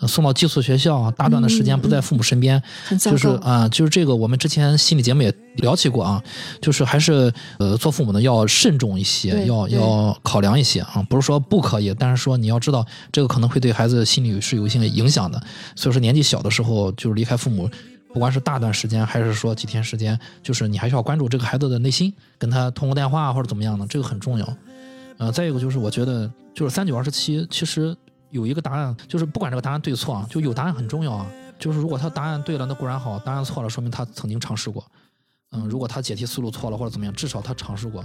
[0.00, 2.62] 呃送到寄宿学校啊，大段的时间不在父母身边，
[3.00, 6.22] 就是糕啊、就是这个我们之前心理节目也聊起过啊，
[6.62, 15.42] 就是还是呃做父母的要慎重一些，要要考量一些啊，不是说不可以，但是说你要知道这个可能会对孩子心理是有一些影响的，
[15.74, 17.68] 所以说年纪小的时候就是离开父母，
[18.12, 24.56] 不管是大段时间还是说几天时间，就是你还需要关注这个孩子的内心，跟他通个电话或者怎么样的，这个很重要。
[25.18, 27.96] 呃，再一个就是我觉得就是三九二十七，其实
[28.30, 31.26] 有一个答案，就是不管这个答案对错啊，就有答案很重要啊。
[31.58, 34.84] 就是如果他答案对了，那固然好；答案错了，说明他曾经尝试过。
[35.50, 38.00] 嗯，如果他解题思路错了或者怎么样，至少他尝试过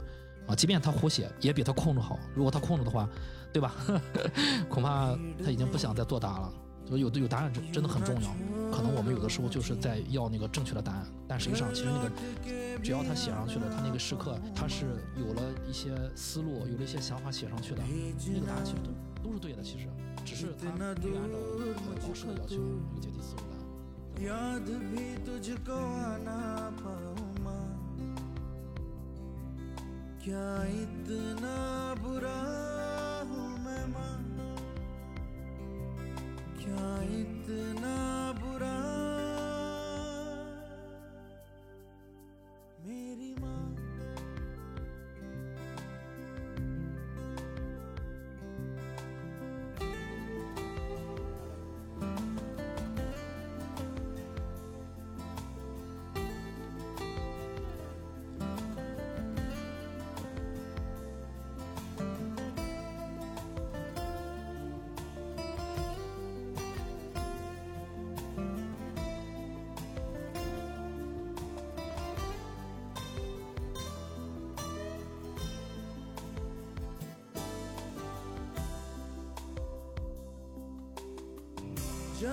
[0.47, 0.55] 啊。
[0.55, 2.17] 即便他胡写，也比他控制好。
[2.33, 3.07] 如果他控制的话，
[3.51, 3.75] 对吧？
[4.67, 6.51] 恐怕他已经不想再作答了。
[6.85, 8.29] 所以有的有答案真真的很重要。
[8.71, 12.11] 可能我们有的时候就是在要那个正确的答案，但实际上其实那个
[12.81, 17.83] 只要他写上去了，他那个时刻他是有了一些思路，有了一些想法写上去的，
[18.33, 19.61] 那个答案其实都都是对的。
[19.61, 19.87] 其实
[20.25, 20.99] 只是他没有按
[21.29, 21.37] 照
[22.07, 22.55] 老师的要求
[22.89, 23.53] 这个解题思路来。
[24.25, 24.67] याद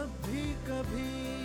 [0.01, 1.40] जब भी कभी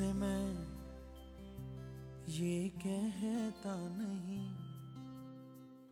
[0.00, 0.48] उनसे मैं
[2.32, 4.48] ये कहता नहीं,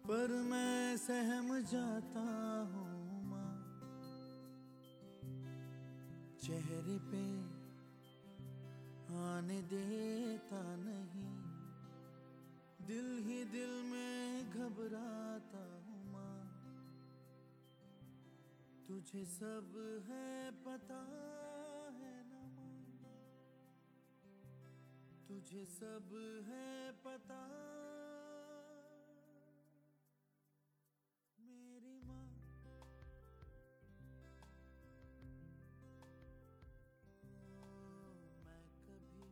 [0.01, 2.25] पर मैं सहम जाता
[2.73, 3.53] हूँ माँ।
[6.41, 7.25] चेहरे पे
[9.21, 11.35] आने देता नहीं,
[12.89, 16.41] दिल ही दिल में घबराता हूँ माँ।
[18.89, 19.77] तुझे सब
[20.09, 21.48] है पता।
[25.39, 26.09] तुझे सब
[26.47, 27.37] है पता।
[31.39, 32.25] मेरी माँ
[38.47, 39.29] मैं कभी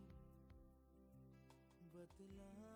[1.95, 2.76] बतलाता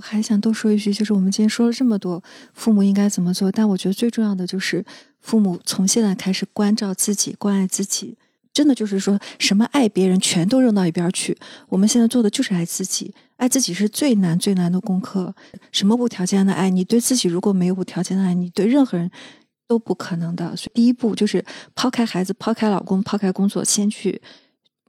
[0.00, 2.24] 我还想多说一句，就是我们今天说了这么多，
[2.54, 4.82] 父母应该怎么做，但我觉得最重要的就是
[5.20, 8.16] 父母从现在开始关照自己、关爱自己。
[8.54, 11.36] 真的就是说什么爱别人全都扔到一边去。
[11.68, 15.34] 我们现在做的就是爱自己，爱自己是最难最难的功课。
[15.70, 16.70] 什么无条件的爱？
[16.70, 19.10] 你对自己如果没有无条件的爱，你对任何人
[19.68, 20.56] 都不可能的。
[20.56, 21.44] 所以第一步就是
[21.74, 24.22] 抛开孩子，抛开老公，抛开工作，先去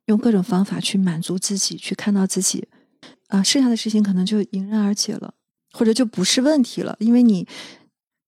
[0.06, 2.70] 用各种方法去满足自己，去看到自己。
[3.32, 5.34] 啊，剩下的事情可能就迎刃而解了，
[5.72, 7.48] 或者就不是问题了，因为你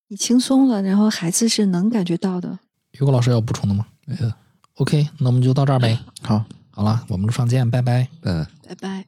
[0.07, 2.59] 你轻松了，然后孩子是能感觉到的。
[2.99, 4.31] 有个老师要补充的吗没有
[4.75, 5.99] ，？OK，那我们就到这儿呗。
[6.21, 6.43] 好。
[6.75, 8.07] 好了，我们路上见，拜拜。
[8.23, 8.43] 嗯。
[8.67, 9.05] 拜拜。